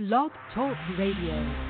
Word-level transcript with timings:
Blog 0.00 0.30
Talk 0.54 0.78
Radio. 0.96 1.69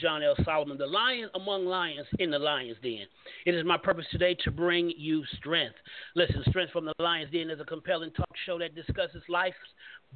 John 0.00 0.22
L. 0.22 0.36
Solomon, 0.44 0.78
the 0.78 0.86
lion 0.86 1.28
among 1.34 1.66
lions 1.66 2.06
in 2.18 2.30
the 2.30 2.38
lion's 2.38 2.76
den. 2.82 3.06
It 3.46 3.54
is 3.54 3.64
my 3.64 3.76
purpose 3.76 4.06
today 4.10 4.36
to 4.44 4.50
bring 4.50 4.92
you 4.96 5.24
strength. 5.38 5.74
Listen, 6.14 6.42
Strength 6.48 6.72
from 6.72 6.84
the 6.84 6.92
Lion's 7.00 7.32
Den 7.32 7.50
is 7.50 7.60
a 7.60 7.64
compelling 7.64 8.10
talk 8.12 8.30
show 8.46 8.58
that 8.58 8.74
discusses 8.74 9.22
life's 9.28 9.56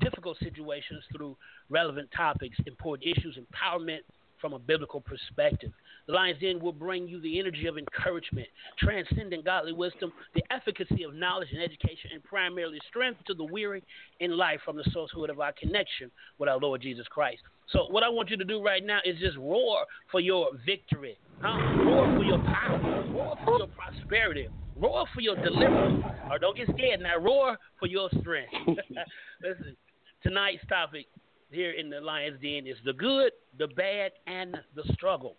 difficult 0.01 0.39
situations 0.39 1.03
through 1.15 1.37
relevant 1.69 2.09
topics, 2.17 2.57
important 2.67 3.17
issues, 3.17 3.39
empowerment 3.39 4.01
from 4.41 4.53
a 4.53 4.59
biblical 4.59 5.01
perspective. 5.01 5.73
The 6.07 6.13
Lion's 6.13 6.41
Den 6.41 6.59
will 6.59 6.73
bring 6.73 7.07
you 7.07 7.21
the 7.21 7.39
energy 7.39 7.67
of 7.67 7.79
encouragement, 7.79 8.49
transcendent 8.79 9.45
godly 9.45 9.73
wisdom, 9.73 10.13
the 10.35 10.43
efficacy 10.51 11.05
of 11.05 11.15
knowledge 11.15 11.49
and 11.53 11.63
education, 11.63 12.11
and 12.13 12.23
primarily 12.25 12.79
strength 12.89 13.21
to 13.27 13.35
the 13.35 13.45
weary 13.45 13.85
in 14.21 14.37
life 14.37 14.61
from 14.65 14.77
the 14.77 14.85
sourcehood 14.85 15.31
of 15.31 15.41
our 15.41 15.53
connection 15.53 16.11
with 16.39 16.49
our 16.49 16.59
Lord 16.59 16.83
Jesus 16.83 17.07
Christ. 17.09 17.43
So, 17.69 17.87
what 17.91 18.03
I 18.03 18.09
want 18.09 18.31
you 18.31 18.37
to 18.37 18.45
do 18.45 18.63
right 18.63 18.85
now 18.85 18.99
is 19.05 19.19
just 19.19 19.37
roar 19.37 19.85
for 20.11 20.21
your 20.21 20.51
victory, 20.67 21.19
huh? 21.41 21.85
roar 21.85 22.17
for 22.17 22.25
your 22.25 22.39
power, 22.39 23.05
roar 23.11 23.39
for 23.45 23.59
your 23.59 23.69
prosperity, 23.69 24.49
roar 24.77 25.07
for 25.15 25.21
your 25.21 25.37
deliverance. 25.37 26.05
Or 26.31 26.39
don't 26.39 26.57
get 26.57 26.69
scared 26.75 27.01
now, 27.01 27.19
roar 27.19 27.57
for 27.79 27.87
your 27.87 28.09
strength. 28.21 28.53
Listen, 29.43 29.77
tonight's 30.23 30.65
topic 30.69 31.07
here 31.51 31.73
in 31.73 31.91
the 31.91 32.01
Lion's 32.01 32.41
Den 32.41 32.67
is 32.67 32.77
the 32.85 32.93
good, 32.93 33.33
the 33.59 33.69
bad, 33.69 34.13
and 34.27 34.57
the 34.75 34.83
struggle 34.95 35.37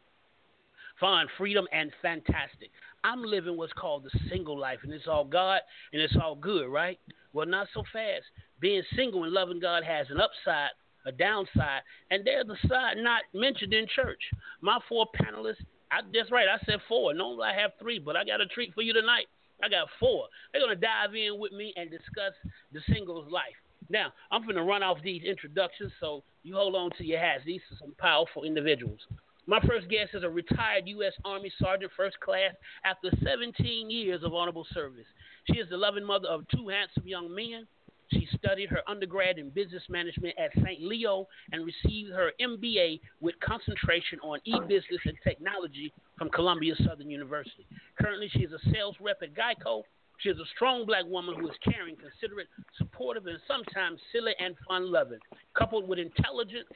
fun, 1.03 1.27
freedom, 1.37 1.67
and 1.73 1.91
fantastic. 2.01 2.71
I'm 3.03 3.23
living 3.23 3.57
what's 3.57 3.73
called 3.73 4.05
the 4.05 4.19
single 4.29 4.57
life, 4.57 4.79
and 4.83 4.93
it's 4.93 5.05
all 5.05 5.25
God 5.25 5.59
and 5.91 6.01
it's 6.01 6.15
all 6.15 6.33
good, 6.33 6.69
right? 6.69 6.97
Well, 7.33 7.45
not 7.45 7.67
so 7.73 7.83
fast. 7.91 8.23
Being 8.61 8.83
single 8.95 9.25
and 9.25 9.33
loving 9.33 9.59
God 9.59 9.83
has 9.83 10.07
an 10.09 10.21
upside, 10.21 10.69
a 11.05 11.11
downside, 11.11 11.81
and 12.09 12.25
there's 12.25 12.47
a 12.47 12.67
side 12.69 12.95
not 12.95 13.23
mentioned 13.33 13.73
in 13.73 13.85
church. 13.93 14.21
My 14.61 14.79
four 14.87 15.07
panelists, 15.19 15.65
I, 15.91 15.99
that's 16.13 16.31
right, 16.31 16.47
I 16.47 16.63
said 16.65 16.79
four. 16.87 17.13
Normally 17.13 17.49
I 17.53 17.61
have 17.61 17.71
three, 17.81 17.99
but 17.99 18.15
I 18.15 18.23
got 18.23 18.39
a 18.39 18.45
treat 18.45 18.73
for 18.73 18.81
you 18.81 18.93
tonight. 18.93 19.25
I 19.61 19.67
got 19.67 19.89
four. 19.99 20.27
They're 20.53 20.61
going 20.61 20.73
to 20.73 20.79
dive 20.79 21.13
in 21.15 21.37
with 21.37 21.51
me 21.51 21.73
and 21.75 21.91
discuss 21.91 22.31
the 22.71 22.79
singles 22.93 23.29
life. 23.29 23.59
Now, 23.89 24.13
I'm 24.31 24.43
going 24.43 24.55
to 24.55 24.63
run 24.63 24.83
off 24.83 24.99
these 25.03 25.23
introductions, 25.23 25.91
so 25.99 26.23
you 26.43 26.55
hold 26.55 26.75
on 26.75 26.91
to 26.97 27.03
your 27.05 27.19
hats. 27.19 27.43
These 27.45 27.59
are 27.73 27.77
some 27.81 27.93
powerful 27.99 28.45
individuals. 28.45 29.01
My 29.45 29.59
first 29.67 29.89
guest 29.89 30.11
is 30.13 30.23
a 30.23 30.29
retired 30.29 30.87
U.S. 30.87 31.11
Army 31.25 31.51
Sergeant 31.59 31.91
First 31.97 32.17
Class 32.21 32.53
after 32.85 33.09
17 33.25 33.89
years 33.89 34.23
of 34.23 34.33
honorable 34.33 34.65
service. 34.73 35.05
She 35.51 35.59
is 35.59 35.69
the 35.69 35.75
loving 35.75 36.05
mother 36.05 36.29
of 36.29 36.47
two 36.47 36.69
handsome 36.69 37.05
young 37.05 37.33
men. 37.33 37.67
She 38.13 38.25
studied 38.37 38.69
her 38.69 38.81
undergrad 38.87 39.37
in 39.37 39.49
business 39.49 39.83
management 39.89 40.35
at 40.37 40.51
St. 40.63 40.81
Leo 40.81 41.27
and 41.51 41.65
received 41.65 42.11
her 42.11 42.31
MBA 42.39 43.01
with 43.19 43.35
concentration 43.41 44.17
on 44.23 44.39
e-business 44.45 45.01
and 45.05 45.17
technology 45.25 45.91
from 46.17 46.29
Columbia 46.29 46.75
Southern 46.87 47.09
University. 47.09 47.65
Currently, 47.99 48.29
she 48.29 48.43
is 48.43 48.51
a 48.53 48.71
sales 48.71 48.95
rep 49.01 49.21
at 49.23 49.33
Geico. 49.33 49.83
She 50.19 50.29
is 50.29 50.37
a 50.37 50.45
strong 50.55 50.85
black 50.85 51.05
woman 51.05 51.35
who 51.37 51.49
is 51.49 51.55
caring, 51.65 51.97
considerate, 51.97 52.47
supportive, 52.77 53.25
and 53.27 53.39
sometimes 53.45 53.99
silly 54.13 54.33
and 54.39 54.55
fun-loving, 54.69 55.19
coupled 55.53 55.87
with 55.87 55.99
intelligence 55.99 56.69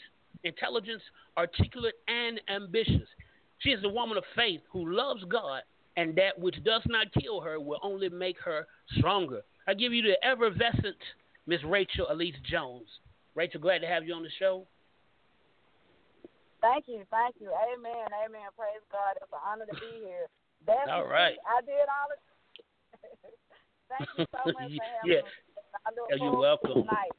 intelligence, 0.44 1.02
articulate, 1.38 1.96
and 2.08 2.40
ambitious. 2.50 3.08
She 3.60 3.70
is 3.70 3.84
a 3.84 3.90
woman 3.90 4.18
of 4.18 4.24
faith 4.36 4.62
who 4.72 4.94
loves 4.94 5.24
God, 5.26 5.62
and 5.96 6.16
that 6.16 6.38
which 6.38 6.64
does 6.64 6.84
not 6.86 7.08
kill 7.20 7.42
her 7.42 7.60
will 7.60 7.80
only 7.82 8.10
make 8.10 8.40
her 8.42 8.68
stronger. 8.98 9.42
I 9.68 9.74
give 9.74 9.94
you 9.94 10.04
the 10.04 10.26
effervescent 10.26 10.96
Miss 11.48 11.64
Rachel 11.64 12.08
Elise 12.12 12.36
Jones. 12.50 12.88
Rachel, 13.36 13.62
glad 13.62 13.80
to 13.80 13.88
have 13.88 14.06
you 14.06 14.14
on 14.14 14.24
the 14.24 14.30
show. 14.38 14.68
Thank 16.62 16.86
you, 16.88 17.04
thank 17.12 17.36
you. 17.40 17.50
Amen, 17.50 18.08
amen. 18.26 18.50
Praise 18.58 18.84
God. 18.92 19.16
It's 19.16 19.32
an 19.32 19.40
honor 19.46 19.66
to 19.66 19.76
be 19.76 20.06
here. 20.06 20.28
That's 20.68 20.90
all 20.90 21.08
right. 21.08 21.38
I 21.46 21.62
did 21.62 21.86
all 21.86 22.10
it. 22.12 22.22
thank 23.98 24.10
you 24.18 24.26
so 24.34 24.42
much 24.46 24.56
for 24.56 24.62
having 24.62 24.78
yeah. 25.06 25.22
me. 25.22 26.18
You're 26.20 26.38
welcome. 26.38 26.84
Tonight. 26.84 27.14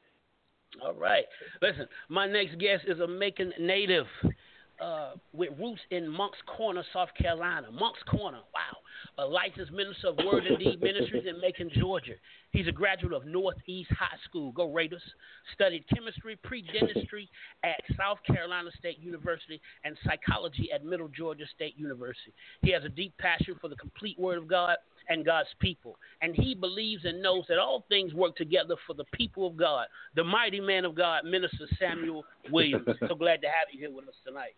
All 0.83 0.95
right. 0.95 1.25
Listen, 1.61 1.87
my 2.09 2.27
next 2.27 2.59
guest 2.59 2.85
is 2.87 3.01
a 3.01 3.07
Macon 3.07 3.53
native 3.59 4.07
uh, 4.81 5.13
with 5.33 5.51
roots 5.59 5.81
in 5.91 6.09
Moncks 6.09 6.39
Corner, 6.47 6.85
South 6.93 7.09
Carolina. 7.21 7.69
Moncks 7.73 8.03
Corner, 8.09 8.39
wow. 8.55 8.79
A 9.19 9.27
licensed 9.27 9.73
minister 9.73 10.09
of 10.09 10.17
Word 10.25 10.47
and 10.47 10.59
Deed 10.59 10.81
Ministries 10.81 11.25
in 11.27 11.41
Macon, 11.41 11.71
Georgia. 11.75 12.15
He's 12.53 12.69
a 12.69 12.73
graduate 12.73 13.13
of 13.13 13.27
Northeast 13.27 13.91
High 13.91 14.17
School, 14.25 14.53
go 14.53 14.73
Raiders. 14.73 15.03
Studied 15.55 15.85
chemistry, 15.93 16.37
pre-dentistry 16.45 17.29
at 17.65 17.81
South 17.97 18.19
Carolina 18.27 18.71
State 18.79 18.99
University 19.01 19.61
and 19.85 19.97
psychology 20.05 20.71
at 20.73 20.85
Middle 20.85 21.09
Georgia 21.09 21.45
State 21.55 21.77
University. 21.77 22.33
He 22.63 22.71
has 22.73 22.85
a 22.85 22.89
deep 22.89 23.17
passion 23.19 23.57
for 23.61 23.69
the 23.69 23.77
complete 23.77 24.19
Word 24.19 24.39
of 24.39 24.49
God 24.49 24.77
and 25.09 25.25
God's 25.25 25.49
people. 25.61 25.97
And 26.23 26.35
he 26.35 26.55
believes 26.55 27.05
and 27.05 27.23
knows 27.23 27.45
that 27.49 27.59
all 27.59 27.85
things 27.89 28.15
work 28.15 28.37
together 28.37 28.77
for 28.87 28.95
the 28.95 29.05
people 29.13 29.47
of 29.47 29.57
God. 29.57 29.87
The 30.15 30.25
mighty 30.25 30.61
man 30.61 30.85
of 30.85 30.95
God, 30.95 31.25
Minister 31.25 31.67
Samuel 31.79 32.25
Williams. 32.51 32.87
so 33.09 33.15
glad 33.15 33.41
to 33.43 33.49
have 33.49 33.69
you 33.73 33.81
here 33.81 33.91
with 33.95 34.09
us 34.09 34.15
tonight. 34.27 34.55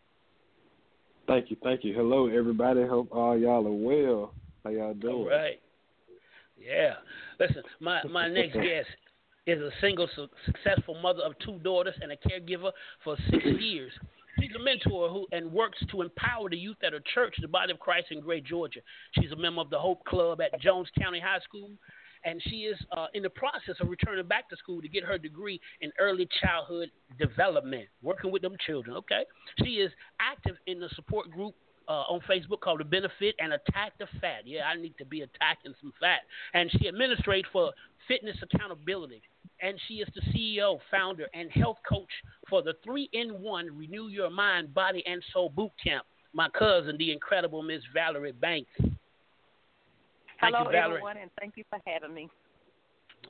Thank 1.27 1.51
you, 1.51 1.57
thank 1.63 1.85
you. 1.85 1.95
Hello, 1.95 2.27
everybody. 2.29 2.85
Hope 2.85 3.09
all 3.13 3.39
y'all 3.39 3.67
are 3.67 3.71
well. 3.71 4.35
How 4.65 4.71
y'all 4.71 4.95
doing? 4.95 5.15
All 5.15 5.29
right. 5.29 5.61
Yeah. 6.59 6.95
Listen, 7.39 7.63
my 7.79 8.03
my 8.11 8.29
next 8.29 8.55
guest 8.55 8.89
is 9.47 9.61
a 9.61 9.71
single, 9.81 10.09
su- 10.15 10.29
successful 10.45 10.95
mother 11.01 11.23
of 11.23 11.33
two 11.45 11.59
daughters 11.61 11.95
and 12.03 12.13
a 12.13 12.17
caregiver 12.17 12.73
for 13.03 13.17
six 13.31 13.45
years. 13.59 13.93
She's 14.39 14.51
a 14.55 14.63
mentor 14.63 15.09
who 15.09 15.27
and 15.33 15.51
works 15.53 15.79
to 15.91 16.03
empower 16.03 16.49
the 16.49 16.57
youth 16.57 16.77
at 16.85 16.93
her 16.93 17.03
church, 17.15 17.35
the 17.41 17.49
Body 17.49 17.73
of 17.73 17.79
Christ 17.79 18.09
in 18.11 18.21
Gray, 18.21 18.41
Georgia. 18.41 18.81
She's 19.13 19.33
a 19.33 19.37
member 19.37 19.61
of 19.61 19.71
the 19.71 19.79
Hope 19.79 20.05
Club 20.05 20.41
at 20.41 20.61
Jones 20.61 20.89
County 20.99 21.21
High 21.21 21.41
School, 21.41 21.71
and 22.25 22.41
she 22.45 22.63
is 22.63 22.79
uh, 22.97 23.07
in 23.15 23.23
the 23.23 23.31
process 23.31 23.77
of 23.81 23.89
returning 23.89 24.27
back 24.27 24.49
to 24.51 24.57
school 24.57 24.81
to 24.83 24.89
get 24.89 25.05
her 25.05 25.19
degree 25.19 25.61
in 25.81 25.91
early 25.99 26.29
childhood 26.41 26.91
development, 27.19 27.87
working 28.03 28.31
with 28.31 28.43
them 28.43 28.57
children. 28.67 28.97
Okay, 28.99 29.25
she 29.59 29.77
is 29.77 29.91
active 30.21 30.57
in 30.67 30.81
the 30.81 30.89
support 30.95 31.31
group 31.31 31.55
uh, 31.89 32.05
on 32.09 32.21
Facebook 32.21 32.61
called 32.61 32.81
The 32.81 32.85
Benefit 32.85 33.35
and 33.41 33.53
Attack 33.53 33.95
the 33.99 34.07
Fat. 34.21 34.43
Yeah, 34.47 34.65
I 34.65 34.77
need 34.77 34.95
to 34.99 35.05
be 35.05 35.23
attacking 35.23 35.75
some 35.81 35.93
fat. 36.01 36.21
And 36.55 36.71
she 36.71 36.91
administrates 36.91 37.51
for 37.53 37.73
Fitness 38.07 38.37
Accountability 38.43 39.23
and 39.63 39.79
she 39.87 39.95
is 39.95 40.09
the 40.15 40.21
CEO, 40.33 40.79
founder, 40.91 41.27
and 41.35 41.51
health 41.51 41.79
coach 41.89 42.11
for 42.49 42.63
the 42.63 42.75
three 42.85 43.09
in 43.13 43.41
one 43.41 43.77
Renew 43.77 44.09
Your 44.09 44.31
Mind, 44.31 44.75
Body, 44.75 45.03
and 45.07 45.23
Soul 45.33 45.51
Boot 45.51 45.73
Camp. 45.83 46.05
My 46.33 46.49
cousin, 46.51 46.97
the 46.99 47.13
incredible 47.13 47.63
Miss 47.63 47.83
Valerie 47.93 48.33
Banks. 48.33 48.71
Thank 48.79 48.95
Hello, 50.41 50.65
you, 50.65 50.73
Valerie. 50.73 50.95
everyone, 50.95 51.17
and 51.19 51.31
thank 51.39 51.57
you 51.57 51.65
for 51.69 51.79
having 51.87 52.15
me. 52.15 52.29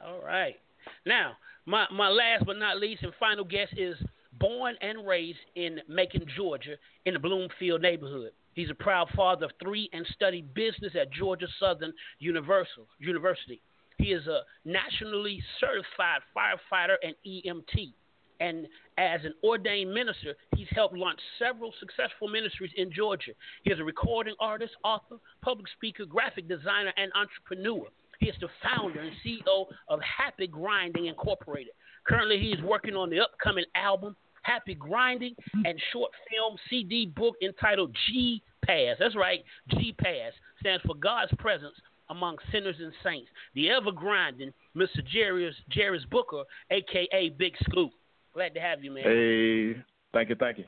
All 0.05 0.21
right. 0.25 0.57
Now, 1.05 1.33
my, 1.67 1.87
my 1.93 2.09
last 2.09 2.47
but 2.47 2.59
not 2.59 2.79
least 2.79 3.03
and 3.03 3.13
final 3.19 3.45
guest 3.45 3.75
is 3.77 3.97
born 4.39 4.75
and 4.81 5.07
raised 5.07 5.39
in 5.57 5.81
Macon, 5.89 6.25
Georgia, 6.37 6.77
in 7.05 7.15
the 7.15 7.21
Bloomfield 7.21 7.83
neighborhood. 7.83 8.31
He's 8.55 8.71
a 8.71 8.75
proud 8.75 9.09
father 9.17 9.47
of 9.47 9.53
three 9.63 9.89
and 9.93 10.07
studied 10.13 10.53
business 10.55 10.93
at 11.01 11.13
Georgia 11.13 11.47
Southern 11.59 11.93
Universal, 12.19 12.87
University. 12.99 13.61
He 14.01 14.13
is 14.13 14.27
a 14.27 14.41
nationally 14.65 15.43
certified 15.61 16.23
firefighter 16.37 16.97
and 17.03 17.15
EMT. 17.27 17.93
And 18.41 18.67
as 18.97 19.21
an 19.25 19.35
ordained 19.45 19.93
minister, 19.93 20.35
he's 20.57 20.69
helped 20.71 20.97
launch 20.97 21.21
several 21.39 21.75
successful 21.79 22.27
ministries 22.27 22.71
in 22.77 22.91
Georgia. 22.91 23.33
He 23.65 23.71
is 23.71 23.79
a 23.79 23.85
recording 23.85 24.35
artist, 24.41 24.73
author, 24.83 25.17
public 25.43 25.67
speaker, 25.77 26.07
graphic 26.07 26.49
designer, 26.49 26.93
and 26.97 27.13
entrepreneur. 27.15 27.87
He 28.19 28.29
is 28.29 28.35
the 28.41 28.49
founder 28.63 29.01
and 29.01 29.13
CEO 29.25 29.67
of 29.89 30.01
Happy 30.01 30.47
Grinding 30.47 31.07
Incorporated. 31.07 31.75
Currently, 32.09 32.39
he 32.39 32.49
is 32.49 32.63
working 32.63 32.95
on 32.95 33.11
the 33.11 33.21
upcoming 33.21 33.65
album, 33.75 34.17
Happy 34.43 34.75
Grinding, 34.75 35.35
and 35.67 35.79
short 35.93 36.11
film 36.31 36.57
CD 36.71 37.07
book 37.07 37.35
entitled 37.43 37.95
G 38.09 38.43
Pass. 38.65 38.97
That's 38.99 39.17
right, 39.17 39.45
G 39.69 39.95
Pass 39.99 40.33
stands 40.61 40.83
for 40.87 40.95
God's 40.95 41.33
Presence 41.39 41.75
among 42.11 42.37
sinners 42.53 42.77
and 42.79 42.93
saints. 43.03 43.31
The 43.55 43.71
ever 43.71 43.93
grinding 43.93 44.53
Mr. 44.77 45.05
Jerry's, 45.07 45.55
Jerry's 45.71 46.05
Booker, 46.11 46.43
aka 46.71 47.31
Big 47.31 47.55
Scoop. 47.63 47.93
Glad 48.35 48.55
to 48.55 48.61
have 48.61 48.85
you, 48.85 48.91
man. 48.91 49.05
Hey, 49.05 49.83
thank 50.13 50.29
you, 50.29 50.37
thank 50.37 50.59
you. 50.59 50.65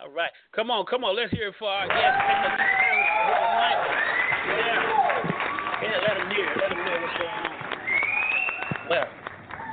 All 0.00 0.10
right, 0.14 0.30
come 0.54 0.70
on, 0.70 0.86
come 0.86 1.04
on. 1.04 1.16
Let's 1.16 1.32
hear 1.32 1.48
it 1.48 1.54
for 1.58 1.68
our 1.68 1.88
guest. 1.88 1.98
Yeah. 1.98 2.56
yeah, 5.82 5.98
let 6.06 6.16
him 6.18 6.30
hear. 6.30 6.46
Let 6.60 6.72
him 6.72 6.78
know 6.78 7.00
what's 7.00 7.18
going 7.18 7.30
on. 7.30 7.52
Well, 8.90 9.08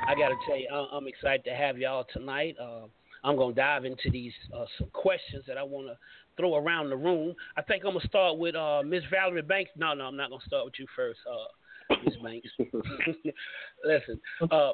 I 0.08 0.14
got 0.14 0.28
to 0.28 0.36
tell 0.46 0.58
you, 0.58 0.68
I'm 0.68 1.06
excited 1.06 1.44
to 1.44 1.54
have 1.54 1.78
y'all 1.78 2.04
tonight. 2.12 2.56
Uh, 2.60 2.86
I'm 3.22 3.36
to 3.38 3.54
dive 3.54 3.84
into 3.86 4.10
these 4.10 4.32
uh, 4.54 4.66
some 4.78 4.88
questions 4.92 5.44
that 5.46 5.56
I 5.56 5.62
want 5.62 5.86
to 5.86 5.96
throw 6.36 6.56
around 6.56 6.90
the 6.90 6.96
room. 6.96 7.34
I 7.56 7.62
think 7.62 7.84
I'm 7.84 7.92
going 7.92 8.02
to 8.02 8.08
start 8.08 8.38
with 8.38 8.54
uh, 8.54 8.82
Miss 8.84 9.02
Valerie 9.10 9.42
Banks. 9.42 9.70
No, 9.76 9.94
no, 9.94 10.04
I'm 10.04 10.16
not 10.16 10.30
going 10.30 10.40
to 10.40 10.46
start 10.46 10.64
with 10.64 10.74
you 10.78 10.86
first, 10.94 11.20
uh, 11.30 11.96
Miss 12.04 12.14
Banks. 12.22 12.48
Listen, 13.84 14.20
uh, 14.50 14.72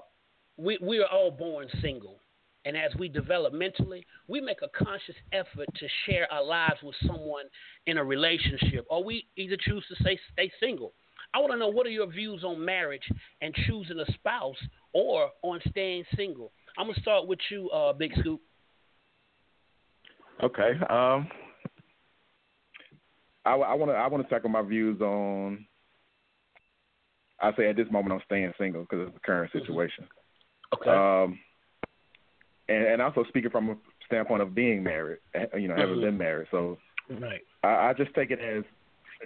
we 0.56 0.78
we 0.80 0.98
are 0.98 1.08
all 1.08 1.30
born 1.30 1.68
single, 1.80 2.20
and 2.64 2.76
as 2.76 2.94
we 2.98 3.08
develop 3.08 3.52
mentally, 3.52 4.06
we 4.28 4.40
make 4.40 4.58
a 4.62 4.84
conscious 4.84 5.16
effort 5.32 5.68
to 5.76 5.86
share 6.06 6.30
our 6.32 6.44
lives 6.44 6.80
with 6.82 6.94
someone 7.06 7.44
in 7.86 7.98
a 7.98 8.04
relationship, 8.04 8.86
or 8.90 9.02
we 9.02 9.26
either 9.36 9.56
choose 9.58 9.84
to 9.88 10.02
stay 10.02 10.18
stay 10.32 10.50
single. 10.60 10.92
I 11.32 11.38
want 11.38 11.52
to 11.52 11.58
know 11.58 11.68
what 11.68 11.86
are 11.86 11.90
your 11.90 12.08
views 12.08 12.42
on 12.42 12.64
marriage 12.64 13.08
and 13.40 13.54
choosing 13.66 14.00
a 14.00 14.12
spouse, 14.12 14.56
or 14.92 15.30
on 15.42 15.60
staying 15.70 16.04
single. 16.16 16.52
I'm 16.76 16.86
gonna 16.86 17.00
start 17.00 17.26
with 17.26 17.38
you, 17.50 17.70
uh, 17.70 17.92
Big 17.92 18.12
Scoop. 18.18 18.40
Okay. 20.42 20.72
Um, 20.88 21.28
I 23.44 23.74
want 23.74 23.90
to 23.90 23.94
I 23.94 24.06
want 24.06 24.22
to 24.22 24.28
tackle 24.28 24.50
my 24.50 24.62
views 24.62 25.00
on. 25.00 25.66
I 27.40 27.54
say 27.56 27.68
at 27.70 27.76
this 27.76 27.90
moment 27.90 28.12
I'm 28.12 28.20
staying 28.26 28.52
single 28.58 28.82
because 28.82 29.08
of 29.08 29.14
the 29.14 29.20
current 29.20 29.50
situation. 29.52 30.06
Okay. 30.74 30.90
Um, 30.90 31.38
and, 32.68 32.84
and 32.84 33.02
also 33.02 33.24
speaking 33.28 33.50
from 33.50 33.70
a 33.70 33.76
standpoint 34.06 34.42
of 34.42 34.54
being 34.54 34.82
married, 34.82 35.18
eh, 35.34 35.46
you 35.56 35.68
know, 35.68 35.74
having 35.74 35.96
Mhm. 35.96 36.02
been 36.02 36.18
married, 36.18 36.48
so 36.50 36.78
Right. 37.08 37.40
I, 37.64 37.88
I 37.88 37.92
just 37.94 38.14
take 38.14 38.30
it 38.30 38.38
as 38.40 38.64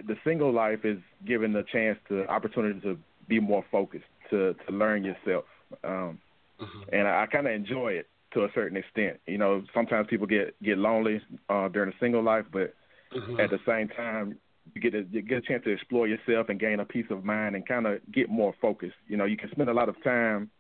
the 0.07 0.17
single 0.25 0.53
life 0.53 0.85
is 0.85 0.99
given 1.25 1.53
the 1.53 1.63
chance 1.65 1.99
to 2.09 2.27
opportunity 2.29 2.81
to 2.81 2.99
be 3.29 3.41
more 3.41 3.65
focused, 3.71 4.07
to 4.31 4.55
to 4.55 4.73
learn 4.73 5.05
yourself, 5.05 5.45
um, 5.83 6.19
Mhm. 6.61 6.89
and 6.93 7.09
I, 7.09 7.23
I 7.23 7.27
kind 7.27 7.47
of 7.47 7.53
enjoy 7.53 7.95
it 7.95 8.09
to 8.33 8.45
a 8.45 8.53
certain 8.53 8.77
extent. 8.77 9.21
You 9.27 9.39
know, 9.39 9.65
sometimes 9.75 10.07
people 10.09 10.27
get 10.27 10.55
get 10.63 10.79
lonely 10.79 11.21
uh, 11.49 11.69
during 11.69 11.93
a 11.93 11.99
single 11.99 12.23
life, 12.23 12.47
but 12.53 12.75
Mhm. 13.15 13.41
at 13.41 13.51
the 13.51 13.61
same 13.67 13.89
time, 13.89 14.39
you 14.75 14.81
get 14.81 14.95
a 14.95 15.03
you 15.11 15.23
get 15.23 15.39
a 15.39 15.41
chance 15.43 15.63
to 15.65 15.71
explore 15.71 16.09
yourself 16.09 16.49
and 16.49 16.59
gain 16.59 16.81
a 16.81 16.85
peace 16.85 17.07
of 17.11 17.25
mind 17.25 17.55
and 17.55 17.67
kind 17.67 17.87
of 17.87 18.01
get 18.13 18.29
more 18.31 18.55
focused. 18.61 18.97
You 19.07 19.17
know, 19.17 19.25
you 19.27 19.37
can 19.37 19.51
spend 19.51 19.69
a 19.69 19.75
lot 19.75 19.89
of 19.89 20.03
time 20.03 20.51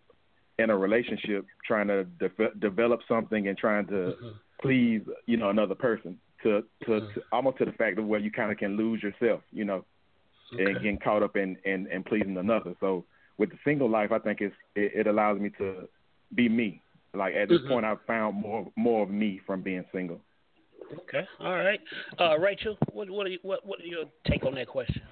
in 0.58 0.70
a 0.70 0.76
relationship 0.76 1.46
trying 1.66 1.88
to 1.88 2.04
de- 2.04 2.54
develop 2.60 3.00
something 3.08 3.48
and 3.48 3.56
trying 3.58 3.86
to 3.86 4.16
Mhm. 4.22 4.34
please 4.60 5.02
you 5.26 5.36
know 5.36 5.50
another 5.50 5.74
person 5.74 6.18
to 6.42 6.64
to, 6.84 6.90
Mhm. 6.90 7.14
to 7.14 7.22
almost 7.32 7.58
to 7.58 7.64
the 7.64 7.72
fact 7.72 7.98
of 7.98 8.06
where 8.06 8.20
you 8.20 8.30
kind 8.30 8.52
of 8.52 8.58
can 8.58 8.76
lose 8.76 9.02
yourself. 9.02 9.42
You 9.52 9.64
know, 9.64 9.84
and 10.52 10.60
Okay. 10.60 10.74
getting 10.74 10.98
caught 10.98 11.22
up 11.22 11.36
in, 11.36 11.56
in 11.64 11.86
in 11.88 12.04
pleasing 12.04 12.36
another. 12.36 12.74
So 12.80 13.04
with 13.38 13.50
the 13.50 13.58
single 13.64 13.88
life, 13.88 14.12
I 14.12 14.18
think 14.18 14.40
it's 14.42 14.54
it, 14.76 14.92
it 14.94 15.06
allows 15.06 15.40
me 15.40 15.50
to 15.58 15.88
be 16.34 16.48
me. 16.48 16.80
Like 17.14 17.34
at 17.34 17.48
this 17.48 17.62
Mhm. 17.62 17.68
point, 17.68 17.86
I've 17.86 18.02
found 18.02 18.36
more 18.36 18.70
more 18.76 19.02
of 19.02 19.10
me 19.10 19.38
from 19.46 19.62
being 19.62 19.84
single. 19.92 20.20
Okay. 20.92 21.26
All 21.40 21.56
right. 21.56 21.80
Uh, 22.18 22.38
Rachel, 22.38 22.76
what 22.92 23.10
what 23.10 23.26
are 23.26 23.30
you, 23.30 23.38
what 23.42 23.64
what 23.66 23.80
are 23.80 23.86
your 23.86 24.04
take 24.26 24.44
on 24.44 24.54
that 24.54 24.68
question? 24.68 25.02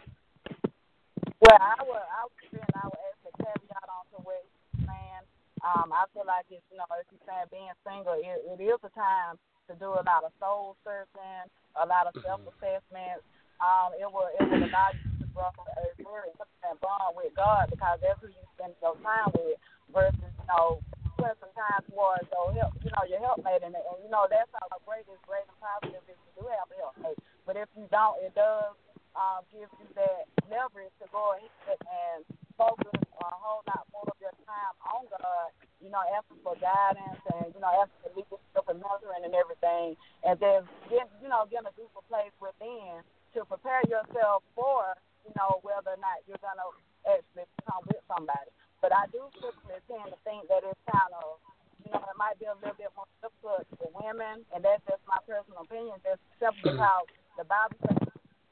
Well, 1.42 1.58
I 1.58 1.82
would, 1.82 2.06
I 2.06 2.22
would, 2.22 2.46
then 2.54 2.70
I 2.70 2.86
would 2.86 3.02
ask 3.02 3.18
a 3.26 3.32
caveat 3.42 3.88
on 3.90 4.04
to 4.14 4.22
what 4.22 4.46
saying. 4.86 5.24
Um, 5.62 5.90
I 5.90 6.06
feel 6.14 6.26
like 6.26 6.46
it's, 6.50 6.62
you 6.70 6.78
know, 6.78 6.86
if 6.98 7.06
you're 7.10 7.22
saying 7.26 7.50
being 7.50 7.74
single, 7.82 8.14
it, 8.14 8.42
it 8.46 8.62
is 8.62 8.78
a 8.82 8.92
time 8.94 9.38
to 9.70 9.74
do 9.78 9.94
a 9.94 10.02
lot 10.02 10.26
of 10.26 10.30
soul 10.38 10.78
searching, 10.86 11.46
a 11.78 11.86
lot 11.86 12.06
of 12.06 12.14
self 12.22 12.42
assessment. 12.46 13.22
Um, 13.62 13.94
it 13.94 14.06
will, 14.06 14.26
it 14.26 14.42
will 14.42 14.70
allow 14.70 14.90
you 14.94 15.02
to 15.22 15.26
grow 15.34 15.50
a 15.50 15.94
very 16.02 16.34
bond 16.82 17.14
with 17.14 17.34
God 17.34 17.70
because 17.70 17.98
that's 18.02 18.18
who 18.18 18.30
you 18.30 18.42
spend 18.58 18.74
your 18.82 18.98
time 19.02 19.30
with 19.34 19.58
versus, 19.90 20.18
you 20.18 20.46
know, 20.50 20.82
spend 21.18 21.36
some 21.40 21.52
time 21.54 21.82
towards 21.90 22.24
your 22.32 22.52
help, 22.56 22.72
you 22.80 22.90
know, 22.92 23.04
your 23.08 23.20
helpmate, 23.20 23.62
and, 23.64 23.74
and 23.76 23.98
you 24.02 24.10
know 24.10 24.26
that's 24.30 24.50
how 24.56 24.68
great 24.86 25.04
is 25.08 25.20
great 25.28 25.44
and 25.46 25.58
positive 25.60 26.04
if 26.08 26.18
you 26.18 26.32
do 26.42 26.44
have 26.48 26.68
a 26.70 26.76
helpmate. 26.80 27.18
But 27.44 27.56
if 27.58 27.68
you 27.76 27.86
don't, 27.90 28.18
it 28.22 28.32
does 28.34 28.74
um, 29.16 29.44
give 29.52 29.68
you 29.80 29.88
that 29.96 30.24
leverage 30.48 30.92
to 31.00 31.06
go 31.12 31.36
ahead 31.36 31.78
and 31.84 32.24
focus 32.56 32.96
a 32.96 33.28
whole 33.28 33.64
lot 33.68 33.84
more 33.92 34.08
of 34.08 34.18
your 34.20 34.34
time 34.44 34.74
on 34.88 35.04
God. 35.08 35.50
You 35.82 35.90
know, 35.90 36.02
asking 36.14 36.38
for 36.46 36.54
guidance 36.62 37.20
and 37.34 37.50
you 37.52 37.60
know 37.60 37.72
asking 37.82 38.00
for 38.06 38.12
leadership 38.14 38.64
and 38.70 38.78
mentoring 38.78 39.26
and 39.26 39.34
everything, 39.34 39.98
and 40.22 40.38
then 40.38 40.64
get 40.88 41.10
you 41.20 41.28
know 41.28 41.44
getting 41.50 41.68
a 41.68 41.74
deeper 41.74 42.02
place 42.06 42.32
within 42.38 43.02
to 43.34 43.44
prepare 43.44 43.82
yourself 43.90 44.46
for 44.54 44.94
you 45.26 45.32
know 45.34 45.58
whether 45.66 45.92
or 45.92 46.00
not 46.00 46.22
you're 46.30 46.40
gonna 46.40 46.64
actually 47.08 47.48
come 47.66 47.82
with 47.90 48.00
somebody. 48.06 48.50
But 48.82 48.90
I 48.92 49.06
do 49.14 49.30
typically 49.38 49.78
tend 49.86 50.10
to 50.10 50.18
think 50.26 50.50
that 50.50 50.66
it's 50.66 50.82
kind 50.90 51.14
of 51.14 51.38
you 51.86 51.90
know, 51.90 52.02
it 52.06 52.18
might 52.18 52.38
be 52.38 52.46
a 52.46 52.54
little 52.62 52.78
bit 52.78 52.94
more 52.94 53.10
difficult 53.18 53.66
for 53.74 53.90
women, 53.90 54.46
and 54.54 54.62
that's 54.62 54.82
just 54.86 55.02
my 55.06 55.18
personal 55.26 55.66
opinion, 55.66 55.98
just 56.06 56.22
simply 56.38 56.70
because 56.74 57.06
the 57.34 57.46
Bible 57.46 57.74
says, 57.82 57.98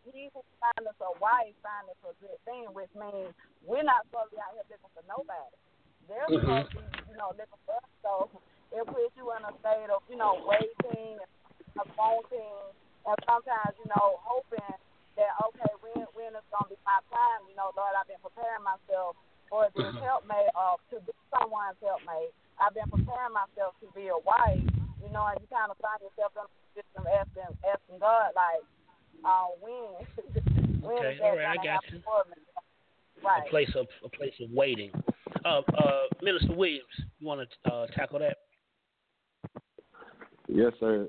he 0.02 0.32
who 0.34 0.42
finds 0.58 0.88
us 0.88 0.98
a 0.98 1.12
wife 1.22 1.54
finds 1.62 1.92
us 1.92 2.00
a 2.02 2.14
good 2.18 2.38
thing, 2.48 2.66
which 2.74 2.90
means 2.96 3.30
we're 3.62 3.86
not 3.86 4.02
supposed 4.08 4.32
to 4.32 4.38
be 4.38 4.42
out 4.42 4.56
here 4.56 4.66
looking 4.66 4.92
for 4.96 5.04
nobody. 5.06 5.54
They're 6.08 6.26
Mhm. 6.26 6.42
supposed 6.42 6.72
to 6.74 6.80
be, 6.80 7.12
you 7.12 7.16
know, 7.20 7.30
looking 7.36 7.62
for 7.68 7.76
us. 7.78 7.90
So 8.02 8.12
it 8.72 8.82
puts 8.88 9.14
you 9.14 9.30
in 9.36 9.44
a 9.44 9.52
state 9.60 9.90
of, 9.90 10.02
you 10.08 10.16
know, 10.16 10.42
waiting 10.42 11.20
and 11.20 11.88
wanting, 11.94 12.58
and 13.06 13.16
sometimes, 13.28 13.78
you 13.78 13.86
know, 13.86 14.18
hoping 14.24 14.74
that, 15.16 15.32
okay, 15.46 15.72
when, 15.84 16.02
when 16.16 16.34
it's 16.34 16.48
going 16.50 16.66
to 16.66 16.74
be 16.74 16.78
my 16.82 16.98
time, 17.12 17.46
you 17.46 17.54
know, 17.54 17.70
Lord, 17.76 17.94
I've 17.94 18.08
been 18.08 18.18
preparing 18.24 18.64
myself 18.64 19.14
for 19.50 19.68
this 19.74 19.84
Mhm. 19.84 20.00
helpmate, 20.00 20.48
or 20.54 20.78
to 20.90 21.00
be 21.04 21.12
someone's 21.34 21.76
helpmate. 21.82 22.32
I've 22.58 22.74
been 22.74 22.88
preparing 22.88 23.34
myself 23.34 23.74
to 23.80 23.90
be 23.92 24.08
a 24.08 24.18
wife, 24.18 24.62
you 25.02 25.10
know, 25.10 25.26
and 25.26 25.40
you 25.40 25.46
kind 25.48 25.70
of 25.70 25.76
find 25.78 26.00
yourself 26.00 26.32
in 26.36 26.42
a 26.46 26.50
position 26.70 26.96
of 26.96 27.06
asking, 27.06 27.58
asking 27.66 27.98
God, 27.98 28.32
like, 28.36 28.62
uh, 29.24 29.46
when, 29.60 30.06
when 30.80 30.96
Okay, 30.98 31.18
all 31.20 31.36
right, 31.36 31.46
I 31.46 31.56
gonna 31.56 31.68
got 31.68 31.84
happen 31.84 31.98
you. 31.98 32.02
Right. 33.22 33.46
A 33.46 33.50
place 33.50 33.74
of 33.74 33.86
a 34.02 34.08
place 34.08 34.32
of 34.40 34.50
waiting. 34.50 34.90
Uh, 35.44 35.60
uh, 35.76 36.06
Minister 36.22 36.54
Williams, 36.54 36.88
you 37.18 37.26
want 37.26 37.46
to 37.64 37.72
uh, 37.72 37.86
tackle 37.88 38.18
that? 38.20 38.38
Yes, 40.48 40.72
sir. 40.80 41.08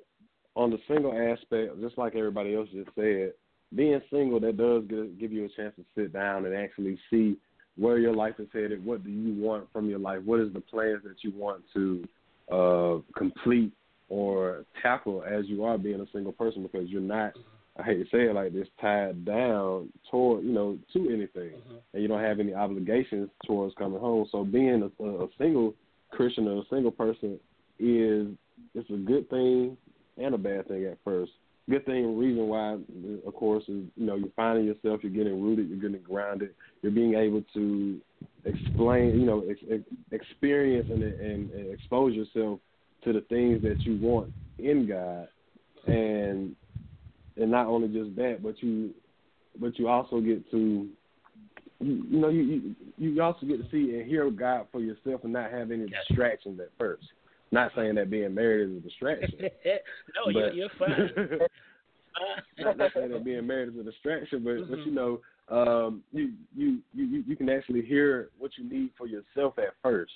On 0.55 0.69
the 0.69 0.77
single 0.87 1.13
aspect, 1.13 1.79
just 1.79 1.97
like 1.97 2.15
everybody 2.15 2.53
else 2.53 2.67
just 2.73 2.89
said, 2.95 3.33
being 3.73 4.01
single 4.11 4.39
that 4.41 4.57
does 4.57 4.83
give, 4.89 5.17
give 5.17 5.31
you 5.31 5.45
a 5.45 5.49
chance 5.49 5.73
to 5.77 5.85
sit 5.95 6.11
down 6.11 6.45
and 6.45 6.53
actually 6.53 6.99
see 7.09 7.37
where 7.81 7.97
your 7.97 8.13
life 8.13 8.35
is 8.39 8.47
headed. 8.53 8.85
What 8.85 9.03
do 9.03 9.09
you 9.09 9.33
want 9.41 9.67
from 9.73 9.89
your 9.89 9.99
life? 9.99 10.21
What 10.23 10.39
is 10.39 10.53
the 10.53 10.61
plans 10.61 11.01
that 11.03 11.23
you 11.23 11.31
want 11.35 11.63
to 11.73 12.07
uh, 12.51 13.01
complete 13.17 13.71
or 14.07 14.65
tackle 14.81 15.23
as 15.23 15.45
you 15.47 15.63
are 15.63 15.77
being 15.77 15.99
a 15.99 16.05
single 16.13 16.31
person? 16.31 16.61
Because 16.63 16.89
you're 16.89 17.01
not 17.01 17.33
I 17.77 17.83
hate 17.83 17.97
to 18.03 18.05
say 18.05 18.29
it 18.29 18.35
like 18.35 18.53
this, 18.53 18.67
tied 18.79 19.23
down 19.25 19.89
toward 20.09 20.43
you 20.43 20.51
know 20.51 20.77
to 20.93 20.99
anything, 21.09 21.53
Mhm. 21.53 21.79
and 21.93 22.01
you 22.01 22.07
don't 22.07 22.19
have 22.19 22.39
any 22.39 22.53
obligations 22.53 23.29
towards 23.45 23.73
coming 23.75 23.99
home. 23.99 24.27
So 24.29 24.43
being 24.43 24.91
a, 24.99 25.03
a 25.03 25.27
single 25.37 25.73
Christian 26.11 26.47
or 26.47 26.61
a 26.61 26.65
single 26.69 26.91
person 26.91 27.39
is 27.79 28.27
it's 28.75 28.89
a 28.89 28.97
good 28.97 29.29
thing 29.29 29.77
and 30.17 30.35
a 30.35 30.37
bad 30.37 30.67
thing 30.67 30.85
at 30.85 30.97
first. 31.03 31.31
Good 31.71 31.85
thing, 31.85 32.17
reason 32.17 32.47
why, 32.47 32.77
of 33.25 33.33
course, 33.33 33.63
is 33.63 33.85
you 33.95 34.05
know 34.05 34.15
you're 34.15 34.27
finding 34.35 34.65
yourself, 34.65 34.99
you're 35.03 35.11
getting 35.11 35.41
rooted, 35.41 35.69
you're 35.69 35.79
getting 35.79 36.03
grounded, 36.03 36.49
you're 36.81 36.91
being 36.91 37.13
able 37.13 37.43
to 37.53 37.97
explain, 38.43 39.17
you 39.17 39.25
know, 39.25 39.45
ex- 39.49 39.61
ex- 39.71 39.83
experience 40.11 40.87
and, 40.89 41.01
and, 41.01 41.49
and 41.49 41.73
expose 41.73 42.13
yourself 42.13 42.59
to 43.05 43.13
the 43.13 43.21
things 43.21 43.61
that 43.61 43.77
you 43.85 43.97
want 44.05 44.33
in 44.59 44.85
God, 44.85 45.29
and 45.87 46.57
and 47.37 47.49
not 47.49 47.67
only 47.67 47.87
just 47.87 48.17
that, 48.17 48.39
but 48.43 48.61
you 48.61 48.93
but 49.57 49.79
you 49.79 49.87
also 49.87 50.19
get 50.19 50.51
to 50.51 50.89
you, 51.79 52.05
you 52.09 52.19
know 52.19 52.27
you, 52.27 52.41
you 52.41 52.75
you 52.97 53.21
also 53.23 53.45
get 53.45 53.63
to 53.63 53.71
see 53.71 53.95
and 53.95 54.05
hear 54.05 54.29
God 54.29 54.67
for 54.73 54.81
yourself 54.81 55.23
and 55.23 55.31
not 55.31 55.51
have 55.51 55.71
any 55.71 55.87
distractions 55.87 56.59
at 56.59 56.67
first. 56.77 57.05
Not 57.51 57.71
saying 57.75 57.95
that 57.95 58.09
being 58.09 58.33
married 58.33 58.69
is 58.71 58.77
a 58.77 58.79
distraction. 58.79 59.39
no, 60.25 60.31
you're, 60.31 60.47
but- 60.47 60.55
you're 60.55 60.69
fine. 60.79 61.39
not, 62.59 62.77
not 62.77 62.91
saying 62.93 63.11
that 63.11 63.23
being 63.25 63.45
married 63.47 63.69
is 63.73 63.79
a 63.79 63.83
distraction, 63.83 64.43
but 64.43 64.69
but 64.69 64.79
Mhm. 64.79 64.85
you 64.85 64.91
know, 64.91 65.19
um, 65.49 66.03
you, 66.13 66.31
you 66.55 66.79
you 66.93 67.23
you 67.27 67.35
can 67.35 67.49
actually 67.49 67.81
hear 67.81 68.29
what 68.37 68.51
you 68.57 68.63
need 68.69 68.91
for 68.97 69.07
yourself 69.07 69.57
at 69.57 69.73
first, 69.81 70.13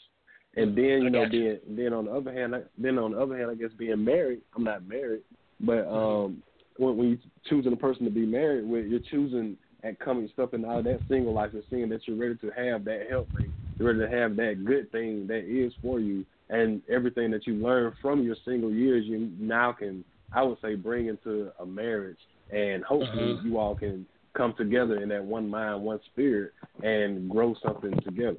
and 0.56 0.76
then 0.76 1.02
you 1.02 1.06
I 1.08 1.10
know 1.10 1.24
got 1.26 1.34
you. 1.34 1.60
being 1.66 1.76
then 1.76 1.94
on 1.94 2.06
the 2.06 2.12
other 2.12 2.32
hand, 2.32 2.56
I, 2.56 2.62
then 2.78 2.98
on 2.98 3.12
the 3.12 3.20
other 3.22 3.38
hand, 3.38 3.52
I 3.52 3.56
guess 3.56 3.72
being 3.78 4.04
married. 4.04 4.42
I'm 4.56 4.64
not 4.64 4.88
married, 4.88 5.22
but 5.60 5.86
um, 5.88 6.42
when 6.78 6.96
when 6.98 7.10
you 7.10 7.18
choosing 7.50 7.74
a 7.74 7.78
person 7.78 8.06
to 8.06 8.12
be 8.12 8.26
married 8.26 8.66
with, 8.66 8.86
you're 8.88 9.00
choosing 9.12 9.58
and 9.84 10.00
coming 10.00 10.30
stepping 10.34 10.66
out 10.66 10.80
of 10.80 10.84
that 10.86 11.02
single 11.10 11.34
life 11.34 11.52
and 11.54 11.64
seeing 11.70 11.90
that 11.90 12.08
you're 12.08 12.18
ready 12.18 12.36
to 12.36 12.50
have 12.52 12.84
that 12.86 13.08
helpmate, 13.10 13.52
you're 13.78 13.94
ready 13.94 14.00
to 14.10 14.18
have 14.18 14.36
that 14.38 14.64
good 14.66 14.92
thing 14.92 15.28
that 15.28 15.44
is 15.46 15.72
for 15.82 16.00
you, 16.00 16.26
and 16.50 16.82
everything 16.90 17.32
that 17.32 17.48
you 17.48 17.56
learned 17.56 17.96
from 18.02 18.24
your 18.24 18.36
single 18.46 18.72
years, 18.72 19.06
you 19.06 19.32
now 19.40 19.72
can 19.72 20.04
I 20.34 20.44
would 20.44 20.58
say 20.62 20.76
bring 20.76 21.08
into 21.08 21.52
a 21.60 21.66
marriage, 21.66 22.18
and 22.50 22.84
hopefully 22.84 23.36
Mhm. 23.36 23.44
you 23.44 23.58
all 23.58 23.76
can 23.76 24.06
come 24.34 24.54
together 24.54 25.02
in 25.02 25.08
that 25.10 25.24
one 25.24 25.48
mind, 25.50 25.82
one 25.82 26.02
spirit, 26.04 26.52
and 26.84 27.30
grow 27.30 27.54
something 27.64 27.98
together. 28.02 28.38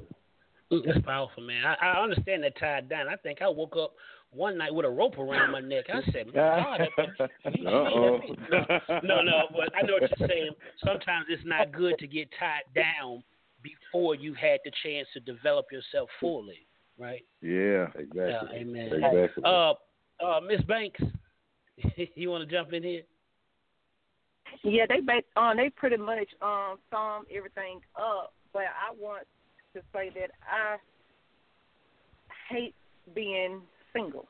That's 0.71 1.01
powerful, 1.07 1.43
man. 1.43 1.65
I, 1.65 1.75
I 1.75 2.03
understand 2.03 2.43
that 2.43 2.57
tied 2.59 2.89
down. 2.89 3.09
I 3.09 3.17
think 3.17 3.41
I 3.41 3.49
woke 3.49 3.77
up 3.77 3.95
one 4.31 4.59
night 4.59 4.75
with 4.75 4.85
a 4.85 4.91
rope 4.91 5.17
around 5.17 5.53
my 5.53 5.61
neck. 5.61 5.87
I 5.89 6.03
said, 6.13 6.27
"My 6.27 6.33
God, 6.33 6.89
that- 6.97 7.31
Uh-oh. 7.67 8.21
no, 9.03 9.23
no, 9.23 9.49
but 9.53 9.75
I 9.75 9.83
know 9.83 9.95
what 9.95 10.11
you're 10.19 10.29
saying. 10.29 10.55
Sometimes 10.85 11.27
it's 11.31 11.45
not 11.45 11.73
good 11.73 11.97
to 11.99 12.07
get 12.07 12.29
tied 12.39 12.65
down 12.75 13.23
before 13.63 14.15
you 14.17 14.35
had 14.35 14.61
the 14.65 14.73
chance 14.83 15.09
to 15.15 15.21
develop 15.21 15.67
yourself 15.73 16.11
fully, 16.21 16.67
right? 16.99 17.25
Yeah. 17.43 17.87
Exactly. 17.95 18.49
Yeah, 18.53 18.61
amen. 18.61 18.93
Exactly. 18.93 19.43
Uh, 19.45 19.73
uh, 20.25 20.41
Miss 20.41 20.63
Banks, 20.63 21.01
you 22.15 22.31
want 22.31 22.49
to 22.49 22.55
jump 22.55 22.73
in 22.73 22.83
here? 22.83 23.03
Yeah, 24.63 24.85
they 24.89 25.01
ba- 25.01 25.41
um 25.41 25.57
they 25.57 25.71
pretty 25.71 25.97
much 25.97 26.29
um 26.41 26.79
sum 26.91 27.25
everything 27.35 27.81
up, 27.97 28.33
but 28.53 28.63
I 28.63 28.95
want 28.99 29.27
to 29.75 29.81
say 29.93 30.11
that 30.15 30.31
I 30.51 30.77
hate 32.49 32.75
being 33.15 33.61
single. 33.93 34.29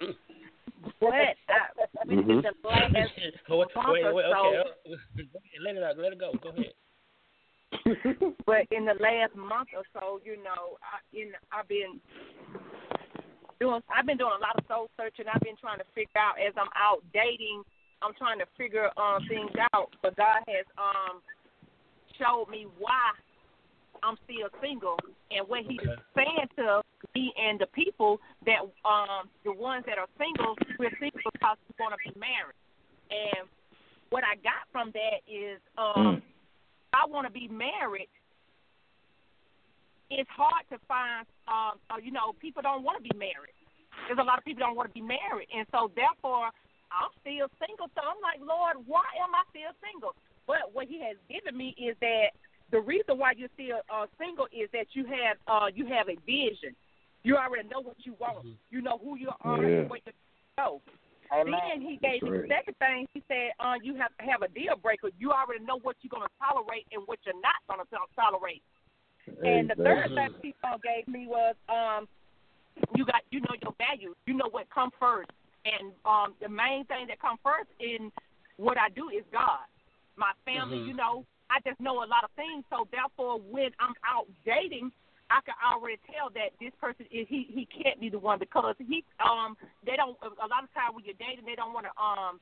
But 1.00 1.12
I, 1.12 1.34
within 2.06 2.24
Mhm. 2.24 2.42
the 2.42 2.68
last 2.68 2.94
wait, 2.94 3.68
wait, 3.88 4.04
wait, 4.04 4.14
wait, 4.14 4.24
okay. 4.24 4.58
uh, 4.58 4.96
Let 5.60 5.76
it 5.76 5.82
out. 5.82 5.98
Let 5.98 6.12
it 6.12 6.18
go. 6.20 6.32
Go 6.40 6.50
ahead. 6.50 6.72
but 8.46 8.66
in 8.70 8.84
the 8.84 8.96
last 9.00 9.34
month 9.36 9.68
or 9.76 9.84
so, 9.92 10.20
you 10.24 10.36
know, 10.42 10.78
I 10.82 11.00
in 11.12 11.32
I've 11.52 11.68
been 11.68 12.00
doing 13.60 13.80
I've 13.88 14.06
been 14.06 14.16
doing 14.18 14.36
a 14.36 14.40
lot 14.40 14.56
of 14.58 14.64
soul 14.68 14.88
searching. 14.96 15.26
I've 15.32 15.40
been 15.40 15.56
trying 15.60 15.78
to 15.78 15.88
figure 15.94 16.16
out 16.16 16.40
as 16.40 16.54
I'm 16.56 16.72
out 16.76 17.02
dating, 17.12 17.62
I'm 18.02 18.14
trying 18.14 18.38
to 18.38 18.46
figure 18.56 18.90
um 18.96 19.20
things 19.28 19.52
out. 19.74 19.90
But 20.02 20.16
God 20.16 20.42
has 20.48 20.66
um 20.78 21.20
showed 22.18 22.48
me 22.50 22.66
why 22.78 23.12
I'm 24.02 24.16
still 24.24 24.48
single 24.62 24.96
and 25.30 25.46
what 25.48 25.62
He's 25.68 25.80
Okay. 25.80 26.00
saying 26.16 26.48
to 26.56 26.82
me 27.14 27.32
and 27.36 27.60
the 27.60 27.66
people 27.74 28.20
that 28.46 28.64
um 28.88 29.28
the 29.44 29.52
ones 29.52 29.84
that 29.86 29.98
are 29.98 30.08
single, 30.16 30.56
we're 30.78 30.94
single 31.00 31.20
because 31.32 31.56
we 31.68 31.74
want 31.78 31.94
to 31.94 32.00
be 32.12 32.18
married. 32.18 32.56
And 33.10 33.48
what 34.10 34.24
I 34.24 34.36
got 34.40 34.64
from 34.72 34.90
that 34.92 35.20
is 35.28 35.60
um 35.76 36.22
I 36.92 37.06
want 37.08 37.26
to 37.26 37.32
be 37.32 37.48
married, 37.48 38.08
it's 40.10 40.30
hard 40.30 40.64
to 40.72 40.78
find, 40.88 41.26
um, 41.46 41.76
uh, 41.90 42.00
you 42.00 42.10
know, 42.12 42.32
people 42.40 42.62
don't 42.62 42.82
want 42.82 43.02
to 43.02 43.04
be 43.04 43.16
married. 43.16 43.52
There's 44.06 44.18
a 44.18 44.24
lot 44.24 44.38
of 44.38 44.44
people 44.44 44.64
don't 44.64 44.76
want 44.76 44.88
to 44.88 44.94
be 44.94 45.04
married, 45.04 45.48
and 45.54 45.66
so 45.70 45.90
therefore, 45.94 46.48
I'm 46.88 47.12
still 47.20 47.48
single. 47.60 47.92
So 47.92 48.00
I'm 48.00 48.20
like, 48.24 48.40
Lord, 48.40 48.80
why 48.86 49.04
am 49.20 49.34
I 49.34 49.44
still 49.52 49.74
single? 49.84 50.16
But 50.46 50.72
what 50.72 50.88
He 50.88 51.00
has 51.04 51.16
given 51.28 51.56
me 51.56 51.76
is 51.76 51.96
that 52.00 52.32
the 52.70 52.80
reason 52.80 53.18
why 53.18 53.32
you're 53.36 53.52
still 53.52 53.84
uh, 53.92 54.06
single 54.16 54.46
is 54.48 54.68
that 54.72 54.86
you 54.92 55.04
have 55.04 55.36
uh, 55.44 55.68
you 55.74 55.84
have 55.86 56.08
a 56.08 56.16
vision. 56.24 56.72
You 57.22 57.36
already 57.36 57.68
know 57.68 57.80
what 57.82 57.96
you 58.04 58.14
want. 58.18 58.46
You 58.70 58.80
know 58.80 58.96
who 58.96 59.18
you 59.18 59.28
are, 59.42 59.62
Yeah. 59.62 59.80
and 59.80 59.90
what 59.90 60.00
you 60.06 60.12
know. 60.56 60.80
Amen. 61.32 61.60
Then 61.68 61.80
he 61.82 61.98
gave 62.00 62.22
me 62.22 62.30
the 62.30 62.48
second 62.48 62.76
thing. 62.78 63.06
He 63.12 63.22
said, 63.28 63.52
uh, 63.60 63.74
you 63.82 63.94
have 63.96 64.16
to 64.18 64.24
have 64.24 64.42
a 64.42 64.48
deal 64.48 64.76
breaker. 64.76 65.10
You 65.18 65.32
already 65.32 65.64
know 65.64 65.78
what 65.80 65.96
you're 66.00 66.10
going 66.10 66.26
to 66.26 66.34
tolerate 66.40 66.86
and 66.92 67.02
what 67.06 67.18
you're 67.24 67.40
not 67.40 67.60
going 67.68 67.80
to 67.80 67.86
tolerate. 68.16 68.62
And 69.44 69.68
the 69.68 69.76
third 69.76 70.08
thing 70.14 70.32
he 70.42 70.54
uh, 70.64 70.78
gave 70.82 71.06
me 71.06 71.26
was, 71.26 71.54
um, 71.68 72.08
you 72.94 73.04
got 73.04 73.22
you 73.30 73.40
know 73.40 73.54
your 73.60 73.74
values. 73.76 74.16
You 74.26 74.34
know 74.34 74.48
what 74.50 74.70
come 74.70 74.90
first. 74.98 75.30
And 75.64 75.92
um, 76.06 76.34
the 76.40 76.48
main 76.48 76.84
thing 76.86 77.06
that 77.08 77.20
come 77.20 77.36
first 77.42 77.68
in 77.80 78.10
what 78.56 78.78
I 78.78 78.88
do 78.90 79.10
is 79.10 79.24
God. 79.32 79.66
My 80.16 80.32
family, 80.44 80.78
Mhm. 80.78 80.86
you 80.86 80.94
know, 80.94 81.24
I 81.50 81.60
just 81.60 81.78
know 81.80 82.02
a 82.02 82.08
lot 82.08 82.24
of 82.24 82.30
things. 82.32 82.64
So 82.70 82.88
therefore, 82.90 83.38
when 83.38 83.70
I'm 83.78 83.94
out 84.04 84.26
dating, 84.44 84.92
I 85.30 85.40
can 85.44 85.54
already 85.60 86.00
tell 86.08 86.30
that 86.34 86.56
this 86.60 86.72
person 86.80 87.04
is 87.12 87.26
he 87.28 87.46
he 87.52 87.68
can't 87.68 88.00
be 88.00 88.08
the 88.08 88.18
one 88.18 88.38
because 88.38 88.74
he 88.78 89.04
um 89.20 89.56
they 89.84 89.96
don't 89.96 90.16
a 90.24 90.48
lot 90.48 90.64
of 90.64 90.72
times 90.72 90.94
when 90.96 91.04
you're 91.04 91.18
dating 91.20 91.44
they 91.44 91.54
don't 91.54 91.72
want 91.74 91.86
to 91.86 91.92
um 92.00 92.40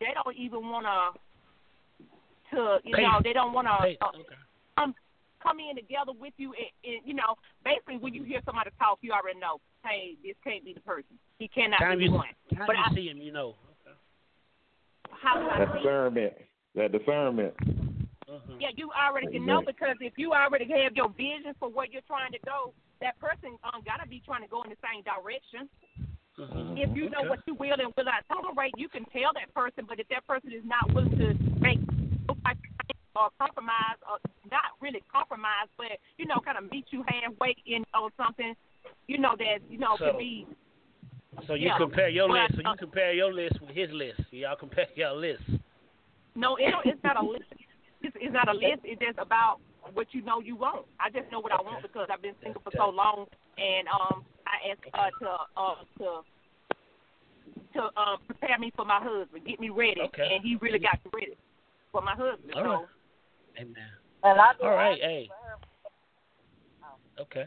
they 0.00 0.12
don't 0.14 0.36
even 0.36 0.68
want 0.70 0.86
to 0.88 2.56
to 2.56 2.78
you 2.84 2.94
Pay- 2.96 3.02
know 3.02 3.20
they 3.22 3.32
don't 3.32 3.52
want 3.52 3.66
to 3.68 3.76
Hey, 3.82 3.98
uh, 4.00 4.08
okay. 4.16 4.36
um 4.78 4.94
come 5.42 5.60
in 5.60 5.76
together 5.76 6.12
with 6.18 6.32
you 6.38 6.54
and, 6.56 6.72
and 6.94 7.00
you 7.04 7.12
know 7.14 7.36
basically 7.64 7.98
when 7.98 8.14
you 8.14 8.24
hear 8.24 8.40
somebody 8.46 8.70
talk 8.78 8.98
you 9.02 9.12
already 9.12 9.38
know 9.38 9.60
hey 9.84 10.16
this 10.24 10.34
can't 10.42 10.64
be 10.64 10.72
the 10.72 10.80
person 10.80 11.18
he 11.38 11.48
cannot 11.48 11.78
Time 11.80 11.98
be 11.98 12.04
you, 12.04 12.10
the 12.10 12.16
one 12.16 12.28
time 12.56 12.66
But 12.66 12.76
you 12.76 12.84
I- 12.88 12.94
see 12.94 13.08
him, 13.08 13.18
you 13.18 13.32
know. 13.32 13.54
how 15.10 15.38
do 15.38 15.48
I 15.48 15.58
That 15.58 15.68
see 15.72 15.78
it? 15.78 15.82
discernment. 15.82 16.32
That 16.74 16.92
discernment. 16.92 17.54
Mhm. 18.28 18.60
Yeah, 18.60 18.70
you 18.76 18.90
already 18.92 19.28
can 19.28 19.44
know 19.44 19.62
because 19.62 19.96
if 20.00 20.16
you 20.16 20.32
already 20.32 20.64
have 20.82 20.96
your 20.96 21.08
vision 21.10 21.54
for 21.58 21.68
where 21.68 21.86
you're 21.86 22.02
trying 22.06 22.32
to 22.32 22.38
go, 22.44 22.72
that 23.00 23.18
person 23.20 23.58
um 23.64 23.82
gotta 23.84 24.08
be 24.08 24.20
trying 24.24 24.42
to 24.42 24.48
go 24.48 24.62
in 24.62 24.70
the 24.70 24.76
same 24.80 25.02
direction. 25.02 25.68
Mhm. 26.38 26.78
If 26.78 26.96
you 26.96 27.10
know 27.10 27.20
Okay. 27.20 27.28
what 27.28 27.40
you 27.46 27.54
will 27.54 27.78
and 27.78 27.94
will 27.96 28.04
not 28.04 28.26
tolerate, 28.28 28.72
you 28.76 28.88
can 28.88 29.04
tell 29.06 29.32
that 29.34 29.52
person. 29.54 29.84
But 29.84 30.00
if 30.00 30.08
that 30.08 30.26
person 30.26 30.52
is 30.52 30.64
not 30.64 30.90
willing 30.92 31.16
to 31.18 31.34
make 31.60 31.78
no 32.28 32.34
type 32.44 32.56
of 32.56 32.96
or 33.16 33.30
compromise, 33.38 33.96
or 34.10 34.18
not 34.50 34.72
really 34.80 35.00
compromise, 35.12 35.68
but 35.76 36.00
you 36.18 36.26
know, 36.26 36.40
kind 36.40 36.58
of 36.58 36.68
meet 36.72 36.86
you 36.90 37.04
halfway 37.06 37.54
in 37.66 37.84
on 37.94 38.10
something, 38.16 38.56
you 39.06 39.18
know 39.18 39.36
that 39.36 39.60
you 39.70 39.78
know 39.78 39.96
So- 39.96 40.10
could 40.10 40.18
be 40.18 40.46
So 41.46 41.54
you 41.54 41.66
Yeah. 41.66 41.78
compare 41.78 42.08
your 42.08 42.28
But, 42.28 42.34
list. 42.42 42.54
So 42.54 42.60
you 42.62 42.68
uh, 42.68 42.76
compare 42.76 43.12
your 43.12 43.32
list 43.32 43.60
with 43.60 43.70
his 43.70 43.90
list. 43.90 44.20
Y'all 44.32 44.54
compare 44.56 44.86
your 44.94 45.12
list. 45.12 45.42
no, 46.36 46.56
it 46.56 46.74
it's 46.84 47.02
not 47.02 47.16
a 47.16 47.22
list. 47.24 47.44
It's, 48.04 48.16
it's 48.20 48.34
not 48.34 48.48
a 48.48 48.52
list. 48.52 48.84
It's 48.84 49.00
just 49.00 49.18
about 49.18 49.60
what 49.94 50.08
you 50.12 50.20
know 50.22 50.40
you 50.40 50.56
want. 50.56 50.84
I 51.00 51.08
just 51.08 51.30
know 51.32 51.40
what 51.40 51.52
I 51.52 51.62
want 51.62 51.82
because 51.82 52.08
I've 52.12 52.20
been 52.20 52.34
single 52.42 52.60
for 52.62 52.72
so 52.76 52.90
long, 52.90 53.26
and 53.56 53.88
um, 53.88 54.24
I 54.44 54.70
asked 54.70 54.84
uh, 54.92 55.08
to 55.24 55.30
uh, 55.56 55.74
to 55.98 56.20
to 57.74 57.80
um, 58.00 58.18
prepare 58.26 58.58
me 58.58 58.72
for 58.76 58.84
my 58.84 59.00
husband, 59.02 59.44
get 59.46 59.58
me 59.58 59.70
ready, 59.70 60.00
Okay. 60.00 60.28
and 60.34 60.44
he 60.44 60.56
really 60.60 60.78
got 60.78 61.00
me 61.04 61.10
ready 61.14 61.36
for 61.90 62.02
my 62.02 62.14
husband. 62.14 62.52
All 62.54 62.62
so 62.62 62.68
right. 62.68 62.86
Amen. 63.58 63.90
And 64.22 64.40
I 64.40 64.52
All 64.62 64.70
right, 64.70 64.98
hey. 65.00 65.28
Oh. 66.82 67.22
Okay. 67.22 67.44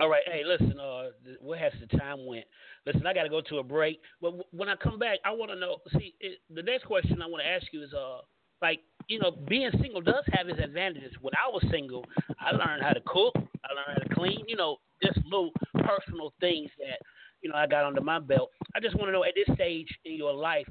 All 0.00 0.08
right, 0.08 0.22
hey, 0.26 0.42
listen. 0.44 0.78
Uh, 0.80 1.10
th- 1.24 1.38
where 1.40 1.58
has 1.58 1.72
the 1.80 1.98
time 1.98 2.26
went? 2.26 2.44
Listen, 2.86 3.06
I 3.06 3.12
got 3.12 3.24
to 3.24 3.28
go 3.28 3.40
to 3.40 3.58
a 3.58 3.62
break. 3.62 4.00
But 4.20 4.34
when 4.52 4.68
I 4.68 4.76
come 4.76 4.98
back, 4.98 5.18
I 5.24 5.30
want 5.30 5.50
to 5.50 5.56
know. 5.56 5.76
See, 5.98 6.14
it, 6.20 6.38
the 6.52 6.62
next 6.62 6.86
question 6.86 7.20
I 7.22 7.26
want 7.26 7.42
to 7.44 7.48
ask 7.48 7.66
you 7.72 7.82
is, 7.82 7.92
uh, 7.92 8.18
like, 8.62 8.80
you 9.08 9.18
know, 9.18 9.32
being 9.48 9.70
single 9.80 10.00
does 10.00 10.24
have 10.32 10.48
its 10.48 10.60
advantages. 10.62 11.12
When 11.20 11.34
I 11.34 11.50
was 11.50 11.62
single, 11.70 12.04
I 12.40 12.52
learned 12.52 12.82
how 12.82 12.92
to 12.92 13.00
cook. 13.04 13.34
I 13.36 13.74
learned 13.74 13.98
how 13.98 14.08
to 14.08 14.14
clean. 14.14 14.44
You 14.46 14.56
know, 14.56 14.76
just 15.02 15.18
little 15.24 15.50
personal 15.84 16.32
things 16.40 16.70
that, 16.78 16.98
you 17.42 17.50
know, 17.50 17.56
I 17.56 17.66
got 17.66 17.84
under 17.84 18.00
my 18.00 18.20
belt. 18.20 18.50
I 18.74 18.80
just 18.80 18.94
want 18.94 19.08
to 19.08 19.12
know 19.12 19.24
at 19.24 19.34
this 19.34 19.54
stage 19.56 19.88
in 20.04 20.14
your 20.14 20.32
life, 20.32 20.66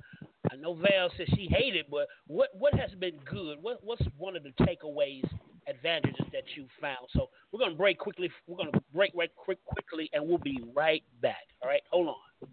I 0.51 0.55
know 0.55 0.74
Val 0.74 1.12
said 1.17 1.27
she 1.36 1.48
hated, 1.51 1.86
but 1.89 2.07
what 2.27 2.50
what 2.57 2.74
has 2.74 2.91
been 3.00 3.17
good? 3.29 3.57
What 3.62 3.79
what's 3.83 4.01
one 4.17 4.36
of 4.36 4.43
the 4.43 4.51
takeaways, 4.62 5.24
advantages 5.67 6.25
that 6.33 6.43
you 6.55 6.65
found? 6.81 7.07
So 7.13 7.29
we're 7.51 7.60
gonna 7.60 7.75
break 7.75 8.00
quickly. 8.00 8.29
We're 8.48 8.57
gonna 8.57 8.81
break 8.93 9.12
right 9.15 9.29
quick 9.36 9.63
quickly, 9.65 10.10
and 10.13 10.27
we'll 10.27 10.39
be 10.39 10.60
right 10.75 11.03
back. 11.21 11.48
All 11.62 11.69
right, 11.69 11.81
hold 11.91 12.07
on. 12.10 12.50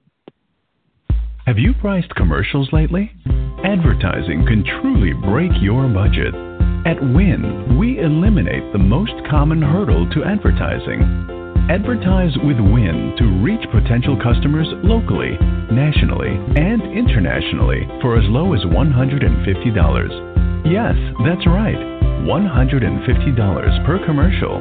Have 1.49 1.59
you 1.59 1.73
priced 1.81 2.15
commercials 2.15 2.69
lately? 2.75 3.11
Advertising 3.65 4.45
can 4.45 4.63
truly 4.83 5.15
break 5.15 5.51
your 5.63 5.89
budget. 5.89 6.35
At 6.85 7.01
Win, 7.01 7.79
we 7.79 8.01
eliminate 8.01 8.71
the 8.75 8.79
most 8.79 9.15
common 9.31 9.63
hurdle 9.63 10.07
to 10.11 10.25
advertising 10.25 11.01
Advertise 11.71 12.37
with 12.45 12.61
Win 12.61 13.15
to 13.17 13.25
reach 13.41 13.65
potential 13.73 14.21
customers 14.23 14.69
locally, 14.85 15.39
nationally, 15.73 16.37
and 16.61 16.83
internationally 16.83 17.89
for 18.03 18.19
as 18.19 18.29
low 18.29 18.53
as 18.53 18.61
$150. 18.69 19.25
Yes, 20.69 20.97
that's 21.25 21.47
right, 21.47 21.81
$150 22.29 23.87
per 23.87 24.05
commercial. 24.05 24.61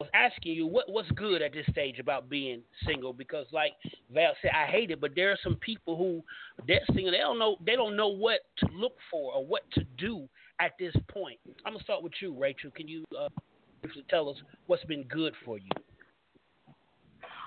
was 0.04 0.32
asking 0.32 0.52
you 0.52 0.66
what 0.66 0.84
what's 0.88 1.10
good 1.12 1.42
at 1.42 1.52
this 1.52 1.66
stage 1.70 1.98
about 1.98 2.28
being 2.28 2.62
single 2.86 3.12
because, 3.12 3.46
like 3.52 3.72
Val 4.12 4.32
said, 4.42 4.50
I 4.54 4.70
hate 4.70 4.90
it, 4.90 5.00
but 5.00 5.12
there 5.14 5.30
are 5.30 5.38
some 5.42 5.56
people 5.56 5.96
who 5.96 6.22
they're 6.66 6.80
single. 6.92 7.10
They 7.10 7.18
don't 7.18 7.38
know 7.38 7.56
they 7.64 7.74
don't 7.74 7.96
know 7.96 8.08
what 8.08 8.40
to 8.58 8.66
look 8.72 8.94
for 9.10 9.34
or 9.34 9.44
what 9.44 9.62
to 9.72 9.84
do 9.98 10.28
at 10.60 10.72
this 10.78 10.94
point. 11.08 11.38
I'm 11.64 11.72
gonna 11.72 11.84
start 11.84 12.02
with 12.02 12.12
you, 12.20 12.36
Rachel. 12.38 12.70
Can 12.70 12.88
you 12.88 13.04
uh, 13.18 13.28
tell 14.08 14.28
us 14.28 14.36
what's 14.66 14.84
been 14.84 15.04
good 15.04 15.34
for 15.44 15.58
you? 15.58 15.70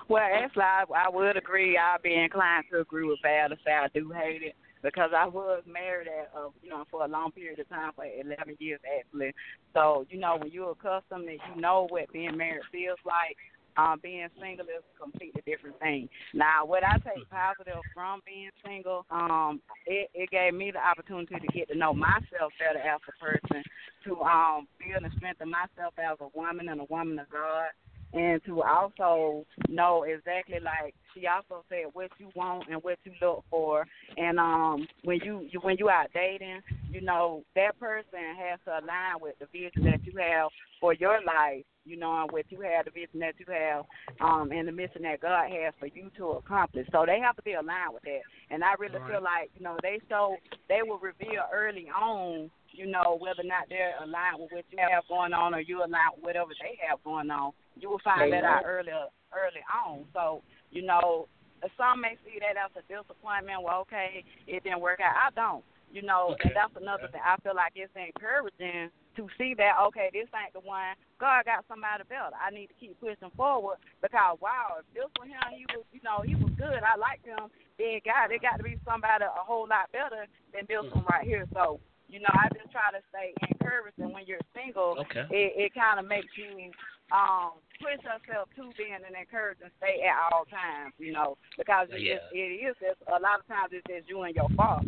Well, 0.08 0.22
actually, 0.22 0.62
I, 0.62 0.84
I 0.96 1.08
would 1.10 1.36
agree. 1.36 1.76
I'd 1.76 2.02
be 2.02 2.14
inclined 2.14 2.64
to 2.72 2.80
agree 2.80 3.06
with 3.06 3.18
Val 3.22 3.50
to 3.50 3.56
say 3.64 3.72
I 3.72 3.88
do 3.94 4.10
hate 4.10 4.42
it 4.42 4.54
because 4.82 5.10
I 5.16 5.26
was 5.26 5.62
married 5.66 6.08
at 6.08 6.30
uh, 6.36 6.48
you 6.62 6.70
know 6.70 6.84
for 6.90 7.04
a 7.04 7.08
long 7.08 7.32
period 7.32 7.58
of 7.58 7.68
time 7.68 7.92
for 7.94 8.04
11 8.04 8.56
years 8.58 8.80
actually. 8.98 9.32
So 9.74 10.06
you 10.10 10.18
know 10.18 10.36
when 10.38 10.50
you're 10.50 10.72
accustomed 10.72 11.28
and 11.28 11.40
you 11.54 11.60
know 11.60 11.86
what 11.90 12.12
being 12.12 12.36
married 12.36 12.62
feels 12.72 12.98
like, 13.04 13.36
um, 13.78 14.00
being 14.02 14.26
single 14.40 14.66
is 14.66 14.82
a 14.82 15.00
completely 15.00 15.42
different 15.46 15.78
thing. 15.78 16.08
Now, 16.34 16.66
what 16.66 16.82
I 16.82 16.98
take 16.98 17.28
positive 17.30 17.80
from 17.94 18.20
being 18.26 18.50
single, 18.66 19.06
um, 19.10 19.62
it, 19.86 20.10
it 20.14 20.30
gave 20.30 20.52
me 20.52 20.72
the 20.72 20.80
opportunity 20.84 21.36
to 21.36 21.46
get 21.52 21.68
to 21.68 21.78
know 21.78 21.94
myself 21.94 22.52
better 22.58 22.80
as 22.80 23.00
a 23.06 23.24
person, 23.24 23.62
to 24.04 24.20
um, 24.22 24.66
build 24.78 25.04
and 25.04 25.12
strengthen 25.16 25.50
myself 25.50 25.94
as 25.98 26.18
a 26.20 26.28
woman 26.36 26.68
and 26.68 26.80
a 26.80 26.86
woman 26.90 27.18
of 27.20 27.30
God 27.30 27.70
and 28.12 28.42
to 28.44 28.62
also 28.62 29.44
know 29.68 30.04
exactly 30.04 30.58
like 30.62 30.94
she 31.14 31.26
also 31.26 31.64
said 31.68 31.84
what 31.92 32.10
you 32.18 32.30
want 32.34 32.64
and 32.70 32.82
what 32.82 32.98
you 33.04 33.12
look 33.20 33.44
for. 33.50 33.86
And 34.16 34.38
um 34.38 34.86
when 35.04 35.20
you, 35.24 35.46
you 35.50 35.60
when 35.60 35.76
you 35.78 35.90
out 35.90 36.08
dating 36.14 36.60
you 36.90 37.00
know 37.00 37.42
that 37.54 37.78
person 37.78 38.18
has 38.38 38.58
to 38.64 38.70
align 38.72 39.20
with 39.20 39.34
the 39.38 39.46
vision 39.46 39.84
that 39.84 40.04
you 40.04 40.12
have 40.18 40.48
for 40.80 40.94
your 40.94 41.18
life 41.24 41.64
you 41.84 41.96
know 41.96 42.22
and 42.22 42.30
what 42.30 42.44
you 42.50 42.60
have 42.60 42.84
the 42.84 42.90
vision 42.90 43.20
that 43.20 43.34
you 43.38 43.46
have 43.48 43.84
um 44.20 44.50
and 44.52 44.68
the 44.68 44.72
mission 44.72 45.02
that 45.02 45.20
god 45.20 45.50
has 45.50 45.74
for 45.78 45.86
you 45.86 46.10
to 46.16 46.30
accomplish. 46.32 46.86
So 46.92 47.04
they 47.06 47.20
have 47.20 47.36
to 47.36 47.42
be 47.42 47.52
aligned 47.52 47.92
with 47.92 48.04
that. 48.04 48.20
And 48.50 48.64
i 48.64 48.72
really 48.78 48.98
right. 48.98 49.12
feel 49.12 49.22
like 49.22 49.50
you 49.56 49.64
know 49.64 49.76
they 49.82 50.00
show 50.08 50.36
they 50.68 50.80
will 50.82 50.98
reveal 50.98 51.44
early 51.52 51.88
on 51.88 52.50
you 52.72 52.86
know 52.86 53.18
whether 53.20 53.40
or 53.40 53.48
not 53.48 53.68
they're 53.68 53.96
aligned 54.02 54.38
with 54.40 54.52
what 54.52 54.64
you 54.70 54.78
have 54.78 55.04
going 55.08 55.32
on 55.32 55.54
or 55.54 55.60
you 55.60 55.78
align 55.78 56.14
with 56.16 56.24
whatever 56.24 56.50
they 56.60 56.78
have 56.88 57.02
going 57.04 57.30
on 57.30 57.52
you 57.80 57.90
will 57.90 58.02
find 58.04 58.32
that 58.32 58.44
out 58.44 58.62
early 58.64 58.92
early 58.92 59.62
on. 59.68 60.04
So 60.12 60.42
you 60.70 60.82
know, 60.82 61.28
some 61.76 62.00
may 62.00 62.16
see 62.24 62.38
that 62.40 62.58
as 62.58 62.70
a 62.76 62.84
disappointment. 62.86 63.62
Well, 63.62 63.80
okay, 63.88 64.24
it 64.46 64.62
didn't 64.64 64.80
work 64.80 65.00
out. 65.00 65.16
I 65.16 65.30
don't. 65.34 65.64
You 65.88 66.04
know, 66.04 66.36
okay. 66.36 66.52
and 66.52 66.56
that's 66.56 66.76
another 66.76 67.08
thing. 67.08 67.24
I 67.24 67.40
feel 67.40 67.56
like 67.56 67.72
it's 67.72 67.92
encouraging 67.96 68.92
to 69.16 69.22
see 69.40 69.56
that 69.56 69.80
okay, 69.88 70.12
this 70.12 70.28
ain't 70.36 70.52
the 70.52 70.60
one. 70.60 70.92
God 71.16 71.48
got 71.48 71.64
somebody 71.64 72.04
better. 72.04 72.36
I 72.36 72.52
need 72.52 72.68
to 72.68 72.76
keep 72.76 73.00
pushing 73.00 73.32
forward 73.32 73.80
because 74.04 74.36
wow, 74.44 74.84
if 74.84 74.86
this 74.92 75.08
was 75.16 75.32
him, 75.32 75.48
he 75.56 75.64
was 75.72 75.88
you 75.90 76.04
know 76.04 76.20
he 76.20 76.36
was 76.36 76.52
good. 76.60 76.84
I 76.84 77.00
liked 77.00 77.24
him. 77.24 77.48
Then 77.80 78.04
God, 78.04 78.28
it 78.28 78.44
got 78.44 78.60
to 78.60 78.66
be 78.68 78.76
somebody 78.84 79.24
a 79.24 79.42
whole 79.42 79.64
lot 79.64 79.88
better 79.90 80.28
than 80.52 80.68
this 80.68 80.84
one 80.92 81.02
mm-hmm. 81.02 81.08
right 81.08 81.24
here. 81.24 81.48
So 81.56 81.80
you 82.08 82.20
know, 82.20 82.32
I 82.32 82.48
just 82.52 82.72
try 82.72 82.92
to 82.92 83.00
stay 83.12 83.32
encouraged. 83.48 83.98
And 83.98 84.12
when 84.12 84.24
you're 84.24 84.44
single, 84.56 84.96
okay. 85.08 85.28
it, 85.30 85.72
it 85.72 85.74
kind 85.74 86.00
of 86.00 86.08
makes 86.08 86.32
you 86.36 86.72
um 87.12 87.58
push 87.80 88.02
yourself 88.02 88.48
to 88.56 88.70
being 88.76 88.94
an 88.94 89.14
encouraging 89.14 89.70
state 89.78 90.02
at 90.02 90.18
all 90.32 90.44
times, 90.46 90.92
you 90.98 91.12
know, 91.12 91.38
because 91.56 91.88
it, 91.90 92.02
yeah. 92.02 92.14
just, 92.14 92.26
it 92.32 92.58
is 92.66 92.76
just 92.80 93.00
a 93.08 93.18
lot 93.20 93.40
of 93.40 93.46
times 93.46 93.70
it's 93.72 93.86
just 93.86 94.08
you 94.08 94.22
and 94.22 94.34
your 94.34 94.48
fault, 94.56 94.84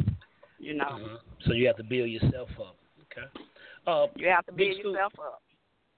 you 0.59 0.75
know. 0.75 0.99
Mm-hmm. 0.99 1.15
So 1.47 1.53
you 1.53 1.67
have 1.67 1.77
to 1.77 1.85
build 1.85 2.11
yourself 2.11 2.51
up. 2.59 2.77
Okay. 3.09 3.27
Uh, 3.87 4.07
you 4.17 4.29
have 4.29 4.47
to 4.47 4.53
build 4.53 4.77
Scoop, 4.81 4.93
yourself 4.93 5.13
up. 5.19 5.43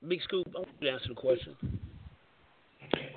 Big 0.06 0.20
Scoop, 0.22 0.46
I 0.54 0.58
want 0.58 0.68
you 0.80 0.88
to 0.88 0.92
answer 0.92 1.08
the 1.08 1.14
question. 1.14 1.56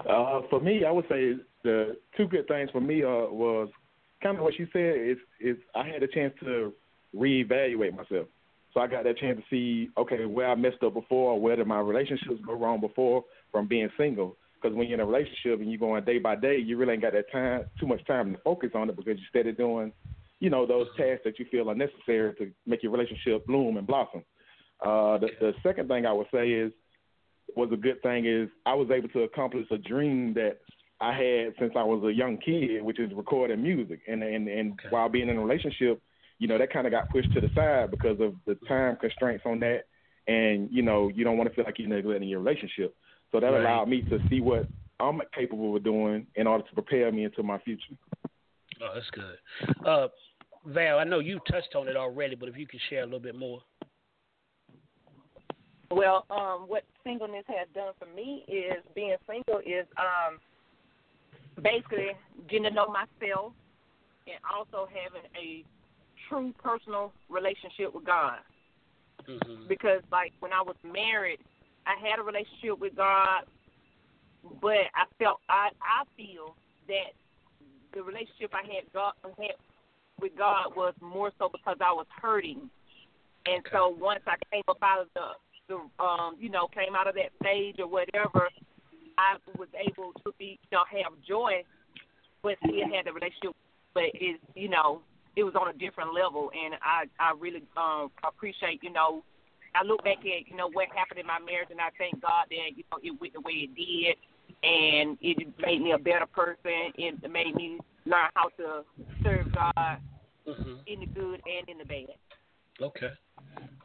Uh, 0.07 0.41
for 0.49 0.59
me, 0.59 0.85
I 0.85 0.91
would 0.91 1.05
say 1.09 1.33
the 1.63 1.97
two 2.15 2.27
good 2.27 2.47
things 2.47 2.69
for 2.71 2.81
me 2.81 3.03
uh, 3.03 3.27
was 3.29 3.69
kind 4.21 4.37
of 4.37 4.43
what 4.43 4.57
you 4.57 4.67
said. 4.71 4.95
Is 4.97 5.17
is 5.39 5.57
I 5.75 5.87
had 5.87 6.03
a 6.03 6.07
chance 6.07 6.33
to 6.41 6.73
reevaluate 7.15 7.95
myself. 7.95 8.27
So 8.75 8.81
I 8.81 8.87
got 8.87 9.05
that 9.05 9.17
chance 9.17 9.39
to 9.39 9.43
see, 9.49 9.89
okay, 9.97 10.25
where 10.25 10.51
I 10.51 10.55
messed 10.55 10.83
up 10.83 10.93
before, 10.93 11.31
or 11.31 11.39
where 11.39 11.55
did 11.55 11.65
my 11.65 11.79
relationships 11.79 12.41
go 12.45 12.53
wrong 12.53 12.81
before 12.81 13.23
from 13.49 13.69
being 13.69 13.89
single. 13.97 14.35
Because 14.61 14.75
when 14.75 14.87
you're 14.87 14.95
in 14.95 14.99
a 14.99 15.05
relationship 15.05 15.61
and 15.61 15.71
you're 15.71 15.79
going 15.79 16.03
day 16.03 16.19
by 16.19 16.35
day, 16.35 16.57
you 16.57 16.75
really 16.75 16.93
ain't 16.93 17.01
got 17.01 17.13
that 17.13 17.31
time, 17.31 17.63
too 17.79 17.87
much 17.87 18.05
time 18.05 18.33
to 18.33 18.39
focus 18.43 18.71
on 18.75 18.89
it 18.89 18.97
because 18.97 19.17
you're 19.17 19.29
steady 19.29 19.53
doing, 19.53 19.93
you 20.41 20.49
know, 20.49 20.65
those 20.65 20.87
tasks 20.97 21.21
that 21.23 21.39
you 21.39 21.45
feel 21.49 21.69
are 21.69 21.75
necessary 21.75 22.33
to 22.35 22.51
make 22.65 22.83
your 22.83 22.91
relationship 22.91 23.45
bloom 23.47 23.77
and 23.77 23.87
blossom. 23.87 24.23
Uh, 24.85 25.19
the, 25.19 25.29
the 25.39 25.53
second 25.63 25.87
thing 25.87 26.05
I 26.05 26.11
would 26.11 26.27
say 26.33 26.49
is, 26.49 26.73
was 27.55 27.69
a 27.71 27.77
good 27.77 28.01
thing 28.01 28.25
is 28.25 28.49
I 28.65 28.73
was 28.73 28.89
able 28.91 29.07
to 29.09 29.21
accomplish 29.21 29.67
a 29.71 29.77
dream 29.77 30.33
that 30.33 30.57
I 30.99 31.13
had 31.13 31.53
since 31.59 31.73
I 31.77 31.83
was 31.83 32.03
a 32.03 32.13
young 32.13 32.37
kid, 32.37 32.81
which 32.81 32.99
is 32.99 33.11
recording 33.15 33.61
music. 33.61 34.01
And 34.07 34.23
and 34.23 34.47
and 34.47 34.73
okay. 34.73 34.89
while 34.89 35.07
being 35.09 35.29
in 35.29 35.37
a 35.37 35.41
relationship, 35.41 36.01
you 36.39 36.47
know 36.47 36.57
that 36.57 36.71
kind 36.71 36.85
of 36.87 36.91
got 36.91 37.09
pushed 37.09 37.33
to 37.33 37.41
the 37.41 37.49
side 37.55 37.91
because 37.91 38.19
of 38.19 38.35
the 38.45 38.55
time 38.67 38.97
constraints 38.97 39.43
on 39.45 39.59
that, 39.61 39.83
and 40.27 40.69
you 40.71 40.81
know 40.81 41.09
you 41.09 41.23
don't 41.23 41.37
want 41.37 41.49
to 41.49 41.55
feel 41.55 41.65
like 41.65 41.79
you're 41.79 41.87
neglecting 41.87 42.29
your 42.29 42.39
relationship. 42.39 42.95
So 43.31 43.39
that 43.39 43.47
Right. 43.47 43.61
allowed 43.61 43.89
me 43.89 44.01
to 44.03 44.19
see 44.29 44.41
what 44.41 44.67
I'm 44.99 45.21
capable 45.33 45.75
of 45.75 45.83
doing 45.83 46.27
in 46.35 46.47
order 46.47 46.63
to 46.63 46.73
prepare 46.73 47.11
me 47.11 47.25
into 47.25 47.43
my 47.43 47.57
future. 47.59 47.95
Oh, 48.81 48.91
that's 48.93 49.09
good. 49.11 49.37
Uh, 49.85 50.07
Val, 50.65 50.99
I 50.99 51.03
know 51.03 51.19
you 51.19 51.39
touched 51.49 51.75
on 51.75 51.87
it 51.87 51.95
already, 51.95 52.35
but 52.35 52.49
if 52.49 52.57
you 52.57 52.67
could 52.67 52.79
share 52.89 53.01
a 53.01 53.05
little 53.05 53.19
bit 53.19 53.35
more. 53.35 53.61
Well, 55.91 56.25
um, 56.29 56.67
what 56.67 56.83
singleness 57.03 57.45
has 57.47 57.67
done 57.73 57.93
for 57.99 58.07
me 58.13 58.43
is 58.47 58.83
being 58.95 59.15
single 59.27 59.59
is 59.59 59.85
um, 59.97 60.39
basically 61.61 62.09
getting 62.49 62.63
to 62.63 62.71
know 62.71 62.87
myself 62.87 63.53
and 64.27 64.39
also 64.51 64.89
having 64.89 65.29
a 65.37 65.63
true 66.29 66.53
personal 66.63 67.11
relationship 67.29 67.93
with 67.93 68.05
God. 68.05 68.39
hmm 69.25 69.67
Because, 69.67 70.01
like, 70.11 70.33
when 70.39 70.53
I 70.53 70.61
was 70.61 70.75
married, 70.83 71.39
I 71.85 71.95
had 72.01 72.19
a 72.19 72.23
relationship 72.23 72.79
with 72.79 72.95
God, 72.95 73.43
but 74.61 74.89
I 74.93 75.05
felt 75.19 75.39
I 75.49 75.69
I 75.81 76.03
feel 76.17 76.55
that 76.87 77.13
the 77.93 78.03
relationship 78.03 78.51
I 78.53 78.61
had 78.61 78.91
God 78.93 79.13
had 79.23 79.55
with 80.19 80.35
God 80.37 80.75
was 80.75 80.93
more 81.01 81.31
so 81.37 81.49
because 81.49 81.77
I 81.81 81.91
was 81.91 82.07
hurting, 82.21 82.69
and 83.45 83.63
so 83.71 83.95
once 83.99 84.21
I 84.27 84.35
came 84.51 84.63
up 84.67 84.77
out 84.81 85.01
of 85.01 85.07
the 85.13 85.27
the 85.67 86.03
um 86.03 86.35
you 86.39 86.49
know 86.49 86.67
came 86.67 86.95
out 86.95 87.07
of 87.07 87.15
that 87.15 87.31
stage 87.41 87.75
or 87.79 87.87
whatever, 87.87 88.49
I 89.17 89.37
was 89.57 89.69
able 89.75 90.13
to 90.25 90.33
be 90.37 90.59
you 90.71 90.77
know 90.77 90.83
have 90.89 91.13
joy, 91.27 91.63
but 92.43 92.57
still 92.59 92.89
had 92.93 93.05
the 93.05 93.13
relationship, 93.13 93.55
but 93.93 94.03
it 94.13 94.39
you 94.55 94.69
know 94.69 95.01
it 95.35 95.43
was 95.43 95.55
on 95.55 95.67
a 95.67 95.77
different 95.77 96.13
level, 96.13 96.51
and 96.53 96.75
I 96.81 97.05
I 97.19 97.33
really 97.39 97.63
um 97.77 98.11
appreciate 98.23 98.83
you 98.83 98.91
know. 98.91 99.23
I 99.75 99.83
look 99.83 100.05
back 100.05 100.19
at 100.19 100.47
you 100.47 100.55
know 100.55 100.69
what 100.71 100.87
happened 100.95 101.19
in 101.19 101.27
my 101.27 101.39
marriage, 101.39 101.67
and 101.69 101.81
I 101.81 101.89
thank 101.97 102.21
God 102.21 102.45
that 102.49 102.77
you 102.77 102.83
know 102.91 102.99
it 103.03 103.19
went 103.19 103.33
the 103.33 103.41
way 103.41 103.67
it 103.67 103.75
did, 103.75 104.15
and 104.63 105.17
it 105.21 105.37
made 105.59 105.81
me 105.81 105.91
a 105.91 105.97
better 105.97 106.25
person. 106.25 106.93
It 106.95 107.29
made 107.29 107.55
me 107.55 107.79
learn 108.05 108.29
how 108.35 108.49
to 108.57 108.83
serve 109.23 109.47
God 109.53 109.97
hmm 110.47 110.75
in 110.87 110.99
the 110.99 111.07
good 111.07 111.41
and 111.45 111.67
in 111.67 111.77
the 111.79 111.85
bad. 111.85 112.15
Okay. 112.81 113.09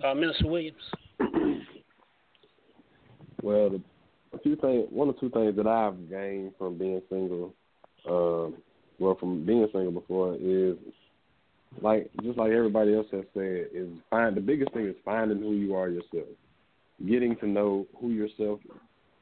Uh, 0.05 0.15
Minister 0.15 0.47
Williams. 0.47 0.77
Well, 3.43 3.71
the, 3.71 3.83
a 4.35 4.39
few 4.41 4.57
things, 4.57 4.87
one 4.91 5.09
or 5.09 5.15
two 5.19 5.31
things 5.31 5.57
that 5.57 5.67
I've 5.67 6.11
gained 6.11 6.53
from 6.59 6.77
being 6.77 7.01
single, 7.09 7.55
um, 8.09 8.57
well, 8.99 9.17
from 9.19 9.47
being 9.47 9.67
single 9.73 9.93
before 9.93 10.35
is 10.35 10.77
like 11.81 12.11
just 12.23 12.39
like 12.39 12.51
everybody 12.51 12.95
else 12.95 13.07
has 13.13 13.25
said, 13.35 13.69
is 13.73 13.89
find 14.11 14.37
the 14.37 14.41
biggest 14.41 14.73
thing 14.73 14.87
is 14.87 14.97
finding 15.05 15.39
who 15.39 15.53
you 15.53 15.75
are 15.75 15.89
yourself, 15.89 16.29
getting 17.07 17.37
to 17.37 17.47
know 17.47 17.87
who 18.01 18.11
yourself, 18.11 18.61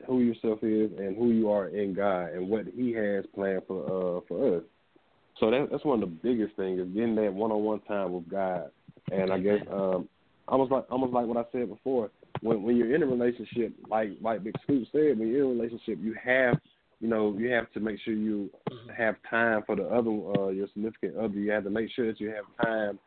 who 0.07 0.21
yourself 0.21 0.59
is, 0.63 0.91
and 0.99 1.17
who 1.17 1.31
you 1.31 1.51
are 1.51 1.69
in 1.69 1.95
God, 1.95 2.33
and 2.33 2.49
what 2.49 2.65
He 2.75 2.93
has 2.93 3.25
planned 3.35 3.63
for 3.67 3.85
uh 3.85 4.21
for 4.27 4.57
us. 4.57 4.63
So 5.39 5.51
that, 5.51 5.69
that's 5.71 5.85
one 5.85 6.03
of 6.03 6.09
the 6.09 6.17
biggest 6.17 6.57
things 6.57 6.81
is 6.81 6.89
getting 6.89 7.15
that 7.15 7.33
one-on-one 7.33 7.81
time 7.83 8.13
with 8.13 8.29
God, 8.29 8.71
and 9.13 9.33
I 9.33 9.39
guess 9.39 9.61
um, 9.71 10.09
almost 10.49 10.73
like 10.73 10.85
almost 10.91 11.13
like 11.13 11.27
what 11.27 11.37
I 11.37 11.45
said 11.53 11.69
before, 11.69 12.11
when 12.41 12.63
when 12.63 12.77
you're 12.77 12.95
in 12.95 13.03
a 13.03 13.07
relationship, 13.07 13.73
like 13.89 14.11
like 14.21 14.43
Big 14.43 14.55
Scoop 14.63 14.89
said, 14.91 15.19
when 15.19 15.29
you're 15.29 15.45
in 15.45 15.59
a 15.59 15.63
relationship, 15.63 15.99
you 16.01 16.15
have 16.25 16.59
you 17.01 17.09
know 17.09 17.35
you 17.39 17.51
have 17.51 17.71
to 17.73 17.81
make 17.81 17.99
sure 18.05 18.15
you 18.15 18.51
have 18.97 19.17
time 19.29 19.63
for 19.67 19.77
the 19.77 19.85
other 19.85 20.11
uh, 20.11 20.49
your 20.49 20.67
significant 20.73 21.17
other. 21.17 21.35
You 21.35 21.51
have 21.53 21.65
to 21.65 21.71
make 21.71 21.91
sure 21.95 22.07
that 22.07 22.21
you 22.21 22.29
have 22.29 22.45
time 22.65 22.99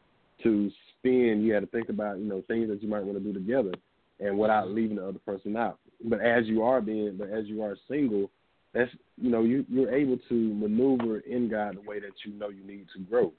to 0.43 0.71
spend. 0.97 1.45
You 1.45 1.53
have 1.53 1.63
to 1.63 1.69
think 1.69 1.89
about 1.89 2.19
you 2.19 2.25
know 2.25 2.43
things 2.47 2.69
that 2.69 2.81
you 2.81 2.89
might 2.89 3.03
want 3.03 3.17
to 3.17 3.23
do 3.23 3.33
together, 3.33 3.73
and 4.19 4.37
without 4.37 4.69
leaving 4.69 4.97
the 4.97 5.07
other 5.07 5.19
person 5.19 5.57
out. 5.57 5.79
But 6.03 6.21
as 6.21 6.45
you 6.47 6.63
are 6.63 6.81
being, 6.81 7.17
but 7.17 7.29
as 7.29 7.45
you 7.47 7.61
are 7.63 7.75
single, 7.89 8.29
that's 8.73 8.91
you 9.17 9.29
know 9.29 9.43
you 9.43 9.65
you're 9.69 9.93
able 9.93 10.17
to 10.29 10.53
maneuver 10.53 11.19
in 11.19 11.49
God 11.49 11.77
the 11.77 11.81
way 11.81 11.99
that 11.99 12.13
you 12.25 12.33
know 12.33 12.49
you 12.49 12.63
need 12.65 12.87
to 12.95 13.01
grow. 13.01 13.33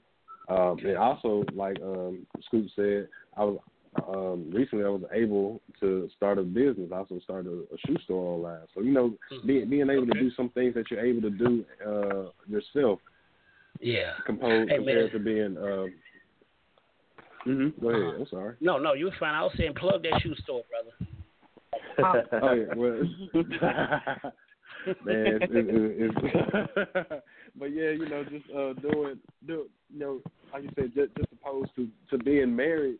Um, 0.49 0.77
and 0.85 0.97
also, 0.97 1.45
like 1.53 1.77
um, 1.81 2.25
Scoop 2.45 2.67
said, 2.75 3.07
I 3.37 3.45
was 3.45 3.59
um, 4.07 4.49
recently 4.51 4.85
I 4.85 4.89
was 4.89 5.03
able 5.13 5.61
to 5.79 6.09
start 6.15 6.37
a 6.39 6.43
business. 6.43 6.89
I 6.93 6.97
also 6.97 7.19
started 7.23 7.51
a, 7.51 7.73
a 7.73 7.77
shoe 7.85 7.97
store 8.03 8.35
online. 8.35 8.67
So 8.73 8.81
you 8.81 8.91
know, 8.91 9.13
being 9.45 9.69
being 9.69 9.89
able 9.89 10.05
to 10.07 10.19
do 10.19 10.31
some 10.31 10.49
things 10.49 10.73
that 10.75 10.89
you're 10.89 11.05
able 11.05 11.21
to 11.21 11.29
do 11.29 11.65
uh, 11.85 12.29
yourself, 12.47 12.99
Yeah. 13.79 14.13
composed 14.25 14.69
Hey, 14.69 14.77
compared 14.77 15.11
man. 15.13 15.19
to 15.19 15.19
being. 15.19 15.57
Um, 15.57 15.93
hmm 17.43 17.69
Go 17.81 17.89
ahead. 17.89 18.01
Uh-huh. 18.03 18.19
I'm 18.19 18.27
sorry. 18.27 18.55
No, 18.61 18.77
no, 18.77 18.93
you 18.93 19.05
were 19.05 19.15
fine. 19.19 19.35
I 19.35 19.43
was 19.43 19.53
saying 19.57 19.73
plug 19.75 20.03
that 20.03 20.21
shoe 20.21 20.35
store, 20.43 20.63
brother. 20.69 20.93
oh 22.41 22.53
yeah, 22.53 22.73
well, 22.75 22.97
man, 25.05 25.39
it's, 25.41 25.45
it's, 25.51 26.15
it's 26.19 27.23
but 27.59 27.65
yeah, 27.65 27.91
you 27.91 28.07
know, 28.09 28.23
just 28.23 28.45
uh, 28.49 28.73
doing, 28.81 29.19
do, 29.45 29.67
you 29.91 29.99
know, 29.99 30.21
like 30.51 30.63
you 30.63 30.69
said, 30.75 30.91
just, 30.95 31.15
just 31.15 31.31
opposed 31.33 31.69
to 31.75 31.87
to 32.09 32.17
being 32.23 32.55
married, 32.55 32.97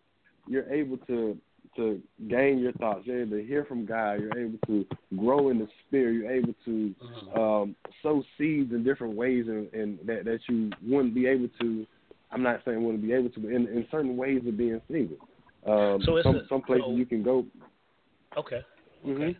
you're 0.47 0.71
able 0.71 0.97
to 1.08 1.38
to 1.75 1.99
gain 2.27 2.60
your 2.60 2.71
thoughts. 2.73 3.01
You're 3.06 3.21
able 3.23 3.38
to 3.38 3.43
hear 3.43 3.65
from 3.65 3.86
God. 3.86 4.19
You're 4.21 4.38
able 4.38 4.60
to 4.67 4.86
grow 5.17 5.49
in 5.49 5.58
the 5.58 5.67
spirit. 5.88 6.13
You're 6.13 6.32
able 6.32 6.53
to 6.65 6.93
Mhm. 7.01 7.38
um, 7.38 7.75
sow 8.03 8.23
seeds 8.38 8.71
in 8.73 8.84
different 8.84 9.15
ways, 9.15 9.47
and, 9.47 9.73
and 9.73 9.97
that 10.06 10.25
that 10.25 10.39
you 10.47 10.69
wouldn't 10.86 11.15
be 11.15 11.25
able 11.25 11.47
to. 11.62 11.88
I'm 12.32 12.43
not 12.43 12.62
saying 12.65 12.84
wouldn't 12.84 13.03
be 13.03 13.13
able 13.13 13.29
to, 13.29 13.39
but 13.39 13.51
in, 13.51 13.67
in 13.67 13.88
certain 13.89 14.17
ways 14.17 14.41
of 14.47 14.58
being 14.58 14.82
single. 14.91 15.17
Um, 15.65 16.01
So 16.03 16.17
it's 16.17 16.25
some 16.25 16.36
a- 16.38 16.47
some 16.47 16.62
places 16.62 16.86
so- 16.88 16.95
you 16.95 17.06
can 17.06 17.23
go. 17.23 17.45
Okay. 18.38 18.62
hmm 19.03 19.32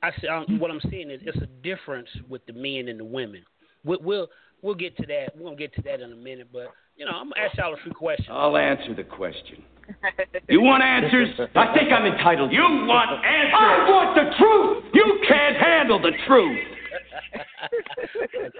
I 0.00 0.12
see, 0.20 0.28
um, 0.28 0.60
what 0.60 0.70
I'm 0.70 0.80
seeing 0.90 1.10
is 1.10 1.20
it's 1.24 1.38
a 1.38 1.46
difference 1.62 2.08
with 2.28 2.44
the 2.46 2.52
men 2.52 2.86
and 2.88 3.00
the 3.00 3.04
women. 3.04 3.44
We'll 3.84 3.98
we'll, 4.00 4.30
we'll 4.62 4.76
get 4.76 4.96
to 4.98 5.06
that. 5.06 5.36
We're 5.36 5.44
gonna 5.44 5.56
get 5.56 5.74
to 5.74 5.82
that 5.82 6.00
in 6.00 6.12
a 6.12 6.16
minute, 6.16 6.48
but 6.52 6.72
you 6.96 7.04
know, 7.04 7.12
I'm 7.12 7.30
gonna 7.30 7.40
ask 7.46 7.56
y'all 7.56 7.74
a 7.74 7.76
few 7.78 7.92
questions. 7.92 8.28
I'll 8.30 8.56
answer 8.56 8.94
the 8.94 9.02
question. 9.04 9.62
You 10.48 10.62
want 10.62 10.82
answers? 10.82 11.28
I 11.54 11.74
think 11.74 11.92
I'm 11.92 12.06
entitled. 12.06 12.52
You 12.52 12.62
want 12.62 13.10
answers? 13.24 13.54
I 13.54 13.90
want 13.90 14.14
the 14.16 14.36
truth. 14.38 14.84
You 14.94 15.20
can't 15.28 15.56
handle 15.56 16.00
the 16.00 16.12
truth. 16.26 16.58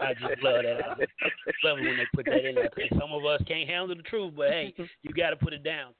I 0.02 0.14
just 0.14 0.42
love 0.42 0.62
that. 0.64 0.80
I 0.84 1.66
love 1.66 1.78
it 1.78 1.82
when 1.84 1.96
they 1.96 2.06
put 2.14 2.26
that 2.26 2.44
in 2.44 2.54
there. 2.56 2.68
'cause 2.68 2.98
some 2.98 3.12
of 3.12 3.24
us 3.24 3.40
can't 3.46 3.68
handle 3.68 3.94
the 3.94 4.02
truth, 4.02 4.34
but 4.36 4.50
hey, 4.50 4.74
you 5.02 5.12
got 5.12 5.30
to 5.30 5.36
put 5.36 5.52
it 5.52 5.62
down. 5.62 5.94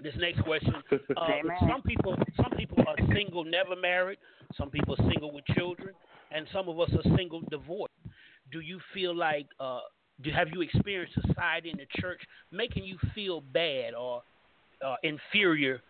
This 0.00 0.14
next 0.16 0.40
question: 0.42 0.74
uh, 1.16 1.26
Some 1.68 1.82
people, 1.82 2.16
some 2.36 2.52
people 2.56 2.82
are 2.86 2.96
single, 3.14 3.44
never 3.44 3.76
married. 3.76 4.18
Some 4.56 4.70
people 4.70 4.94
are 4.98 5.04
single 5.10 5.30
with 5.32 5.44
children, 5.56 5.94
and 6.30 6.46
some 6.52 6.68
of 6.68 6.78
us 6.80 6.90
are 6.94 7.16
single, 7.16 7.40
divorced. 7.50 7.92
Do 8.52 8.60
you 8.60 8.80
feel 8.94 9.14
like? 9.14 9.46
Uh, 9.58 9.80
do 10.22 10.30
have 10.30 10.48
you 10.52 10.60
experienced 10.60 11.14
society 11.26 11.70
in 11.70 11.78
the 11.78 11.86
church 12.00 12.20
making 12.52 12.84
you 12.84 12.98
feel 13.14 13.40
bad 13.40 13.94
or 13.94 14.22
uh, 14.84 14.96
inferior 15.02 15.80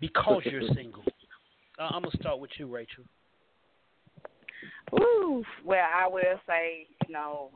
because 0.00 0.42
you're 0.44 0.62
single? 0.74 1.04
Uh, 1.78 1.88
I'm 1.92 2.02
gonna 2.02 2.16
start 2.18 2.38
with 2.38 2.50
you, 2.58 2.66
Rachel. 2.66 3.04
Ooh, 4.94 5.44
well, 5.64 5.86
I 5.94 6.06
will 6.08 6.22
say, 6.46 6.86
you 7.06 7.12
know, 7.12 7.50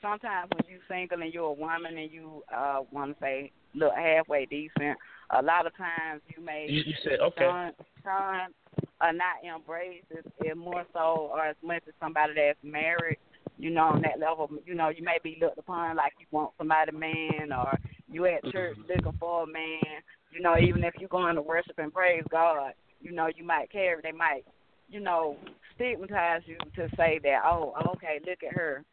sometimes 0.00 0.50
when 0.54 0.70
you're 0.70 0.80
single 0.88 1.20
and 1.22 1.32
you're 1.32 1.44
a 1.44 1.52
woman 1.52 1.98
and 1.98 2.10
you 2.10 2.42
uh 2.54 2.80
want 2.90 3.16
to 3.16 3.20
say 3.20 3.52
look 3.74 3.92
halfway 3.94 4.46
decent, 4.46 4.96
a 5.30 5.42
lot 5.42 5.66
of 5.66 5.76
times 5.76 6.22
you 6.34 6.44
may 6.44 6.66
You, 6.68 6.82
you 6.86 6.94
said 7.02 7.20
okay. 7.20 7.44
shun, 7.44 7.72
shun 8.02 8.54
or 9.00 9.12
not 9.12 9.42
embrace 9.44 10.04
it, 10.10 10.24
it 10.40 10.56
more 10.56 10.84
so 10.92 11.30
or 11.32 11.44
as 11.44 11.56
much 11.62 11.82
as 11.88 11.94
somebody 12.00 12.34
that's 12.36 12.58
married. 12.62 13.18
You 13.58 13.70
know, 13.70 13.82
on 13.82 14.02
that 14.02 14.18
level, 14.18 14.48
you 14.64 14.74
know, 14.74 14.88
you 14.88 15.04
may 15.04 15.18
be 15.22 15.38
looked 15.40 15.58
upon 15.58 15.96
like 15.96 16.12
you 16.18 16.26
want 16.30 16.52
somebody 16.58 16.90
man, 16.92 17.52
or 17.52 17.78
you 18.12 18.26
at 18.26 18.42
mm-hmm. 18.42 18.50
church 18.50 18.76
looking 18.88 19.18
for 19.18 19.44
a 19.44 19.46
man. 19.46 20.02
You 20.32 20.40
know, 20.40 20.56
even 20.58 20.84
if 20.84 20.94
you're 20.98 21.08
going 21.08 21.34
to 21.36 21.42
worship 21.42 21.78
and 21.78 21.92
praise 21.92 22.24
God, 22.30 22.72
you 23.00 23.12
know, 23.12 23.28
you 23.34 23.44
might 23.44 23.70
carry. 23.70 24.00
They 24.02 24.12
might, 24.12 24.44
you 24.88 25.00
know, 25.00 25.36
stigmatize 25.74 26.42
you 26.46 26.56
to 26.76 26.88
say 26.96 27.20
that. 27.22 27.42
Oh, 27.44 27.74
okay, 27.96 28.20
look 28.26 28.42
at 28.46 28.56
her. 28.56 28.84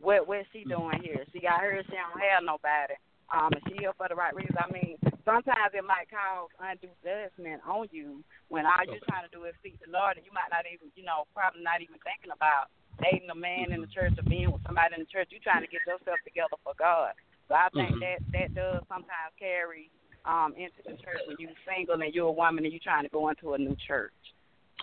What 0.00 0.28
what's 0.28 0.46
she 0.52 0.60
mm-hmm. 0.60 0.70
doing 0.70 1.02
here? 1.02 1.24
She 1.32 1.40
got 1.40 1.60
her. 1.60 1.82
She 1.84 1.92
don't 1.92 2.20
have 2.20 2.44
nobody. 2.44 2.94
Um, 3.30 3.54
is 3.54 3.62
she 3.70 3.78
here 3.78 3.94
for 3.94 4.10
the 4.10 4.18
right 4.18 4.34
reason? 4.34 4.58
I 4.58 4.66
mean, 4.74 4.98
sometimes 5.22 5.70
it 5.70 5.86
might 5.86 6.10
cause 6.10 6.50
undue 6.58 6.90
judgment 7.06 7.62
on 7.62 7.86
you 7.94 8.26
when 8.50 8.66
all 8.66 8.82
you're 8.82 9.06
trying 9.06 9.22
to 9.22 9.30
do 9.30 9.46
is 9.46 9.54
seek 9.62 9.78
the 9.78 9.86
Lord, 9.86 10.18
and 10.18 10.26
you 10.26 10.34
might 10.34 10.50
not 10.50 10.66
even, 10.66 10.90
you 10.98 11.06
know, 11.06 11.30
probably 11.30 11.62
not 11.62 11.78
even 11.78 11.94
thinking 12.02 12.34
about 12.34 12.74
dating 12.98 13.30
a 13.30 13.38
man 13.38 13.70
in 13.70 13.86
the 13.86 13.86
mm-hmm. 13.86 13.94
church 13.94 14.18
or 14.18 14.26
being 14.26 14.50
with 14.50 14.66
somebody 14.66 14.98
in 14.98 15.06
the 15.06 15.10
church. 15.14 15.30
You're 15.30 15.46
trying 15.46 15.62
to 15.62 15.70
get 15.70 15.86
yourself 15.86 16.18
together 16.26 16.58
for 16.66 16.74
God. 16.74 17.14
So 17.50 17.56
I 17.56 17.68
think 17.74 17.90
Mhm. 17.96 18.00
that 18.00 18.22
that 18.32 18.54
does 18.54 18.84
sometimes 18.88 19.34
carry 19.36 19.90
um 20.24 20.54
into 20.56 20.82
the 20.86 20.92
church 21.02 21.18
when 21.26 21.36
you're 21.40 21.50
single 21.66 22.00
and 22.00 22.14
you're 22.14 22.28
a 22.28 22.32
woman 22.32 22.64
and 22.64 22.72
you're 22.72 22.80
trying 22.80 23.02
to 23.02 23.10
go 23.10 23.28
into 23.28 23.54
a 23.54 23.58
new 23.58 23.76
church. 23.88 24.14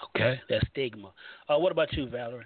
Okay, 0.04 0.42
that's 0.50 0.68
stigma. 0.68 1.14
Uh, 1.48 1.58
what 1.58 1.72
about 1.72 1.94
you, 1.94 2.08
Valerie? 2.10 2.46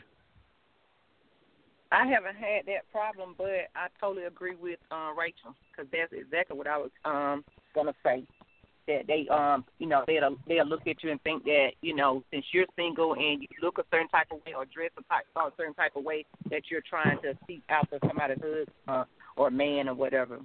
I 1.92 2.06
haven't 2.06 2.36
had 2.36 2.66
that 2.68 2.90
problem, 2.92 3.36
but 3.38 3.68
I 3.76 3.88
totally 4.00 4.26
agree 4.26 4.56
with 4.56 4.80
uh, 4.92 5.12
Rachel 5.18 5.56
because 5.72 5.90
that's 5.92 6.14
exactly 6.14 6.56
what 6.56 6.68
I 6.68 6.78
was 6.78 6.92
um 7.04 7.44
gonna 7.74 7.96
say. 8.06 8.24
That 8.88 9.08
they 9.08 9.28
um 9.30 9.66
you 9.80 9.88
know 9.88 10.04
they'll 10.06 10.38
they'll 10.48 10.68
look 10.68 10.86
at 10.86 11.02
you 11.04 11.10
and 11.10 11.22
think 11.24 11.44
that 11.46 11.72
you 11.82 11.96
know 11.96 12.24
since 12.32 12.46
you're 12.54 12.68
single 12.76 13.14
and 13.14 13.42
you 13.42 13.48
look 13.62 13.80
a 13.80 13.84
certain 13.90 14.10
type 14.10 14.28
of 14.32 14.40
way 14.46 14.54
or 14.54 14.66
dress 14.66 14.92
a, 15.00 15.04
type, 15.12 15.26
a 15.36 15.50
certain 15.58 15.74
type 15.74 15.96
of 15.96 16.04
way 16.04 16.26
that 16.52 16.64
you're 16.70 16.84
trying 16.88 17.20
to 17.22 17.34
seek 17.48 17.64
after 17.70 17.98
somebody's 18.06 18.38
husband 18.38 18.68
uh, 18.88 19.04
or 19.42 19.50
man 19.50 19.90
or 19.90 19.96
whatever. 19.96 20.40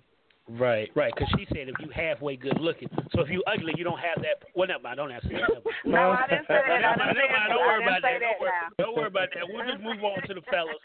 Right, 0.49 0.89
right. 0.95 1.13
Because 1.15 1.29
she 1.37 1.45
said 1.49 1.69
if 1.69 1.75
you 1.81 1.91
halfway 1.93 2.37
good 2.37 2.59
looking, 2.61 2.89
so 3.13 3.21
if 3.21 3.29
you 3.29 3.43
ugly, 3.53 3.75
you 3.77 3.83
don't 3.85 3.99
have 3.99 4.23
that. 4.23 4.47
Well, 4.55 4.69
never 4.69 4.83
mind. 4.83 4.97
Don't 4.97 5.11
answer 5.13 5.29
that. 5.29 5.63
No, 5.85 6.11
I 6.11 6.27
didn't 6.29 6.47
say 6.47 6.55
that. 6.67 6.71
I 6.71 6.81
Never 6.81 6.99
mind, 6.99 7.17
never 7.17 7.33
mind. 7.33 7.49
Don't 7.51 7.67
worry 7.67 7.85
I 7.85 7.87
about 7.87 8.03
didn't 8.03 8.03
say 8.03 8.19
that. 8.19 8.31
Don't 8.31 8.41
worry, 8.41 8.53
don't 8.79 8.97
worry 8.97 9.07
about 9.07 9.29
that. 9.35 9.45
We'll 9.49 9.67
just 9.67 9.83
move 9.83 10.05
on 10.05 10.23
to 10.27 10.35
the 10.35 10.41
fellas. 10.51 10.77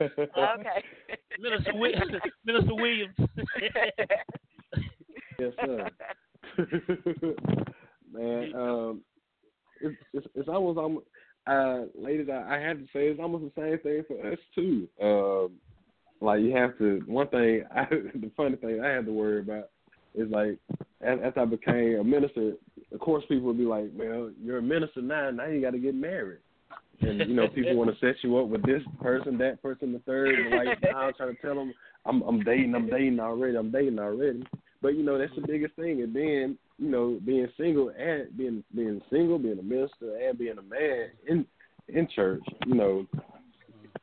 Okay. 0.00 0.84
Minister, 1.40 1.72
Wi- 1.72 1.94
Minister 2.44 2.74
Williams. 2.74 3.14
Yes, 5.38 5.52
sir. 5.60 5.90
Man, 8.12 8.52
um, 8.54 9.00
it's, 9.80 9.96
it's 10.12 10.26
it's 10.34 10.48
almost 10.48 10.78
almost 10.78 11.06
uh, 11.46 11.82
ladies. 11.94 12.28
I, 12.32 12.56
I 12.56 12.58
have 12.58 12.78
to 12.78 12.84
say 12.86 13.08
it's 13.08 13.20
almost 13.20 13.44
the 13.54 13.60
same 13.60 13.78
thing 13.80 14.04
for 14.08 14.32
us 14.32 14.38
too. 14.54 14.88
Um, 15.02 15.52
like 16.20 16.40
you 16.40 16.54
have 16.56 16.76
to. 16.78 17.02
One 17.06 17.28
thing, 17.28 17.64
I, 17.74 17.86
the 17.90 18.30
funny 18.36 18.56
thing 18.56 18.80
I 18.82 18.88
had 18.88 19.06
to 19.06 19.12
worry 19.12 19.40
about 19.40 19.70
is 20.14 20.30
like 20.30 20.58
as, 21.00 21.18
as 21.24 21.32
I 21.36 21.44
became 21.44 21.98
a 22.00 22.04
minister. 22.04 22.54
Of 22.92 23.00
course, 23.00 23.24
people 23.28 23.46
would 23.48 23.58
be 23.58 23.64
like, 23.64 23.90
"Well, 23.94 24.30
you're 24.42 24.58
a 24.58 24.62
minister 24.62 25.02
now. 25.02 25.30
Now 25.30 25.46
you 25.46 25.60
got 25.60 25.72
to 25.72 25.78
get 25.78 25.94
married." 25.94 26.38
And 27.00 27.18
you 27.20 27.34
know, 27.34 27.48
people 27.48 27.76
want 27.76 27.90
to 27.90 28.06
set 28.06 28.16
you 28.22 28.38
up 28.38 28.48
with 28.48 28.62
this 28.64 28.82
person, 29.02 29.36
that 29.38 29.60
person, 29.60 29.92
the 29.92 29.98
third. 30.00 30.34
And 30.34 30.50
like 30.54 30.78
I'm 30.94 31.12
trying 31.14 31.34
to 31.34 31.42
tell 31.42 31.54
them, 31.54 31.74
I'm 32.04 32.22
I'm 32.22 32.42
dating, 32.42 32.74
I'm 32.74 32.88
dating 32.88 33.20
already, 33.20 33.56
I'm 33.56 33.70
dating 33.70 33.98
already. 33.98 34.44
But 34.80 34.94
you 34.94 35.02
know, 35.02 35.18
that's 35.18 35.34
the 35.34 35.46
biggest 35.46 35.74
thing. 35.74 36.02
And 36.02 36.14
then 36.14 36.58
you 36.78 36.90
know, 36.90 37.18
being 37.24 37.48
single 37.58 37.90
and 37.90 38.36
being 38.36 38.64
being 38.74 39.00
single, 39.10 39.38
being 39.38 39.58
a 39.58 39.62
minister, 39.62 40.16
and 40.16 40.38
being 40.38 40.58
a 40.58 40.62
man 40.62 41.10
in 41.28 41.46
in 41.88 42.08
church, 42.14 42.44
you 42.66 42.74
know, 42.74 43.06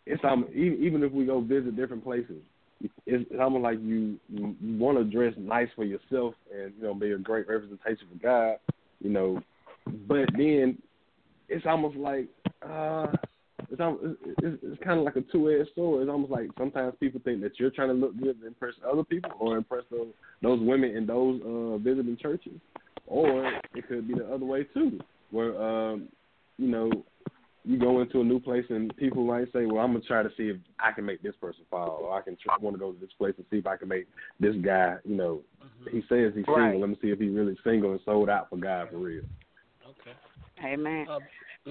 it's 0.06 0.23
um 0.23 0.45
even 0.53 0.79
even 0.82 1.03
if 1.03 1.12
we 1.12 1.25
go 1.25 1.41
visit 1.41 1.75
different 1.75 2.03
places, 2.03 2.41
it's, 2.82 2.93
it's 3.06 3.39
almost 3.39 3.63
like 3.63 3.79
you 3.82 4.19
you, 4.29 4.56
want 4.77 4.97
to 4.97 5.03
dress 5.03 5.34
nice 5.38 5.69
for 5.75 5.86
yourself 5.86 6.34
and 6.53 6.73
you 6.77 6.84
know 6.84 6.93
be 6.93 7.12
a 7.12 7.17
great 7.17 7.47
representation 7.47 8.08
for 8.12 8.19
God, 8.21 8.58
you 8.99 9.10
know, 9.10 9.41
but 10.08 10.25
then 10.38 10.77
it's 11.49 11.65
almost 11.65 11.97
like 11.97 12.27
uh 12.67 13.08
it's 13.69 13.82
it's, 14.43 14.58
it's 14.63 14.84
kind 14.84 14.99
of 14.99 15.06
like 15.06 15.15
a 15.15 15.21
two-edged 15.32 15.69
sword. 15.75 16.03
It's 16.03 16.12
almost 16.12 16.32
like 16.32 16.47
sometimes 16.58 16.93
people 16.99 17.21
think 17.23 17.41
that 17.41 17.60
you're 17.60 17.71
trying 17.71 17.89
to 17.89 17.93
look 17.93 18.17
good 18.19 18.39
to 18.41 18.47
impress 18.47 18.73
other 18.89 19.03
people 19.03 19.32
or 19.39 19.58
impress 19.58 19.84
those 19.89 20.08
those 20.41 20.60
women 20.62 20.95
in 20.95 21.06
those 21.06 21.41
uh 21.41 21.77
visiting 21.77 22.17
churches, 22.17 22.60
or 23.08 23.45
it 23.73 23.88
could 23.88 24.08
be 24.08 24.13
the 24.13 24.32
other 24.32 24.45
way 24.45 24.63
too, 24.73 24.99
where 25.32 25.60
um 25.62 26.08
you 26.58 26.67
know 26.67 26.91
you 27.65 27.80
go 27.80 28.02
into 28.02 28.19
a 28.21 28.23
new 28.23 28.39
place 28.39 28.65
and 28.69 28.95
people 28.97 29.23
might 29.26 29.52
say, 29.54 29.65
"Well, 29.65 29.84
I'm 29.84 29.93
gonna 29.93 30.04
try 30.06 30.21
to 30.23 30.30
see 30.36 30.49
if 30.49 30.58
I 30.80 30.91
can 30.91 31.06
make 31.06 31.21
this 31.21 31.36
person 31.38 31.63
fall, 31.69 32.02
or 32.04 32.13
I 32.17 32.21
can 32.21 32.36
try, 32.36 32.58
want 32.58 32.76
to 32.76 32.80
go 32.80 32.91
to 32.91 32.99
this 32.99 33.13
place 33.13 33.34
and 33.38 33.45
see 33.49 33.58
if 33.58 33.67
I 33.67 33.78
can 33.78 33.88
make 33.88 34.08
this 34.39 34.56
guy." 34.58 34.97
You 35.06 35.15
know, 35.15 35.41
he 35.89 36.02
says 36.10 36.34
he's 36.36 36.45
Right. 36.47 36.71
single. 36.71 36.82
Let 36.82 36.89
me 36.89 36.97
see 37.02 37.12
if 37.12 37.19
he's 37.19 37.32
really 37.34 37.58
single 37.63 37.91
and 37.91 38.02
sold 38.02 38.30
out 38.30 38.49
for 38.49 38.58
God 38.58 38.89
for 38.89 38.97
real. 38.97 39.23
Okay. 39.88 40.12
Amen. 40.63 41.08
Uh, 41.08 41.19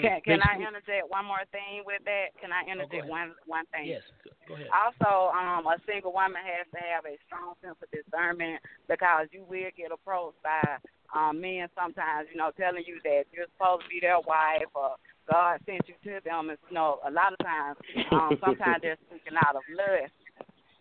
Can 0.00 0.20
can 0.22 0.40
I 0.40 0.56
Big- 0.56 0.66
interject 0.68 1.10
one 1.10 1.26
more 1.26 1.44
thing 1.52 1.84
with 1.84 2.02
that? 2.04 2.28
Can 2.40 2.50
I 2.50 2.62
interject 2.64 2.94
ahead. 2.94 3.10
one 3.10 3.34
one 3.44 3.66
thing? 3.66 3.84
Yes. 3.88 4.02
Go 4.48 4.54
ahead. 4.54 4.68
Also, 4.72 5.36
um, 5.36 5.66
a 5.66 5.76
single 5.86 6.14
woman 6.14 6.40
has 6.42 6.66
to 6.72 6.78
have 6.78 7.04
a 7.04 7.18
strong 7.26 7.54
sense 7.60 7.76
of 7.82 7.90
discernment 7.90 8.62
because 8.88 9.28
you 9.32 9.44
will 9.44 9.68
get 9.76 9.92
approached 9.92 10.42
by 10.42 10.78
um, 11.12 11.42
men 11.42 11.68
sometimes, 11.74 12.26
you 12.30 12.38
know, 12.38 12.50
telling 12.56 12.84
you 12.86 12.98
that 13.04 13.24
you're 13.32 13.44
supposed 13.52 13.82
to 13.82 13.88
be 13.90 14.00
their 14.00 14.18
wife 14.20 14.64
or 14.74 14.96
God 15.32 15.60
sent 15.64 15.88
you 15.88 15.94
to 16.04 16.20
them. 16.24 16.50
And, 16.50 16.58
you 16.68 16.74
know, 16.74 16.98
a 17.06 17.10
lot 17.10 17.32
of 17.32 17.38
times, 17.40 17.78
um, 18.12 18.36
sometimes 18.44 18.82
they're 18.82 18.98
speaking 19.08 19.38
out 19.46 19.56
of 19.56 19.62
lust 19.72 20.12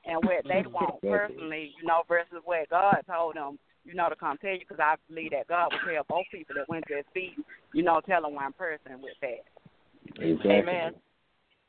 and 0.05 0.23
what 0.23 0.43
they 0.43 0.63
want 0.71 1.01
personally, 1.01 1.73
you 1.79 1.87
know, 1.87 2.03
versus 2.07 2.43
what 2.43 2.69
God 2.69 2.97
told 3.07 3.35
them, 3.35 3.57
you 3.85 3.93
know, 3.93 4.09
to 4.09 4.15
come 4.15 4.37
tell 4.37 4.51
you 4.51 4.59
because 4.59 4.79
I 4.79 4.95
believe 5.07 5.31
that 5.31 5.47
God 5.47 5.69
will 5.71 5.79
tell 5.93 6.03
both 6.07 6.25
people 6.31 6.55
that 6.55 6.69
went 6.69 6.85
to 6.87 6.97
his 6.97 7.05
feet, 7.13 7.35
you 7.73 7.83
know, 7.83 8.01
telling 8.05 8.35
one 8.35 8.53
person 8.53 9.01
with 9.01 9.15
that. 9.21 9.45
Exactly. 10.21 10.51
Amen. 10.51 10.93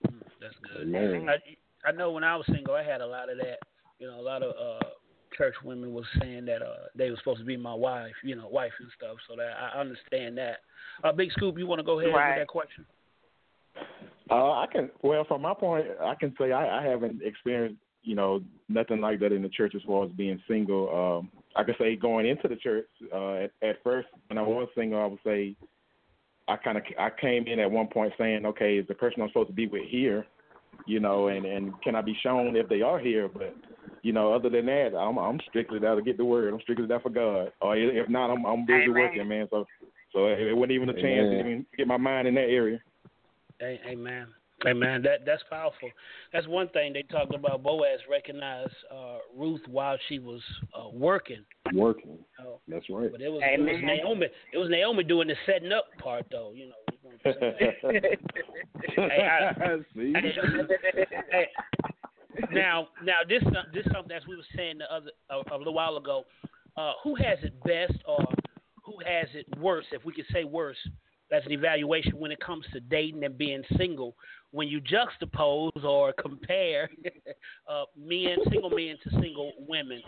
Mm, 0.06 0.22
That's 0.40 0.54
good. 0.62 0.88
Amen. 0.88 1.28
I, 1.28 1.88
I 1.88 1.92
know 1.92 2.10
when 2.10 2.24
I 2.24 2.36
was 2.36 2.46
single, 2.46 2.74
I 2.74 2.82
had 2.82 3.00
a 3.00 3.06
lot 3.06 3.30
of 3.30 3.38
that. 3.38 3.58
You 3.98 4.08
know, 4.08 4.18
a 4.18 4.22
lot 4.22 4.42
of 4.42 4.50
uh 4.56 4.88
church 5.36 5.54
women 5.64 5.92
was 5.92 6.04
saying 6.20 6.44
that 6.46 6.62
uh 6.62 6.86
they 6.94 7.10
were 7.10 7.16
supposed 7.16 7.40
to 7.40 7.44
be 7.44 7.56
my 7.56 7.74
wife, 7.74 8.12
you 8.22 8.36
know, 8.36 8.48
wife 8.48 8.72
and 8.80 8.88
stuff. 8.96 9.16
So 9.28 9.36
that 9.36 9.52
I 9.56 9.78
understand 9.78 10.38
that. 10.38 10.58
Uh, 11.04 11.12
Big 11.12 11.32
Scoop, 11.32 11.58
you 11.58 11.66
want 11.66 11.78
to 11.80 11.84
go 11.84 12.00
ahead 12.00 12.14
Right. 12.14 12.36
with 12.36 12.42
that 12.42 12.48
question? 12.48 12.86
Uh, 14.30 14.52
I 14.52 14.66
can. 14.70 14.90
Well, 15.02 15.24
from 15.24 15.42
my 15.42 15.54
point, 15.54 15.86
I 16.00 16.14
can 16.14 16.34
say 16.38 16.52
I, 16.52 16.80
I 16.80 16.82
haven't 16.86 17.22
experienced, 17.22 17.80
you 18.02 18.14
know, 18.14 18.42
nothing 18.68 19.00
like 19.00 19.20
that 19.20 19.32
in 19.32 19.42
the 19.42 19.48
church 19.48 19.74
as 19.74 19.82
far 19.82 20.04
as 20.04 20.10
being 20.12 20.40
single. 20.48 21.20
Um, 21.20 21.30
I 21.54 21.64
can 21.64 21.74
say 21.78 21.96
going 21.96 22.26
into 22.26 22.48
the 22.48 22.56
church 22.56 22.86
uh, 23.12 23.34
at, 23.34 23.50
at 23.62 23.82
first 23.82 24.08
when 24.28 24.38
I 24.38 24.42
was 24.42 24.68
single, 24.74 25.00
I 25.00 25.06
would 25.06 25.18
say 25.24 25.54
I 26.48 26.56
kind 26.56 26.78
of 26.78 26.84
I 26.98 27.10
came 27.20 27.46
in 27.46 27.60
at 27.60 27.70
one 27.70 27.88
point 27.88 28.12
saying, 28.18 28.46
okay, 28.46 28.76
is 28.76 28.86
the 28.88 28.94
person 28.94 29.22
I'm 29.22 29.28
supposed 29.28 29.48
to 29.48 29.54
be 29.54 29.66
with 29.66 29.84
here, 29.88 30.26
you 30.86 31.00
know, 31.00 31.28
and 31.28 31.44
and 31.44 31.80
can 31.82 31.94
I 31.94 32.00
be 32.00 32.16
shown 32.22 32.56
if 32.56 32.68
they 32.68 32.82
are 32.82 32.98
here? 32.98 33.28
But 33.28 33.54
you 34.02 34.12
know, 34.12 34.32
other 34.32 34.50
than 34.50 34.66
that, 34.66 34.96
I'm 34.96 35.18
I'm 35.18 35.40
strictly 35.48 35.78
there 35.78 35.94
to 35.94 36.02
get 36.02 36.16
the 36.16 36.24
word. 36.24 36.52
I'm 36.52 36.60
strictly 36.60 36.86
there 36.86 37.00
for 37.00 37.10
God. 37.10 37.52
Or 37.60 37.76
if 37.76 38.08
not, 38.08 38.30
I'm 38.30 38.44
I'm 38.44 38.66
busy 38.66 38.84
Amen. 38.84 38.94
working, 38.94 39.28
man. 39.28 39.46
So 39.50 39.64
so 40.12 40.26
it, 40.26 40.40
it 40.40 40.54
wasn't 40.54 40.72
even 40.72 40.88
a 40.88 40.94
chance 40.94 41.30
to 41.30 41.40
even 41.40 41.66
get 41.76 41.86
my 41.86 41.96
mind 41.96 42.28
in 42.28 42.34
that 42.34 42.42
area. 42.42 42.80
Amen. 43.62 44.26
Amen. 44.66 45.02
That 45.02 45.24
that's 45.26 45.42
powerful. 45.50 45.90
That's 46.32 46.46
one 46.46 46.68
thing 46.68 46.92
they 46.92 47.02
talked 47.02 47.34
about. 47.34 47.62
Boaz 47.62 48.00
recognized 48.10 48.74
uh, 48.92 49.18
Ruth 49.36 49.60
while 49.68 49.96
she 50.08 50.18
was 50.18 50.40
uh, 50.76 50.88
working. 50.92 51.44
Working. 51.74 52.18
Oh, 52.40 52.60
That's 52.68 52.88
right. 52.90 53.10
but 53.10 53.20
it 53.20 53.28
was, 53.28 53.42
it 53.44 53.60
was 53.60 53.80
Naomi. 53.82 54.26
It 54.52 54.58
was 54.58 54.68
Naomi 54.68 55.04
doing 55.04 55.28
the 55.28 55.34
setting 55.46 55.72
up 55.72 55.86
part, 55.98 56.26
though. 56.30 56.52
You 56.54 56.68
know. 56.68 56.74
we're 57.24 57.34
gonna 57.34 57.52
say- 57.58 58.16
Hey, 58.96 59.28
I- 59.28 59.78
See? 59.94 60.12
Hey, 60.14 61.48
now, 62.52 62.88
now 63.04 63.16
this 63.28 63.42
this 63.72 63.84
something 63.92 64.16
as 64.16 64.26
we 64.26 64.36
were 64.36 64.42
saying 64.56 64.78
the 64.78 64.92
other 64.92 65.10
a, 65.30 65.54
a 65.54 65.56
little 65.56 65.74
while 65.74 65.96
ago. 65.96 66.24
Uh, 66.76 66.92
who 67.04 67.14
has 67.14 67.38
it 67.42 67.52
best, 67.64 68.02
or 68.06 68.24
who 68.82 68.94
has 69.04 69.28
it 69.34 69.46
worse? 69.58 69.84
If 69.92 70.06
we 70.06 70.12
could 70.14 70.24
say 70.32 70.44
worse, 70.44 70.78
as 71.32 71.42
an 71.46 71.52
evaluation 71.52 72.18
when 72.18 72.30
it 72.30 72.40
comes 72.40 72.64
to 72.72 72.80
dating 72.80 73.24
and 73.24 73.36
being 73.36 73.62
single. 73.76 74.14
When 74.50 74.68
you 74.68 74.80
juxtapose 74.80 75.82
or 75.82 76.12
compare 76.12 76.90
uh, 77.68 77.84
men, 77.98 78.36
single 78.50 78.70
men 78.70 78.96
to 79.04 79.10
single 79.20 79.52
women. 79.66 80.02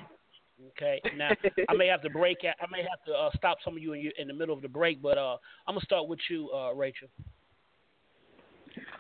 Okay. 0.69 1.01
Now 1.17 1.31
I 1.69 1.75
may 1.75 1.87
have 1.89 2.03
to 2.03 2.11
break. 2.11 2.39
I 2.45 2.67
may 2.71 2.83
have 2.83 3.05
to 3.07 3.13
uh, 3.13 3.31
stop 3.37 3.59
some 3.65 3.77
of 3.77 3.83
you 3.83 3.95
in, 3.95 4.11
in 4.19 4.29
the 4.29 4.35
middle 4.35 4.55
of 4.55 4.63
the 4.63 4.69
break, 4.69 5.03
but 5.03 5.19
uh, 5.19 5.37
I'm 5.67 5.75
gonna 5.75 5.85
start 5.85 6.07
with 6.07 6.21
you, 6.31 6.51
uh, 6.51 6.73
Rachel. 6.75 7.09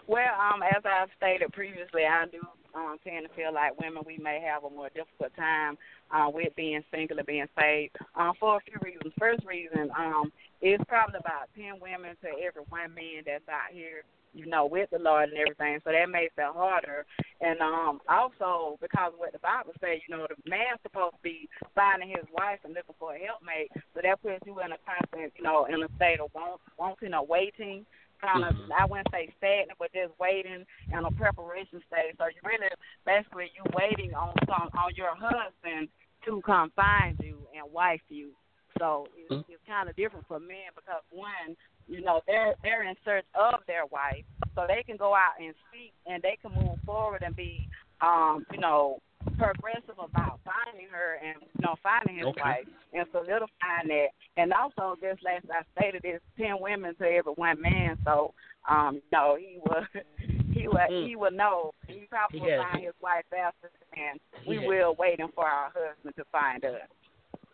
Well, 0.07 0.35
um, 0.39 0.63
as 0.63 0.83
I've 0.85 1.09
stated 1.17 1.53
previously, 1.53 2.05
I 2.05 2.27
do 2.31 2.41
um, 2.75 2.99
tend 3.05 3.27
to 3.27 3.35
feel 3.35 3.55
like 3.55 3.79
women 3.81 4.03
we 4.07 4.19
may 4.19 4.41
have 4.45 4.65
a 4.65 4.71
more 4.71 4.91
difficult 4.91 5.35
time 5.37 5.79
uh, 6.11 6.29
with 6.31 6.55
being 6.57 6.83
single 6.91 7.19
and 7.19 7.27
being 7.27 7.47
saved 7.59 7.97
um, 8.17 8.33
for 8.39 8.57
a 8.57 8.61
few 8.61 8.79
reasons. 8.83 9.13
First 9.19 9.45
reason 9.47 9.91
um, 9.97 10.33
is 10.61 10.81
probably 10.89 11.21
about 11.21 11.49
ten 11.57 11.81
women 11.81 12.17
to 12.23 12.29
every 12.45 12.63
one 12.69 12.95
man 12.95 13.23
that's 13.25 13.49
out 13.49 13.73
here, 13.73 14.03
you 14.35 14.47
know, 14.47 14.67
with 14.67 14.91
the 14.91 14.99
Lord 14.99 15.31
and 15.31 15.39
everything. 15.39 15.79
So 15.85 15.93
that 15.93 16.11
makes 16.11 16.35
it 16.37 16.53
harder. 16.53 17.07
And 17.41 17.61
um, 17.61 18.01
also 18.09 18.79
because 18.81 19.13
of 19.15 19.19
what 19.19 19.33
the 19.33 19.39
Bible 19.39 19.73
says, 19.81 20.01
you 20.07 20.17
know, 20.17 20.27
the 20.27 20.51
man's 20.51 20.83
supposed 20.83 21.15
to 21.15 21.23
be 21.23 21.49
finding 21.75 22.09
his 22.09 22.27
wife 22.33 22.59
and 22.65 22.75
looking 22.75 22.95
for 22.99 23.15
a 23.15 23.19
helpmate. 23.19 23.71
So 23.95 24.01
that 24.03 24.23
puts 24.23 24.43
you 24.47 24.59
in 24.61 24.73
a 24.73 24.81
constant, 24.83 25.33
you 25.37 25.45
know, 25.45 25.67
in 25.67 25.83
a 25.83 25.89
state 25.97 26.21
of 26.21 26.35
want, 26.35 26.61
wanting 26.79 27.15
or 27.15 27.25
waiting 27.25 27.87
kind 28.21 28.45
of 28.45 28.55
I 28.77 28.85
wouldn't 28.85 29.09
say 29.13 29.33
stagnant, 29.39 29.79
but 29.79 29.93
just 29.93 30.13
waiting 30.19 30.65
in 30.93 31.05
a 31.05 31.11
preparation 31.13 31.81
stage. 31.87 32.15
So 32.19 32.27
you 32.27 32.41
really 32.45 32.69
basically 33.07 33.51
you 33.55 33.65
waiting 33.75 34.15
on 34.15 34.35
some 34.47 34.69
on 34.77 34.95
your 34.95 35.15
husband 35.15 35.89
to 36.27 36.43
come 36.43 36.73
find 36.75 37.19
you 37.23 37.39
and 37.55 37.71
wife 37.73 38.01
you. 38.09 38.31
So 38.79 39.07
it's, 39.17 39.47
it's 39.49 39.63
kind 39.69 39.89
of 39.89 39.95
different 39.95 40.27
for 40.27 40.41
men 40.41 40.75
because 40.75 41.03
one, 41.11 41.57
you 41.87 42.03
know, 42.03 42.23
they're 42.27 42.55
they're 42.63 42.89
in 42.89 42.97
search 43.05 43.25
of 43.35 43.61
their 43.67 43.87
wife, 43.87 44.25
so 44.55 44.65
they 44.67 44.83
can 44.83 44.97
go 44.97 45.15
out 45.15 45.39
and 45.39 45.55
seek 45.71 45.93
and 46.07 46.23
they 46.23 46.39
can 46.41 46.53
move 46.53 46.79
forward 46.85 47.23
and 47.25 47.37
be, 47.37 47.69
um, 48.01 48.45
you 48.53 48.59
know, 48.59 48.99
progressive 49.39 49.99
about 49.99 50.41
finding 50.45 50.89
her 50.91 51.19
and 51.25 51.43
you 51.43 51.63
know 51.63 51.75
finding 51.83 52.17
his 52.19 52.27
Okay. 52.27 52.41
wife 52.43 52.67
and 52.93 53.07
solidifying 53.13 53.89
that. 53.89 54.09
And 54.37 54.53
also, 54.53 54.97
just 55.01 55.23
last 55.23 55.47
I 55.51 55.63
stated, 55.79 56.03
it's 56.05 56.25
ten 56.39 56.57
women 56.61 56.95
to 56.97 57.05
every 57.05 57.33
one 57.33 57.61
man. 57.61 57.99
So, 58.05 58.35
um, 58.69 58.97
you 58.97 59.03
know, 59.13 59.37
he 59.39 59.59
was 59.61 59.85
he 60.19 60.61
he 60.61 60.69
will 60.69 61.07
he 61.07 61.17
will 61.17 61.31
know. 61.31 61.73
He 61.87 62.07
probably 62.11 62.41
will 62.41 62.49
Yeah. 62.49 62.71
find 62.71 62.85
his 62.85 62.95
wife 63.01 63.25
faster 63.31 63.71
than 63.95 64.19
we 64.47 64.59
Yeah. 64.59 64.67
will 64.69 64.95
waiting 64.99 65.29
for 65.35 65.47
our 65.47 65.71
husband 65.75 66.15
to 66.17 66.25
find 66.33 66.65
us. 66.65 66.81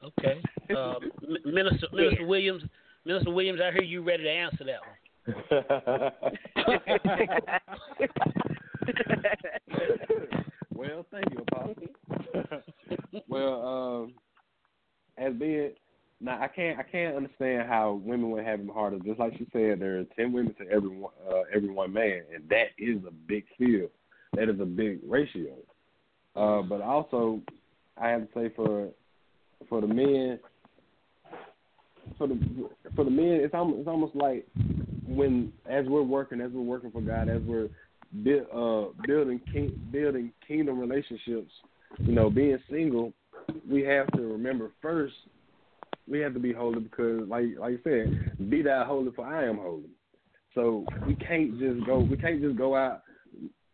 Okay. 0.03 0.41
Uh, 0.71 0.97
M- 1.23 1.37
Minister 1.45 1.87
Minister 1.93 2.27
Williams, 2.27 2.65
Minister 3.05 3.31
Williams, 3.31 3.61
I 3.61 3.71
hear 3.73 3.83
you 3.83 4.03
ready 4.03 4.23
to 4.25 4.31
answer 4.31 4.65
that 4.65 4.81
one. 4.87 4.97
Well, 10.81 11.05
thank 11.11 11.27
you, 11.31 11.45
Apostle. 11.53 12.63
well, 13.29 13.67
um, 13.67 14.15
as 15.19 15.35
being 15.35 15.73
now, 16.23 16.41
I 16.41 16.49
can't 16.49 16.79
I 16.79 16.83
can't 16.83 17.17
understand 17.17 17.69
how 17.69 18.01
women 18.03 18.31
would 18.31 18.45
have 18.45 18.61
it 18.61 18.71
harder. 18.73 18.99
Just 19.01 19.21
like 19.21 19.35
she 19.35 19.47
said, 19.53 19.79
there 19.79 19.99
are 19.99 20.05
ten 20.17 20.33
women 20.33 20.55
to 20.55 20.71
every 20.71 20.89
one 20.89 21.13
uh, 21.31 21.43
every 21.55 21.71
one 21.71 21.93
man, 21.93 22.23
and 22.35 22.49
that 22.49 22.69
is 22.79 22.97
a 23.07 23.11
big 23.11 23.45
field. 23.59 23.91
That 24.35 24.49
is 24.49 24.59
a 24.59 24.65
big 24.65 25.01
ratio. 25.07 25.55
Uh, 26.35 26.63
but 26.63 26.81
also, 26.81 27.41
I 28.01 28.09
have 28.09 28.23
to 28.23 28.29
say 28.35 28.51
for 28.57 28.89
for 29.69 29.83
the 29.83 29.87
men, 29.87 30.39
for 32.17 32.27
the 32.27 32.71
for 32.97 33.05
the 33.05 33.11
men, 33.11 33.41
it's 33.43 33.55
almost 33.55 33.81
it's 33.81 33.89
almost 33.89 34.17
like 34.17 34.47
when 35.07 35.53
as 35.69 35.85
we're 35.87 36.03
working, 36.03 36.41
as 36.41 36.51
we're 36.53 36.63
working 36.63 36.91
for 36.91 37.03
God, 37.03 37.29
as 37.29 37.43
we're 37.43 37.69
uh, 38.13 38.87
building 39.07 39.41
king, 39.53 39.81
building 39.93 40.33
kingdom 40.47 40.79
relationships, 40.79 41.53
you 41.99 42.13
know, 42.13 42.31
being 42.31 42.59
single, 42.71 43.13
we 43.69 43.83
have 43.83 44.11
to 44.13 44.23
remember 44.23 44.73
first 44.83 45.15
we 46.09 46.19
have 46.21 46.35
to 46.35 46.41
be 46.41 46.53
holy 46.53 46.81
because, 46.81 47.23
like 47.29 47.45
like 47.59 47.73
you 47.73 47.81
said, 47.85 48.51
be 48.51 48.63
thou 48.63 48.85
holy 48.85 49.13
for 49.13 49.25
I 49.25 49.47
am 49.47 49.59
holy. 49.59 49.91
So 50.55 50.85
we 51.07 51.15
can't 51.15 51.59
just 51.59 51.87
go 51.87 52.01
we 52.01 52.17
can't 52.17 52.43
just 52.43 52.57
go 52.57 52.75
out 52.75 53.03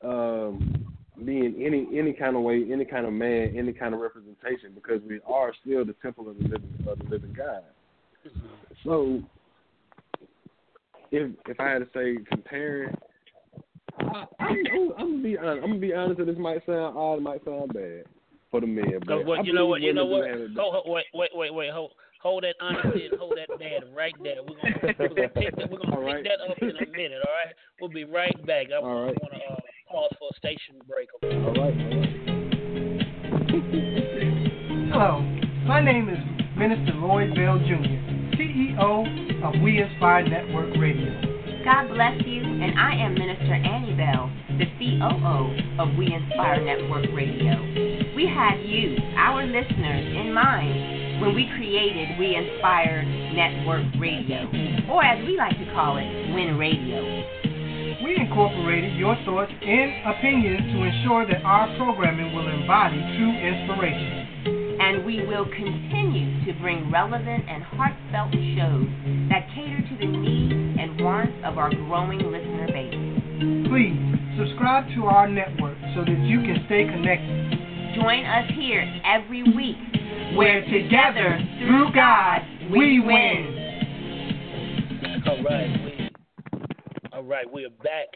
um, 0.04 0.84
being 1.24 1.54
any 1.64 1.88
any 1.98 2.12
kind 2.12 2.36
of 2.36 2.42
way, 2.42 2.66
any 2.70 2.84
kind 2.84 3.06
of 3.06 3.12
man, 3.12 3.54
any 3.56 3.72
kind 3.72 3.94
of 3.94 4.00
representation 4.00 4.72
because 4.74 5.00
we 5.08 5.20
are 5.26 5.52
still 5.62 5.84
the 5.84 5.94
temple 6.02 6.28
of 6.28 6.36
the 6.36 6.44
living 6.44 6.86
of 6.86 6.98
the 6.98 7.04
living 7.04 7.32
God. 7.32 7.62
So 8.84 9.22
if 11.10 11.32
if 11.46 11.58
I 11.58 11.70
had 11.70 11.78
to 11.78 11.88
say 11.94 12.22
comparing 12.30 12.94
I, 13.98 14.24
I'm, 14.40 14.56
I'm, 14.72 14.92
I'm 14.98 15.10
gonna 15.12 15.22
be 15.22 15.38
honest. 15.38 15.62
I'm 15.62 15.70
gonna 15.70 15.78
be 15.80 15.94
honest. 15.94 16.20
And 16.20 16.28
this 16.28 16.38
might 16.38 16.64
sound 16.66 16.96
odd. 16.96 17.18
It 17.18 17.22
might 17.22 17.44
sound 17.44 17.72
bad 17.72 18.04
for 18.50 18.60
the 18.60 18.66
men. 18.66 19.00
But 19.06 19.24
what, 19.24 19.44
you 19.46 19.52
know 19.52 19.66
what? 19.66 19.80
You 19.80 19.92
know 19.92 20.06
what? 20.06 20.24
do 20.24 20.30
have 20.30 20.40
it 20.40 20.50
Hold, 20.56 20.74
hold, 20.74 20.86
wait, 20.88 21.04
wait, 21.14 21.30
wait, 21.34 21.54
wait. 21.54 21.70
Hold, 21.72 21.92
hold 22.22 22.44
that 22.44 22.54
honesty 22.60 23.06
and 23.10 23.18
hold 23.18 23.34
that 23.36 23.58
bad 23.58 23.84
right 23.94 24.14
there. 24.22 24.36
We're 24.42 24.56
gonna, 24.56 24.94
we're 24.98 25.08
gonna 25.08 25.28
pick 25.28 25.56
that. 25.56 25.70
We're 25.70 25.78
gonna 25.78 25.96
All 25.96 26.02
pick 26.04 26.14
right. 26.14 26.24
that 26.24 26.40
up 26.50 26.58
in 26.60 26.70
a 26.70 26.90
minute. 26.92 27.22
All 27.26 27.34
right. 27.34 27.54
We'll 27.80 27.90
be 27.90 28.04
right 28.04 28.46
back. 28.46 28.66
I 28.72 28.76
All 28.78 29.06
right. 29.06 29.16
want 29.20 29.34
to 29.34 29.40
uh, 29.52 29.60
pause 29.90 30.10
for 30.18 30.28
a 30.32 30.36
station 30.36 30.76
break. 30.88 31.08
Okay? 31.16 31.36
All 31.36 31.52
right. 31.54 31.76
All 31.76 32.00
right. 32.00 32.16
Hello, 34.92 35.20
my 35.66 35.80
name 35.84 36.08
is 36.08 36.18
Minister 36.56 36.94
Lloyd 36.94 37.34
Bell 37.34 37.58
Jr., 37.58 38.38
CEO 38.38 39.44
of 39.44 39.60
We 39.62 39.82
Inspire 39.82 40.26
Network 40.26 40.74
Radio. 40.80 41.35
God 41.66 41.88
bless 41.90 42.14
you, 42.22 42.46
and 42.46 42.78
I 42.78 42.94
am 42.94 43.18
Minister 43.18 43.58
Annie 43.58 43.98
Bell, 43.98 44.30
the 44.54 44.70
COO 44.78 45.82
of 45.82 45.98
We 45.98 46.14
Inspire 46.14 46.62
Network 46.62 47.10
Radio. 47.10 47.58
We 48.14 48.30
had 48.30 48.62
you, 48.62 48.94
our 49.18 49.42
listeners, 49.42 50.06
in 50.14 50.30
mind 50.32 51.18
when 51.20 51.34
we 51.34 51.50
created 51.58 52.22
We 52.22 52.38
Inspire 52.38 53.02
Network 53.02 53.82
Radio, 53.98 54.46
or 54.86 55.02
as 55.02 55.18
we 55.26 55.34
like 55.36 55.58
to 55.58 55.66
call 55.74 55.98
it, 55.98 56.06
Win 56.38 56.54
Radio. 56.54 57.02
We 57.98 58.14
incorporated 58.14 58.94
your 58.94 59.18
thoughts 59.26 59.50
and 59.50 59.90
opinions 60.06 60.70
to 60.70 60.78
ensure 60.86 61.26
that 61.26 61.42
our 61.42 61.66
programming 61.82 62.30
will 62.30 62.46
embody 62.46 63.02
true 63.18 63.34
inspiration. 63.42 64.25
And 64.78 65.04
we 65.04 65.26
will 65.26 65.46
continue 65.46 66.44
to 66.44 66.52
bring 66.60 66.90
relevant 66.90 67.44
and 67.48 67.62
heartfelt 67.62 68.32
shows 68.32 68.86
that 69.30 69.48
cater 69.54 69.80
to 69.80 69.96
the 69.98 70.06
needs 70.06 70.78
and 70.80 71.00
wants 71.02 71.32
of 71.44 71.58
our 71.58 71.70
growing 71.70 72.18
listener 72.18 72.66
base. 72.68 73.68
Please 73.68 73.96
subscribe 74.38 74.86
to 74.94 75.06
our 75.06 75.28
network 75.28 75.76
so 75.94 76.04
that 76.04 76.18
you 76.24 76.40
can 76.42 76.62
stay 76.66 76.84
connected. 76.84 77.96
Join 77.96 78.24
us 78.26 78.50
here 78.54 78.84
every 79.04 79.42
week 79.42 79.76
Where 80.36 80.60
together, 80.66 81.40
through 81.60 81.92
God, 81.94 82.42
we 82.70 83.00
win. 83.00 83.62
All 85.26 85.42
right, 85.42 86.10
all 87.12 87.22
right, 87.22 87.50
We 87.50 87.64
are 87.64 87.70
back. 87.70 88.08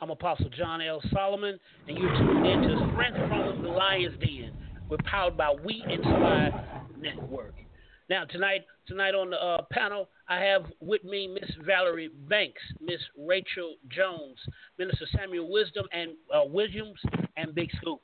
I'm 0.00 0.10
Apostle 0.10 0.48
John 0.56 0.80
L. 0.80 1.02
Solomon, 1.12 1.60
and 1.86 1.98
you're 1.98 2.16
tuned 2.16 2.46
in 2.46 2.62
to 2.62 2.90
Strength 2.92 3.18
from 3.28 3.62
the 3.62 3.68
Lion's 3.68 4.18
Den. 4.18 4.52
We're 4.90 4.96
powered 5.04 5.36
by 5.36 5.54
We 5.64 5.84
Inspire 5.88 6.52
Network. 7.00 7.54
Now 8.08 8.24
tonight, 8.24 8.62
tonight 8.88 9.14
on 9.14 9.30
the 9.30 9.36
uh, 9.36 9.62
panel, 9.70 10.08
I 10.28 10.40
have 10.40 10.64
with 10.80 11.04
me 11.04 11.28
Miss 11.28 11.48
Valerie 11.64 12.10
Banks, 12.28 12.60
Miss 12.80 12.98
Rachel 13.16 13.76
Jones, 13.88 14.36
Minister 14.80 15.06
Samuel 15.16 15.48
Wisdom 15.48 15.86
and 15.92 16.10
uh, 16.34 16.40
Williams, 16.44 16.98
and 17.36 17.54
Big 17.54 17.70
Scoop. 17.80 18.00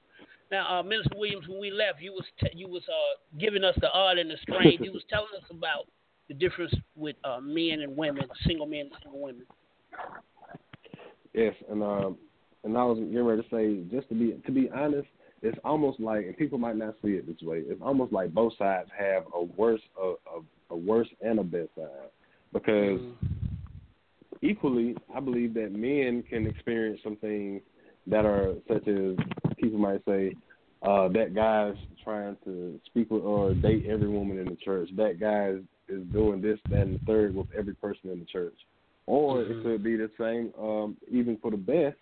Now, 0.52 0.78
uh, 0.78 0.82
Minister 0.84 1.16
Williams, 1.16 1.48
when 1.48 1.60
we 1.60 1.72
left, 1.72 2.00
you 2.00 2.12
was 2.12 2.24
you 2.52 2.68
was 2.68 2.84
uh, 2.88 3.36
giving 3.40 3.64
us 3.64 3.74
the 3.80 3.90
odd 3.90 4.18
and 4.18 4.30
the 4.30 4.36
strange. 4.42 4.80
you 4.80 4.92
was 4.92 5.02
telling 5.10 5.26
us 5.36 5.44
about 5.50 5.88
the 6.28 6.34
difference 6.34 6.72
with 6.94 7.16
uh, 7.24 7.40
men 7.40 7.80
and 7.80 7.96
women, 7.96 8.28
single 8.46 8.66
men 8.66 8.82
and 8.82 8.92
single 9.02 9.20
women. 9.20 9.42
Yes, 11.34 11.54
and 11.68 11.82
um, 11.82 12.16
and 12.62 12.78
I 12.78 12.84
was 12.84 12.98
getting 12.98 13.24
ready 13.24 13.42
to 13.42 13.48
say, 13.48 13.82
just 13.90 14.08
to 14.10 14.14
be 14.14 14.40
to 14.46 14.52
be 14.52 14.70
honest, 14.70 15.08
it's 15.42 15.58
almost 15.64 16.00
like, 16.00 16.24
and 16.26 16.36
people 16.36 16.58
might 16.58 16.76
not 16.76 16.94
see 17.02 17.10
it 17.10 17.26
this 17.26 17.46
way. 17.46 17.62
It's 17.66 17.82
almost 17.82 18.12
like 18.12 18.32
both 18.32 18.52
sides 18.58 18.88
have 18.98 19.24
a 19.34 19.44
worse, 19.44 19.80
a, 20.00 20.14
a, 20.34 20.42
a 20.70 20.76
worse 20.76 21.08
and 21.20 21.38
a 21.38 21.44
best 21.44 21.68
side, 21.76 22.10
because 22.52 23.00
equally, 24.42 24.96
I 25.14 25.20
believe 25.20 25.54
that 25.54 25.72
men 25.72 26.24
can 26.28 26.46
experience 26.46 27.00
some 27.02 27.16
things 27.16 27.62
that 28.06 28.24
are 28.24 28.54
such 28.68 28.86
as 28.88 29.16
people 29.58 29.78
might 29.78 30.04
say 30.06 30.34
uh, 30.82 31.08
that 31.08 31.34
guy's 31.34 31.74
trying 32.04 32.36
to 32.44 32.78
speak 32.86 33.10
with 33.10 33.22
or 33.22 33.54
date 33.54 33.86
every 33.88 34.08
woman 34.08 34.38
in 34.38 34.46
the 34.46 34.56
church. 34.56 34.88
That 34.96 35.18
guy 35.18 35.48
is, 35.48 35.62
is 35.88 36.06
doing 36.12 36.40
this, 36.40 36.58
that, 36.70 36.80
and 36.80 36.94
the 36.94 37.04
third 37.04 37.34
with 37.34 37.46
every 37.56 37.74
person 37.74 38.10
in 38.10 38.20
the 38.20 38.26
church. 38.26 38.54
Or 39.06 39.42
it 39.42 39.62
could 39.62 39.84
be 39.84 39.96
the 39.96 40.10
same, 40.18 40.52
um, 40.60 40.96
even 41.10 41.36
for 41.38 41.50
the 41.50 41.56
best, 41.56 41.96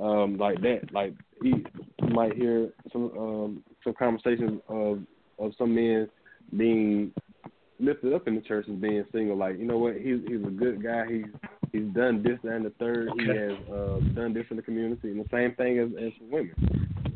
um, 0.00 0.36
like 0.38 0.60
that. 0.62 0.92
Like 0.92 1.14
he, 1.42 1.48
you 1.48 2.08
might 2.08 2.34
hear 2.34 2.70
some 2.92 3.10
um, 3.18 3.64
some 3.84 3.94
conversations 3.94 4.60
of 4.68 5.00
of 5.38 5.52
some 5.58 5.74
men 5.74 6.08
being 6.56 7.12
lifted 7.80 8.12
up 8.12 8.28
in 8.28 8.34
the 8.34 8.40
church 8.40 8.66
as 8.68 8.76
being 8.76 9.04
single. 9.12 9.36
Like 9.36 9.58
you 9.58 9.64
know 9.64 9.78
what, 9.78 9.96
he's 9.96 10.20
he's 10.26 10.44
a 10.46 10.50
good 10.50 10.82
guy. 10.82 11.04
He's 11.08 11.26
he's 11.72 11.92
done 11.94 12.22
this 12.22 12.38
that, 12.44 12.56
and 12.56 12.64
the 12.64 12.70
third. 12.78 13.08
He 13.18 13.26
has 13.26 13.58
uh, 13.72 14.00
done 14.14 14.32
this 14.34 14.46
in 14.50 14.56
the 14.56 14.62
community, 14.62 15.10
and 15.10 15.20
the 15.20 15.28
same 15.30 15.54
thing 15.54 15.78
as 15.78 15.88
as 16.02 16.12
for 16.18 16.24
women. 16.36 16.54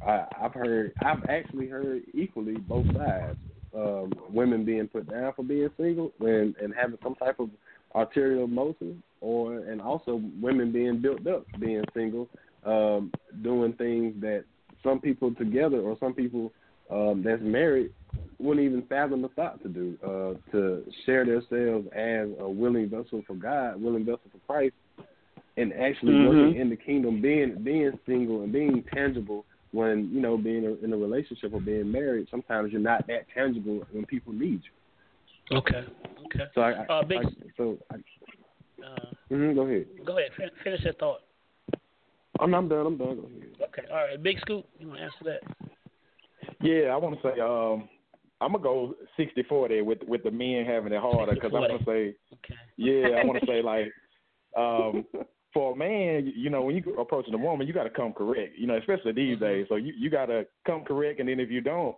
I, 0.07 0.25
I've 0.41 0.55
heard, 0.55 0.93
I've 1.05 1.25
actually 1.29 1.67
heard 1.69 2.03
equally 2.15 2.57
both 2.57 2.87
sides. 2.97 3.37
Um, 3.77 4.13
women 4.31 4.65
being 4.65 4.87
put 4.87 5.11
down 5.11 5.33
for 5.35 5.43
being 5.43 5.69
single 5.77 6.11
and 6.21 6.57
and 6.57 6.73
having 6.75 6.99
some 7.03 7.15
type 7.15 7.39
of 7.39 7.51
arterial 7.95 8.47
motive, 8.47 8.97
or 9.21 9.59
and 9.59 9.83
also 9.83 10.23
women 10.41 10.73
being 10.73 11.03
built 11.03 11.27
up 11.27 11.45
being 11.61 11.85
single, 11.93 12.29
um, 12.67 13.13
doing 13.43 13.73
things 13.75 14.15
that 14.21 14.45
some 14.83 15.01
people 15.01 15.35
together 15.35 15.81
or 15.81 15.97
some 15.99 16.15
people 16.15 16.53
um, 16.91 17.23
that's 17.25 17.43
married 17.43 17.91
wouldn't 18.39 18.67
even 18.67 18.83
fathom 18.87 19.23
the 19.23 19.29
thought 19.29 19.63
to 19.63 19.69
do. 19.69 19.97
Uh, 20.05 20.35
to 20.53 20.85
share 21.05 21.25
themselves 21.25 21.87
as 21.95 22.29
a 22.39 22.49
willing 22.49 22.89
vessel 22.89 23.23
for 23.27 23.35
God, 23.35 23.81
willing 23.81 24.05
vessel 24.05 24.21
for 24.31 24.39
Christ, 24.47 24.75
and 25.57 25.73
actually 25.73 26.15
Mhm. 26.15 26.27
working 26.27 26.61
in 26.61 26.69
the 26.69 26.77
kingdom, 26.77 27.21
being 27.21 27.63
being 27.63 27.99
single 28.07 28.43
and 28.43 28.53
being 28.53 28.83
tangible. 28.93 29.45
When 29.73 30.11
you 30.15 30.21
know 30.21 30.37
being 30.39 30.65
in 30.83 30.93
a 30.93 30.97
relationship 30.97 31.53
or 31.53 31.61
being 31.61 31.91
married, 31.91 32.29
sometimes 32.31 32.73
you're 32.73 32.81
not 32.81 33.07
that 33.09 33.27
tangible 33.35 33.87
when 33.91 34.07
people 34.07 34.33
need 34.33 34.63
you. 34.63 35.57
Okay. 35.57 35.85
Okay. 36.27 36.45
So 36.55 36.61
I, 36.61 36.71
I, 36.83 36.87
Uh, 36.87 37.03
big- 37.03 37.19
I 37.19 37.25
so 37.57 37.79
I, 37.91 37.97
Uh, 38.83 39.11
mhm, 39.31 39.55
go 39.55 39.63
ahead. 39.63 39.87
go 40.05 40.19
ahead. 40.19 40.31
Finish 40.63 40.85
that 40.85 40.99
thought. 40.99 41.23
I'm, 42.41 42.55
I'm 42.55 42.69
done. 42.69 42.87
I'm 42.87 42.97
done. 42.97 43.17
Go 43.17 43.23
ahead. 43.23 43.69
Okay. 43.69 43.89
All 43.91 43.97
right. 43.97 44.23
Big 44.23 44.39
Scoop, 44.41 44.67
you 44.79 44.89
want 44.89 45.01
to 45.01 45.05
answer 45.05 45.25
that? 45.25 45.41
Yeah, 46.61 46.89
I 46.89 46.97
want 46.97 47.21
to 47.21 47.23
say 47.23 47.41
um, 47.41 47.89
I'm 48.41 48.53
gonna 48.53 48.63
go 48.63 48.95
60-40 49.19 49.85
with 49.85 49.99
with 50.07 50.23
the 50.23 50.31
men 50.31 50.65
having 50.67 50.93
it 50.93 51.01
harder 51.01 51.35
because 51.35 51.53
I 51.55 51.61
want 51.61 51.79
to 51.79 51.85
say, 51.85 52.15
okay. 52.33 52.55
yeah, 52.77 53.19
I 53.19 53.25
want 53.25 53.41
to 53.41 53.47
say 53.51 53.63
like, 53.63 53.93
um, 54.57 55.05
for 55.53 55.73
a 55.73 55.77
man, 55.77 56.33
you 56.37 56.51
know, 56.51 56.63
when 56.63 56.77
you 56.77 56.95
approaching 56.99 57.35
a 57.35 57.39
woman, 57.39 57.67
you 57.67 57.73
got 57.73 57.85
to 57.85 57.91
come 57.91 58.13
correct, 58.13 58.59
you 58.59 58.67
know, 58.67 58.77
especially 58.77 59.13
these 59.13 59.39
days. 59.39 59.67
So 59.69 59.77
you 59.77 59.93
you 59.97 60.11
got 60.11 60.27
to 60.27 60.47
come 60.67 60.85
correct, 60.85 61.21
and 61.21 61.29
then 61.29 61.41
if 61.41 61.51
you 61.51 61.61
don't, 61.61 61.97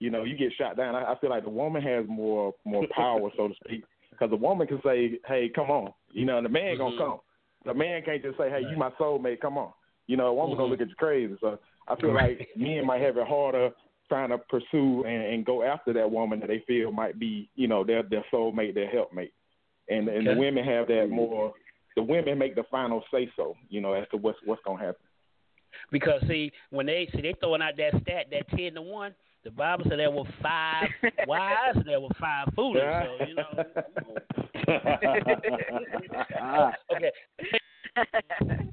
you 0.00 0.10
know, 0.10 0.24
you 0.24 0.36
get 0.36 0.52
shot 0.56 0.76
down. 0.76 0.94
I, 0.94 1.12
I 1.12 1.18
feel 1.18 1.30
like 1.30 1.44
the 1.44 1.50
woman 1.50 1.82
has 1.82 2.04
more 2.08 2.54
more 2.64 2.86
power, 2.94 3.30
so 3.36 3.48
to 3.48 3.54
speak, 3.64 3.84
because 4.10 4.30
the 4.30 4.36
woman 4.36 4.66
can 4.66 4.80
say, 4.84 5.18
hey, 5.26 5.50
come 5.54 5.70
on, 5.70 5.92
you 6.12 6.24
know, 6.24 6.38
and 6.38 6.46
the 6.46 6.50
man 6.50 6.78
gonna 6.78 6.96
come. 6.96 7.20
The 7.64 7.74
man 7.74 8.02
can't 8.02 8.22
just 8.22 8.38
say, 8.38 8.50
hey, 8.50 8.66
you 8.70 8.76
my 8.76 8.90
soulmate, 9.00 9.40
come 9.40 9.58
on. 9.58 9.72
You 10.06 10.16
know, 10.16 10.26
a 10.26 10.34
woman 10.34 10.52
Mm-hmm. 10.52 10.58
gonna 10.58 10.70
look 10.70 10.80
at 10.80 10.88
you 10.88 10.94
crazy. 10.96 11.34
So 11.40 11.58
I 11.88 11.96
feel 11.96 12.14
like 12.14 12.48
men 12.56 12.86
might 12.86 13.00
have 13.00 13.16
it 13.16 13.26
harder 13.26 13.70
trying 14.08 14.30
to 14.30 14.38
pursue 14.38 15.04
and, 15.04 15.22
and 15.34 15.46
go 15.46 15.62
after 15.62 15.92
that 15.94 16.10
woman 16.10 16.40
that 16.40 16.48
they 16.48 16.62
feel 16.66 16.92
might 16.92 17.18
be, 17.18 17.48
you 17.54 17.68
know, 17.68 17.84
their 17.84 18.02
their 18.02 18.24
soulmate, 18.32 18.74
their 18.74 18.90
helpmate. 18.90 19.32
And 19.88 20.08
and 20.08 20.26
Okay. 20.26 20.34
the 20.34 20.38
women 20.38 20.64
have 20.64 20.88
that 20.88 21.08
more. 21.10 21.52
The 21.96 22.02
women 22.02 22.38
make 22.38 22.54
the 22.54 22.64
final 22.70 23.02
say 23.12 23.30
so, 23.36 23.56
you 23.68 23.80
know, 23.80 23.92
as 23.92 24.06
to 24.10 24.16
what's 24.16 24.38
what's 24.44 24.62
gonna 24.64 24.78
happen. 24.80 25.06
Because 25.90 26.22
see, 26.28 26.52
when 26.70 26.86
they 26.86 27.08
see 27.14 27.22
they 27.22 27.34
throwing 27.40 27.62
out 27.62 27.76
that 27.76 28.00
stat, 28.02 28.26
that 28.30 28.48
ten 28.50 28.74
to 28.74 28.82
one, 28.82 29.14
the 29.44 29.50
Bible 29.50 29.84
said 29.88 29.98
there 29.98 30.10
were 30.10 30.24
five 30.42 30.88
wise 31.26 31.76
and 31.76 31.84
there 31.84 32.00
were 32.00 32.08
five 32.18 32.48
foolish. 32.56 32.82
So 32.82 33.26
you 33.26 33.34
know. 33.34 33.64
okay. 36.96 37.12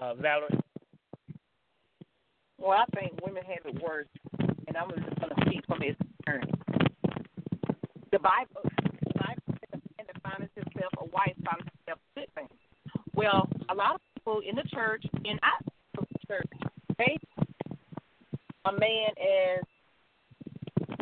Uh, 0.00 0.12
Valerie. 0.16 0.58
Well, 2.58 2.72
I 2.72 2.84
think 2.94 3.12
women 3.24 3.42
have 3.44 3.64
it 3.64 3.82
worse, 3.82 4.08
and 4.38 4.76
I'm 4.76 4.90
just 4.90 5.18
going 5.18 5.34
to 5.34 5.46
speak 5.46 5.64
from 5.66 5.80
experience. 5.80 6.52
The 8.12 8.18
Bible, 8.18 8.60
the 9.06 9.14
Bible 9.14 9.42
says 9.48 9.70
a 9.72 9.76
man 9.76 10.06
that 10.06 10.20
finds 10.22 10.50
himself 10.54 10.92
a 10.98 11.04
wife 11.06 11.32
finds 11.42 11.64
himself 11.72 12.00
a 12.16 12.20
good 12.20 12.28
thing. 12.34 12.48
Well, 13.14 13.48
a 13.70 13.74
lot 13.74 13.94
of 13.94 14.00
people 14.14 14.42
in 14.46 14.56
the 14.56 14.64
church, 14.74 15.06
and 15.24 15.40
I 15.42 15.64
the 15.96 16.04
church, 16.26 16.50
they 16.98 17.18
a 18.64 18.72
man 18.72 19.10
as 19.20 19.64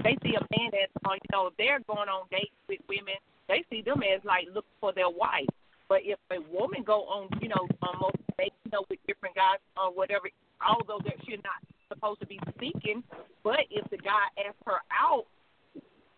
they 0.03 0.18
see 0.22 0.34
a 0.34 0.45
man 0.51 0.70
as 0.74 0.90
uh, 1.07 1.14
you 1.14 1.30
know 1.30 1.51
they're 1.59 1.80
going 1.86 2.09
on 2.09 2.26
dates 2.30 2.55
with 2.68 2.80
women, 2.88 3.14
they 3.49 3.64
see 3.70 3.82
them 3.82 4.03
as 4.03 4.20
like 4.24 4.47
looking 4.53 4.78
for 4.80 4.93
their 4.93 5.11
wife. 5.11 5.47
But 5.88 6.03
if 6.05 6.18
a 6.30 6.40
woman 6.51 6.82
go 6.82 7.05
on, 7.05 7.28
you 7.40 7.49
know, 7.49 7.68
on 7.82 8.01
most 8.01 8.16
dates, 8.38 8.57
you 8.64 8.70
know, 8.72 8.84
with 8.88 8.99
different 9.07 9.36
guys 9.36 9.61
or 9.76 9.93
whatever, 9.93 10.30
although 10.64 11.01
that 11.05 11.14
she's 11.26 11.43
not 11.45 11.61
supposed 11.88 12.20
to 12.20 12.26
be 12.26 12.40
seeking, 12.59 13.05
but 13.45 13.61
if 13.70 13.84
the 13.90 13.99
guy 13.99 14.24
asks 14.40 14.62
her 14.64 14.80
out 14.90 15.26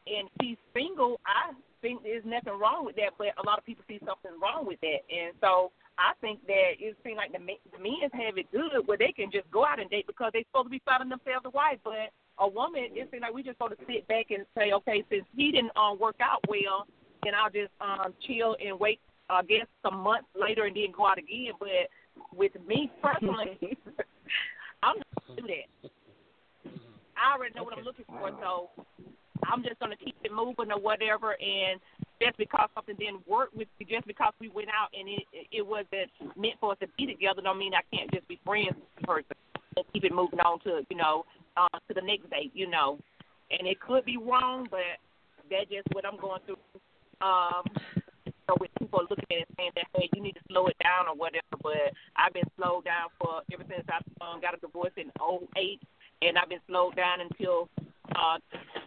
and 0.06 0.28
she's 0.40 0.56
single, 0.72 1.18
I 1.26 1.52
think 1.82 2.02
there's 2.02 2.24
nothing 2.24 2.58
wrong 2.58 2.86
with 2.86 2.96
that. 2.96 3.18
But 3.18 3.34
a 3.36 3.44
lot 3.44 3.58
of 3.58 3.66
people 3.66 3.84
see 3.88 3.98
something 4.06 4.32
wrong 4.40 4.64
with 4.64 4.80
that, 4.80 5.02
and 5.10 5.34
so 5.40 5.72
I 5.98 6.12
think 6.20 6.44
that 6.46 6.78
it 6.78 6.96
seems 7.04 7.16
like 7.16 7.32
the 7.32 7.38
men, 7.38 7.56
the 7.70 7.78
men 7.78 8.10
have 8.12 8.36
it 8.36 8.50
good 8.50 8.86
where 8.86 8.98
they 8.98 9.12
can 9.12 9.30
just 9.30 9.50
go 9.50 9.64
out 9.64 9.80
and 9.80 9.88
date 9.90 10.06
because 10.06 10.30
they're 10.32 10.42
supposed 10.50 10.66
to 10.66 10.70
be 10.70 10.82
finding 10.84 11.08
themselves 11.08 11.46
a 11.46 11.50
wife. 11.50 11.78
But 11.84 12.10
a 12.38 12.48
woman, 12.48 12.90
it 12.94 13.08
seems 13.10 13.22
like 13.22 13.34
we 13.34 13.42
just 13.42 13.58
supposed 13.58 13.78
to 13.78 13.86
sit 13.86 14.06
back 14.08 14.30
and 14.30 14.44
say, 14.58 14.72
okay, 14.72 15.04
since 15.10 15.24
he 15.36 15.52
didn't 15.52 15.70
um, 15.76 15.98
work 15.98 16.16
out 16.18 16.42
well, 16.48 16.86
then 17.22 17.34
I'll 17.34 17.50
just 17.50 17.70
um, 17.80 18.14
chill 18.26 18.56
and 18.58 18.78
wait. 18.78 19.00
I 19.30 19.42
guess 19.42 19.66
some 19.82 20.04
months 20.04 20.28
later 20.34 20.66
and 20.66 20.76
then 20.76 20.92
go 20.94 21.06
out 21.06 21.16
again. 21.16 21.54
But 21.58 21.88
with 22.34 22.52
me 22.66 22.90
personally, 23.02 23.56
I'm 24.82 24.98
not 24.98 25.26
gonna 25.26 25.40
do 25.40 25.46
that. 25.48 25.90
I 27.16 27.34
already 27.34 27.54
know 27.54 27.64
what 27.64 27.78
I'm 27.78 27.84
looking 27.84 28.04
for, 28.04 28.30
so 28.42 28.70
I'm 29.46 29.62
just 29.62 29.78
gonna 29.80 29.96
keep 29.96 30.16
it 30.22 30.32
moving 30.32 30.72
or 30.72 30.80
whatever. 30.80 31.36
And 31.40 31.80
just 32.20 32.36
because 32.36 32.68
something 32.74 32.96
didn't 32.96 33.26
work 33.28 33.50
with 33.54 33.68
me, 33.78 33.86
just 33.88 34.06
because 34.06 34.32
we 34.40 34.48
went 34.48 34.68
out 34.68 34.90
and 34.98 35.08
it 35.08 35.24
it 35.50 35.66
wasn't 35.66 36.10
meant 36.36 36.54
for 36.60 36.72
us 36.72 36.78
to 36.80 36.86
be 36.96 37.06
together, 37.06 37.42
don't 37.42 37.58
mean 37.58 37.72
I 37.74 37.82
can't 37.94 38.10
just 38.12 38.28
be 38.28 38.40
friends 38.44 38.74
with 38.74 38.94
the 39.00 39.06
person 39.06 39.36
and 39.76 39.84
keep 39.92 40.04
it 40.04 40.12
moving 40.12 40.40
on 40.40 40.60
to 40.60 40.86
you 40.88 40.96
know 40.96 41.24
uh, 41.56 41.78
to 41.88 41.94
the 41.94 42.02
next 42.02 42.30
date, 42.30 42.52
you 42.54 42.68
know. 42.68 42.98
And 43.50 43.68
it 43.68 43.80
could 43.80 44.04
be 44.04 44.16
wrong, 44.16 44.66
but 44.70 44.98
that's 45.50 45.70
just 45.70 45.86
what 45.92 46.06
I'm 46.06 46.18
going 46.18 46.40
through. 46.46 46.56
Um, 47.20 47.64
so 48.46 48.56
with 48.60 48.70
people 48.78 49.00
looking 49.08 49.24
at 49.30 49.38
it 49.38 49.48
and 49.48 49.56
saying 49.56 49.70
that 49.76 49.86
hey, 49.94 50.08
you 50.14 50.22
need 50.22 50.34
to 50.34 50.44
slow 50.48 50.66
it 50.66 50.76
down 50.82 51.08
or 51.08 51.14
whatever, 51.14 51.56
but 51.62 51.92
I've 52.16 52.32
been 52.32 52.48
slowed 52.56 52.84
down 52.84 53.08
for 53.20 53.42
ever 53.52 53.64
since 53.68 53.86
I 53.88 53.98
um, 54.24 54.40
got 54.40 54.54
a 54.54 54.58
divorce 54.58 54.92
in 54.96 55.10
'08, 55.20 55.80
and 56.22 56.38
I've 56.38 56.48
been 56.48 56.64
slowed 56.68 56.96
down 56.96 57.20
until 57.20 57.68
uh 58.14 58.38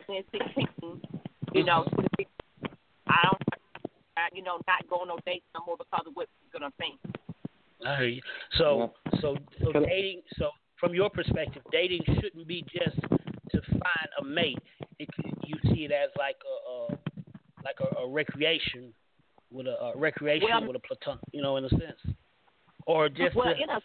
2016. 0.07 1.01
You 1.53 1.63
know, 1.63 1.83
2016. 1.95 2.36
I 3.09 3.27
don't, 3.27 4.33
you 4.33 4.43
know, 4.43 4.59
not 4.67 4.87
going 4.89 5.07
no 5.07 5.17
dates 5.25 5.45
no 5.55 5.63
more 5.65 5.77
because 5.77 6.05
of 6.07 6.13
what 6.13 6.27
people 6.43 6.59
gonna 6.59 6.73
think. 6.77 6.99
I 7.85 7.97
hear 7.97 8.07
you. 8.07 8.21
So, 8.57 8.93
so, 9.21 9.37
so 9.63 9.71
dating. 9.73 10.21
So, 10.37 10.49
from 10.79 10.93
your 10.93 11.09
perspective, 11.09 11.61
dating 11.71 12.01
shouldn't 12.21 12.47
be 12.47 12.63
just 12.71 12.99
to 13.01 13.61
find 13.69 14.09
a 14.19 14.23
mate. 14.23 14.59
It, 14.99 15.09
you 15.45 15.55
see 15.71 15.85
it 15.85 15.91
as 15.91 16.09
like 16.17 16.37
a, 16.43 16.71
a 16.71 16.97
like 17.63 17.77
a, 17.79 17.99
a 17.99 18.09
recreation 18.09 18.93
with 19.51 19.67
a, 19.67 19.77
a 19.81 19.97
recreation 19.97 20.47
Well- 20.49 20.67
with 20.67 20.77
a 20.77 20.79
platon, 20.79 21.19
you 21.31 21.41
know, 21.41 21.57
in 21.57 21.65
a 21.65 21.69
sense, 21.69 22.15
or 22.85 23.09
just 23.09 23.35
well, 23.35 23.53
to, 23.53 23.61
in 23.61 23.69
a 23.69 23.79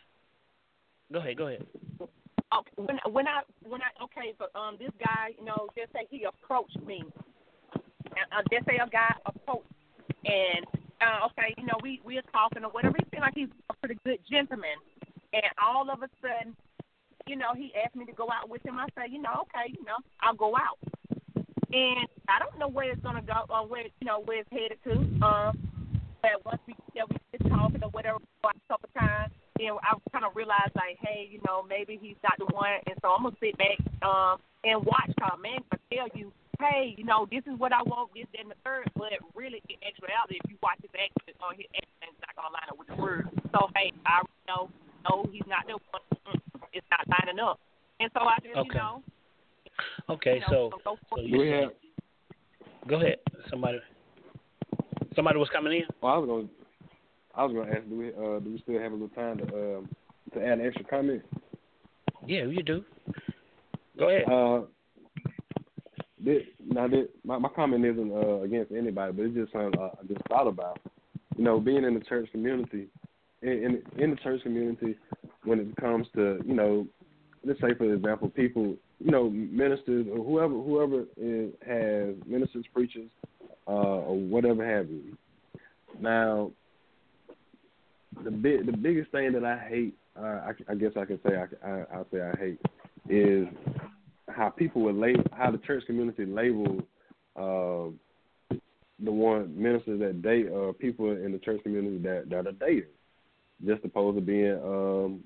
go 1.13 1.19
ahead, 1.19 1.37
go 1.37 1.47
ahead. 1.49 1.67
okay, 2.01 2.71
when 2.77 2.99
when 3.13 3.27
I 3.29 3.43
when 3.63 3.81
I 3.83 4.05
okay, 4.05 4.35
but 4.39 4.51
um, 4.59 4.77
this 4.79 4.91
guy, 4.99 5.31
you 5.39 5.45
know, 5.45 5.69
just 5.77 5.93
say 5.93 6.07
he 6.11 6.25
approached 6.25 6.81
me. 6.87 7.05
Uh, 8.11 8.43
just 8.51 8.67
say 8.67 8.77
a 8.77 8.89
guy 8.89 9.15
approached, 9.27 9.69
and 10.25 10.67
uh, 11.01 11.27
okay, 11.27 11.55
you 11.59 11.65
know, 11.67 11.79
we 11.83 12.01
we 12.05 12.19
are 12.19 12.29
talking 12.33 12.65
or 12.65 12.71
whatever. 12.71 12.95
He 12.99 13.05
seemed 13.11 13.23
like 13.23 13.35
he's 13.35 13.53
a 13.71 13.75
pretty 13.75 13.99
good 14.05 14.19
gentleman, 14.31 14.79
and 15.33 15.45
all 15.63 15.91
of 15.91 16.03
a 16.03 16.09
sudden, 16.21 16.57
you 17.27 17.37
know, 17.37 17.55
he 17.57 17.73
asked 17.75 17.97
me 17.97 18.05
to 18.07 18.13
go 18.13 18.29
out 18.31 18.49
with 18.49 18.65
him. 18.65 18.79
I 18.79 18.87
said, 18.95 19.11
you 19.11 19.21
know, 19.21 19.47
okay, 19.49 19.73
you 19.73 19.85
know, 19.85 19.99
I'll 20.21 20.35
go 20.35 20.55
out, 20.57 20.79
and 21.73 22.07
I 22.29 22.39
don't 22.39 22.59
know 22.59 22.69
where 22.69 22.91
it's 22.91 23.03
gonna 23.03 23.23
go 23.23 23.47
or 23.49 23.67
where 23.67 23.85
you 23.85 24.07
know 24.07 24.23
where 24.25 24.41
it's 24.41 24.51
headed 24.51 24.79
to. 24.85 24.93
Um, 25.25 25.59
but 26.23 26.45
once 26.45 26.61
we 26.67 26.75
yeah 26.95 27.03
we 27.09 27.17
get 27.33 27.49
talking 27.51 27.83
or 27.83 27.91
whatever 27.91 28.19
for 28.41 28.51
a 28.51 28.73
couple 28.73 28.89
times, 28.99 29.33
then 29.59 29.75
I 29.83 29.95
kind 30.13 30.25
of 30.25 30.37
realized 30.37 30.75
like, 30.77 30.99
hey, 31.01 31.29
you 31.31 31.41
know, 31.47 31.63
maybe 31.63 31.99
he's 32.01 32.21
not 32.23 32.39
the 32.39 32.47
one, 32.55 32.79
and 32.87 32.97
so 33.03 33.09
I'm 33.11 33.25
gonna 33.25 33.37
sit 33.41 33.59
back 33.59 33.79
um 34.03 34.39
and 34.65 34.85
watch. 34.85 35.11
Cause 35.19 35.39
man, 35.43 35.61
I 35.73 35.77
tell 35.93 36.09
you, 36.15 36.33
hey, 36.61 36.95
you 36.97 37.05
know, 37.05 37.27
this 37.31 37.43
is 37.47 37.59
what 37.59 37.73
I 37.73 37.83
want, 37.83 38.11
this, 38.15 38.27
that, 38.33 38.43
and 38.43 38.51
the 38.51 38.59
third. 38.65 38.91
But 38.97 39.13
really, 39.35 39.63
in 39.69 39.77
actuality, 39.81 40.41
if 40.43 40.51
you 40.51 40.57
watch 40.63 40.79
his 40.83 40.91
actions, 40.93 41.37
or 41.41 41.55
his 41.55 41.67
actions 41.77 42.17
not 42.21 42.35
gonna 42.37 42.53
line 42.55 42.69
up 42.71 42.79
with 42.79 42.89
the 42.89 42.97
word. 43.01 43.29
So 43.53 43.69
hey, 43.77 43.93
I 44.07 44.23
already 44.23 44.45
know, 44.49 44.71
no, 45.09 45.31
he's 45.33 45.47
not 45.47 45.67
the 45.67 45.79
one. 45.91 46.03
Mm, 46.29 46.41
It's 46.73 46.87
not 46.91 47.05
lining 47.09 47.41
up, 47.41 47.59
and 48.01 48.11
so 48.15 48.21
I 48.27 48.37
just, 48.43 48.55
you 48.55 48.61
Okay. 48.63 48.79
know, 48.79 49.03
Okay, 50.09 50.35
you 50.35 50.41
know, 50.41 50.71
so, 50.71 50.79
go 50.85 50.99
so 51.11 51.21
it. 51.21 51.27
you 51.29 51.39
saying, 51.41 51.71
go 52.87 52.97
ahead. 52.97 53.17
Somebody, 53.51 53.79
somebody 55.17 55.39
was 55.39 55.49
coming 55.51 55.73
in. 55.73 55.85
Well, 56.01 56.13
I 56.13 56.19
was 56.19 56.27
going. 56.27 56.49
to 56.49 56.55
I 57.35 57.45
was 57.45 57.53
going 57.55 57.67
to 57.67 57.75
ask, 57.75 57.89
do 57.89 57.97
we 57.97 58.09
uh, 58.09 58.41
do 58.41 58.53
we 58.53 58.61
still 58.63 58.79
have 58.79 58.93
a 58.93 58.95
little 58.95 59.09
time 59.09 59.39
to 59.39 59.45
um, 59.79 59.89
to 60.35 60.45
add 60.45 60.59
an 60.59 60.67
extra 60.67 60.85
comment? 60.85 61.23
Yeah, 62.27 62.45
you 62.45 62.63
do. 62.63 62.85
Go 63.99 64.09
ahead. 64.09 64.25
Uh, 64.29 64.67
this, 66.25 66.43
now, 66.65 66.87
this, 66.87 67.09
my 67.25 67.39
my 67.39 67.49
comment 67.49 67.85
isn't 67.85 68.13
uh, 68.13 68.43
against 68.43 68.73
anybody, 68.73 69.13
but 69.13 69.27
it's 69.27 69.35
just 69.35 69.53
something 69.53 69.79
uh, 69.81 69.91
I 70.01 70.07
just 70.07 70.25
thought 70.29 70.47
about. 70.47 70.79
You 71.37 71.45
know, 71.45 71.59
being 71.59 71.85
in 71.85 71.95
the 71.95 72.01
church 72.01 72.31
community, 72.31 72.87
in, 73.43 73.51
in 73.51 74.03
in 74.03 74.11
the 74.11 74.17
church 74.17 74.43
community, 74.43 74.97
when 75.45 75.59
it 75.61 75.77
comes 75.77 76.07
to 76.15 76.41
you 76.47 76.55
know, 76.55 76.87
let's 77.45 77.61
say 77.61 77.75
for 77.77 77.93
example, 77.93 78.29
people, 78.29 78.77
you 79.01 79.11
know, 79.11 79.31
ministers 79.31 80.07
or 80.13 80.23
whoever 80.23 80.55
whoever 80.55 81.05
is, 81.17 81.53
has 81.67 82.15
ministers, 82.27 82.65
preachers, 82.73 83.11
uh, 83.67 83.71
or 83.71 84.17
whatever 84.17 84.65
have 84.65 84.89
you. 84.91 85.17
Now, 86.01 86.53
the 88.23 88.31
big 88.31 88.67
the 88.67 88.77
biggest 88.77 89.11
thing 89.11 89.33
that 89.33 89.45
I 89.45 89.59
hate, 89.69 89.95
uh, 90.17 90.23
I, 90.23 90.51
I 90.69 90.75
guess 90.77 90.93
I 90.97 91.05
can 91.05 91.19
say 91.27 91.37
I, 91.37 91.69
I 91.69 91.85
I'll 91.95 92.07
say 92.13 92.21
I 92.21 92.37
hate 92.39 92.61
is 93.09 93.49
how 94.29 94.49
people 94.49 94.83
would 94.83 94.97
label 94.97 95.25
how 95.33 95.51
the 95.51 95.59
church 95.59 95.85
community 95.87 96.25
label 96.25 96.81
uh, 97.37 97.91
the 99.05 99.11
one 99.11 99.53
ministers 99.61 100.01
that 100.01 100.23
date 100.23 100.49
uh, 100.49 100.73
people 100.73 101.11
in 101.11 101.33
the 101.33 101.39
church 101.39 101.63
community 101.63 101.99
that 101.99 102.31
that 102.31 102.47
are 102.47 102.53
dating, 102.53 102.85
just 103.67 103.85
opposed 103.85 104.17
to 104.17 104.23
being 104.23 104.59
um 104.65 105.21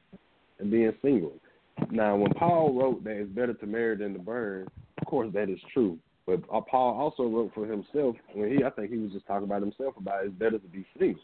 and 0.58 0.70
being 0.70 0.92
single. 1.02 1.34
Now, 1.90 2.16
when 2.16 2.32
Paul 2.32 2.72
wrote 2.72 3.04
that 3.04 3.20
it's 3.20 3.30
better 3.30 3.52
to 3.52 3.66
marry 3.66 3.96
than 3.96 4.14
to 4.14 4.18
burn, 4.18 4.66
of 4.98 5.06
course 5.06 5.30
that 5.34 5.50
is 5.50 5.58
true. 5.72 5.98
But 6.26 6.40
uh, 6.52 6.60
Paul 6.60 6.94
also 6.98 7.24
wrote 7.24 7.52
for 7.54 7.66
himself 7.66 8.16
when 8.32 8.50
he, 8.50 8.64
I 8.64 8.70
think 8.70 8.90
he 8.90 8.98
was 8.98 9.12
just 9.12 9.26
talking 9.26 9.44
about 9.44 9.62
himself 9.62 9.94
about 9.96 10.24
it's 10.24 10.34
better 10.34 10.58
to 10.58 10.68
be 10.68 10.84
single. 10.98 11.20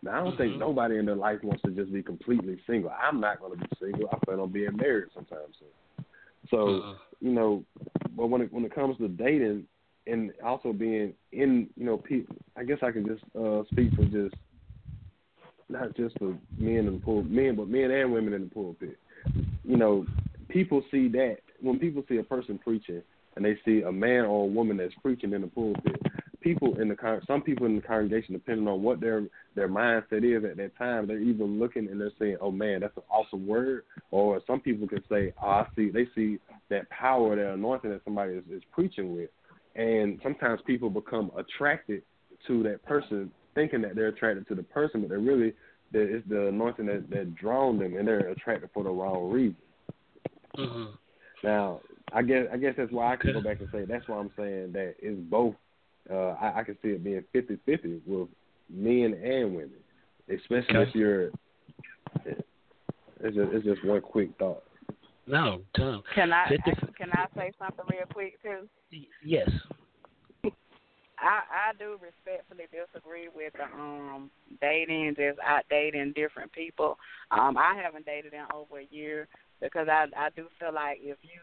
Now, 0.00 0.20
I 0.20 0.24
don't 0.24 0.36
think 0.38 0.56
nobody 0.56 0.96
in 0.96 1.06
their 1.06 1.16
life 1.16 1.40
wants 1.42 1.62
to 1.62 1.72
just 1.72 1.92
be 1.92 2.02
completely 2.04 2.58
single. 2.66 2.90
I'm 2.90 3.20
not 3.20 3.40
going 3.40 3.58
to 3.58 3.58
be 3.58 3.76
single. 3.80 4.08
I 4.12 4.16
plan 4.24 4.38
on 4.38 4.52
being 4.52 4.76
married 4.76 5.08
sometime 5.12 5.38
soon. 5.58 5.68
So, 6.50 6.96
you 7.20 7.32
know, 7.32 7.64
but 8.16 8.28
when 8.28 8.42
it 8.42 8.52
when 8.52 8.64
it 8.64 8.74
comes 8.74 8.96
to 8.98 9.08
dating 9.08 9.64
and 10.06 10.32
also 10.44 10.72
being 10.72 11.14
in, 11.32 11.68
you 11.76 11.84
know, 11.84 11.98
pe- 11.98 12.26
I 12.56 12.64
guess 12.64 12.78
I 12.82 12.90
can 12.90 13.06
just 13.06 13.22
uh, 13.38 13.62
speak 13.70 13.92
for 13.94 14.04
just 14.04 14.34
not 15.68 15.94
just 15.96 16.18
for 16.18 16.36
men 16.56 16.86
in 16.86 16.94
the 16.94 16.98
pool, 17.00 17.22
men, 17.24 17.56
but 17.56 17.68
men 17.68 17.90
and 17.90 18.12
women 18.12 18.32
in 18.32 18.44
the 18.44 18.50
pulpit. 18.50 18.98
You 19.64 19.76
know, 19.76 20.06
people 20.48 20.82
see 20.90 21.08
that 21.08 21.38
when 21.60 21.78
people 21.78 22.02
see 22.08 22.16
a 22.18 22.22
person 22.22 22.58
preaching 22.58 23.02
and 23.36 23.44
they 23.44 23.58
see 23.64 23.82
a 23.82 23.92
man 23.92 24.24
or 24.24 24.44
a 24.44 24.46
woman 24.46 24.78
that's 24.78 24.94
preaching 25.02 25.32
in 25.32 25.42
the 25.42 25.46
pulpit, 25.48 26.00
people 26.48 26.80
in 26.80 26.88
the 26.88 26.96
con- 26.96 27.20
some 27.26 27.42
people 27.42 27.66
in 27.66 27.76
the 27.76 27.82
congregation, 27.82 28.32
depending 28.32 28.66
on 28.68 28.82
what 28.82 29.00
their 29.00 29.24
their 29.54 29.68
mindset 29.68 30.24
is 30.24 30.44
at 30.44 30.56
that 30.56 30.76
time, 30.78 31.06
they're 31.06 31.20
even 31.20 31.58
looking 31.58 31.88
and 31.88 32.00
they're 32.00 32.12
saying, 32.18 32.38
"Oh 32.40 32.50
man, 32.50 32.80
that's 32.80 32.96
an 32.96 33.02
awesome 33.10 33.46
word." 33.46 33.84
Or 34.10 34.40
some 34.46 34.60
people 34.60 34.88
can 34.88 35.02
say, 35.10 35.32
"Oh, 35.42 35.48
I 35.48 35.66
see." 35.76 35.90
They 35.90 36.06
see 36.14 36.38
that 36.70 36.88
power, 36.90 37.36
that 37.36 37.52
anointing 37.52 37.90
that 37.90 38.00
somebody 38.04 38.32
is, 38.34 38.44
is 38.50 38.62
preaching 38.72 39.14
with, 39.14 39.30
and 39.76 40.18
sometimes 40.22 40.60
people 40.66 40.88
become 40.88 41.30
attracted 41.36 42.02
to 42.46 42.62
that 42.62 42.84
person, 42.84 43.30
thinking 43.54 43.82
that 43.82 43.94
they're 43.94 44.08
attracted 44.08 44.48
to 44.48 44.54
the 44.54 44.62
person, 44.62 45.02
but 45.02 45.10
they're 45.10 45.18
really 45.18 45.52
that 45.92 46.02
it's 46.02 46.28
the 46.28 46.48
anointing 46.48 46.86
that 46.86 47.10
that 47.10 47.34
drawn 47.34 47.78
them, 47.78 47.96
and 47.96 48.08
they're 48.08 48.28
attracted 48.30 48.70
for 48.72 48.84
the 48.84 48.90
wrong 48.90 49.30
reason. 49.30 49.56
Mm-hmm. 50.56 50.94
Now, 51.44 51.80
I 52.12 52.22
guess 52.22 52.46
I 52.52 52.56
guess 52.56 52.74
that's 52.76 52.92
why 52.92 53.12
I 53.12 53.16
can 53.16 53.32
go 53.32 53.42
back 53.42 53.60
and 53.60 53.68
say 53.70 53.84
that's 53.84 54.08
why 54.08 54.16
I'm 54.16 54.30
saying 54.36 54.72
that 54.72 54.94
it's 55.00 55.20
both. 55.28 55.54
Uh, 56.10 56.34
I, 56.40 56.60
I 56.60 56.64
can 56.64 56.76
see 56.82 56.88
it 56.88 57.04
being 57.04 57.22
fifty 57.32 57.58
fifty 57.66 58.00
with 58.06 58.28
men 58.70 59.14
and 59.22 59.54
women, 59.54 59.80
especially 60.28 60.76
Okay. 60.76 60.88
if 60.88 60.94
you're. 60.94 61.30
It's 63.20 63.34
just 63.36 63.52
it's 63.52 63.64
just 63.64 63.84
one 63.84 64.00
quick 64.00 64.30
thought. 64.38 64.62
No, 65.26 65.60
dumb. 65.74 66.02
Can 66.14 66.32
I 66.32 66.48
Fifty- 66.48 66.92
can 66.96 67.10
I 67.12 67.26
say 67.36 67.52
something 67.58 67.84
real 67.90 68.06
quick 68.12 68.40
too? 68.42 68.68
Yes. 69.24 69.50
I 71.20 71.42
I 71.50 71.72
do 71.78 71.98
respectfully 72.00 72.64
disagree 72.70 73.28
with 73.34 73.52
the 73.54 73.64
um 73.64 74.30
dating, 74.60 75.16
just 75.16 75.38
out 75.44 75.64
dating 75.68 76.12
different 76.14 76.52
people. 76.52 76.96
Um, 77.30 77.58
I 77.58 77.74
haven't 77.82 78.06
dated 78.06 78.32
in 78.32 78.44
over 78.54 78.78
a 78.80 78.88
year 78.90 79.26
because 79.60 79.88
I 79.88 80.06
I 80.16 80.30
do 80.36 80.46
feel 80.60 80.72
like 80.72 80.98
if 81.00 81.18
you 81.22 81.40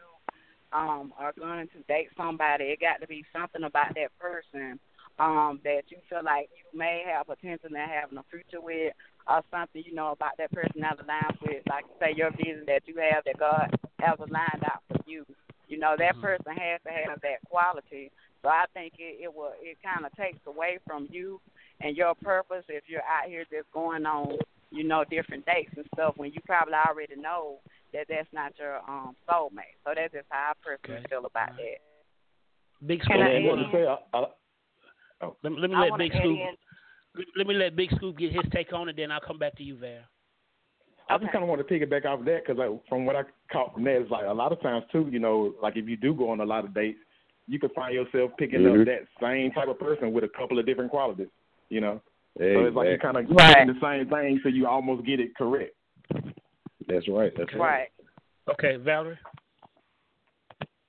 um 0.72 1.12
are 1.18 1.32
going 1.38 1.68
to 1.68 1.82
date 1.88 2.08
somebody, 2.16 2.64
it 2.64 2.80
got 2.80 3.00
to 3.00 3.06
be 3.06 3.24
something 3.32 3.64
about 3.64 3.94
that 3.94 4.10
person 4.18 4.78
um 5.18 5.60
that 5.64 5.82
you 5.88 5.96
feel 6.10 6.22
like 6.24 6.48
you 6.56 6.78
may 6.78 7.02
have 7.06 7.26
potential 7.26 7.68
in 7.70 7.76
having 7.76 8.18
a 8.18 8.24
future 8.30 8.60
with 8.60 8.92
or 9.28 9.42
something, 9.50 9.82
you 9.84 9.94
know, 9.94 10.12
about 10.12 10.36
that 10.38 10.52
person 10.52 10.80
that 10.80 10.98
aligns 10.98 11.40
with 11.42 11.62
like 11.68 11.84
say 12.00 12.14
your 12.16 12.30
vision 12.30 12.64
that 12.66 12.82
you 12.86 12.94
have 12.98 13.24
that 13.24 13.38
God 13.38 13.70
has 13.98 14.18
aligned 14.18 14.62
out 14.64 14.82
for 14.88 14.98
you. 15.06 15.24
You 15.68 15.78
know, 15.78 15.96
that 15.98 16.20
person 16.20 16.52
has 16.56 16.80
to 16.86 16.92
have 16.92 17.20
that 17.22 17.42
quality. 17.48 18.10
So 18.42 18.48
I 18.48 18.64
think 18.74 18.94
it, 18.98 19.24
it 19.24 19.34
will 19.34 19.52
it 19.60 19.78
kind 19.82 20.06
of 20.06 20.14
takes 20.16 20.38
away 20.46 20.78
from 20.86 21.08
you 21.10 21.40
and 21.80 21.96
your 21.96 22.14
purpose 22.14 22.64
if 22.68 22.84
you're 22.86 23.02
out 23.02 23.28
here 23.28 23.44
just 23.50 23.70
going 23.72 24.06
on, 24.06 24.36
you 24.70 24.84
know, 24.84 25.04
different 25.10 25.44
dates 25.46 25.72
and 25.76 25.86
stuff 25.94 26.14
when 26.16 26.32
you 26.32 26.40
probably 26.46 26.74
already 26.74 27.16
know 27.16 27.58
that 27.92 28.06
that's 28.08 28.28
not 28.32 28.52
your 28.58 28.76
um 28.88 29.14
soulmate. 29.28 29.76
So 29.84 29.92
that's 29.94 30.12
just 30.12 30.26
how 30.30 30.50
I 30.50 30.52
personally 30.62 30.98
Okay. 31.00 31.06
feel 31.08 31.24
about 31.26 31.56
that. 31.56 31.78
Big 32.86 33.00
Can 33.02 33.16
Scoop. 33.20 33.26
I 33.26 33.46
wanna- 33.46 33.70
say, 33.72 33.86
I, 33.86 33.96
I, 35.22 35.28
let, 35.42 35.52
me- 35.52 35.58
let 35.60 35.70
me 35.70 35.76
I 35.76 35.88
let 35.88 35.98
Big 35.98 36.12
Scoop. 36.12 36.38
Let, 37.14 37.26
let 37.36 37.46
me 37.46 37.54
let 37.54 37.76
Big 37.76 37.90
Scoop 37.96 38.18
get 38.18 38.32
his 38.32 38.44
take 38.52 38.72
on 38.74 38.88
it, 38.90 38.96
then 38.96 39.10
I'll 39.10 39.20
come 39.20 39.38
back 39.38 39.56
to 39.56 39.62
you, 39.62 39.76
Val. 39.76 40.00
I 41.08 41.16
just 41.18 41.30
kind 41.32 41.44
of 41.44 41.48
want 41.48 41.66
to 41.66 41.72
piggyback 41.72 42.04
off 42.04 42.18
of 42.20 42.26
that 42.26 42.42
because 42.44 42.58
like, 42.58 42.68
from 42.88 43.06
what 43.06 43.14
I 43.16 43.22
caught 43.52 43.72
from 43.72 43.84
that, 43.84 44.00
it's 44.02 44.10
like 44.10 44.26
a 44.26 44.32
lot 44.34 44.50
of 44.52 44.60
times 44.60 44.84
too, 44.90 45.08
you 45.10 45.20
know, 45.20 45.54
like 45.62 45.76
if 45.76 45.88
you 45.88 45.96
do 45.96 46.12
go 46.12 46.28
on 46.30 46.40
a 46.40 46.44
lot 46.44 46.64
of 46.64 46.74
dates, 46.74 46.98
you 47.46 47.60
can 47.60 47.70
find 47.70 47.94
yourself 47.94 48.32
picking 48.38 48.60
Mhm. 48.60 48.80
up 48.80 48.86
that 48.86 49.06
same 49.22 49.52
type 49.52 49.68
of 49.68 49.78
person 49.78 50.12
with 50.12 50.24
a 50.24 50.28
couple 50.28 50.58
of 50.58 50.66
different 50.66 50.90
qualities, 50.90 51.28
you 51.70 51.80
know. 51.80 52.02
So 52.36 52.42
it's 52.44 52.74
like 52.76 52.88
you 52.88 52.94
Exactly. 52.94 52.98
kind 52.98 53.30
of 53.30 53.36
Right. 53.36 53.54
doing 53.66 53.78
the 53.78 53.80
same 53.80 54.08
thing, 54.10 54.40
so 54.42 54.48
you 54.48 54.66
almost 54.66 55.06
get 55.06 55.20
it 55.20 55.34
correct. 55.36 55.74
That's 56.88 57.08
right. 57.08 57.32
That's 57.36 57.52
right. 57.54 57.60
Right. 57.60 57.88
Okay, 58.52 58.76
Valerie. 58.76 59.18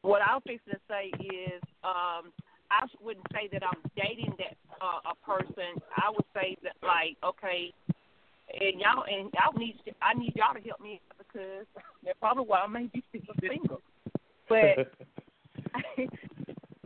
what 0.01 0.21
I 0.21 0.35
was 0.35 0.43
fixing 0.45 0.73
to 0.73 0.79
say 0.87 1.11
is, 1.25 1.61
um, 1.83 2.31
I 2.69 2.85
wouldn't 3.01 3.25
say 3.33 3.49
that 3.51 3.63
I'm 3.63 3.81
dating 3.95 4.35
that 4.37 4.57
uh, 4.81 5.11
a 5.11 5.15
person. 5.25 5.81
I 5.95 6.09
would 6.11 6.25
say 6.33 6.57
that 6.63 6.75
like, 6.83 7.17
okay, 7.23 7.73
and 8.53 8.79
y'all 8.79 9.03
and 9.07 9.31
y'all 9.33 9.57
need 9.57 9.75
to, 9.85 9.91
I 10.01 10.13
need 10.13 10.33
y'all 10.35 10.53
to 10.53 10.61
help 10.61 10.79
me 10.79 11.01
because 11.17 11.65
that's 12.03 12.19
probably 12.19 12.45
why 12.45 12.59
I 12.59 12.67
may 12.67 12.87
be 12.87 13.03
still 13.09 13.35
single. 13.41 13.81
But 14.47 14.93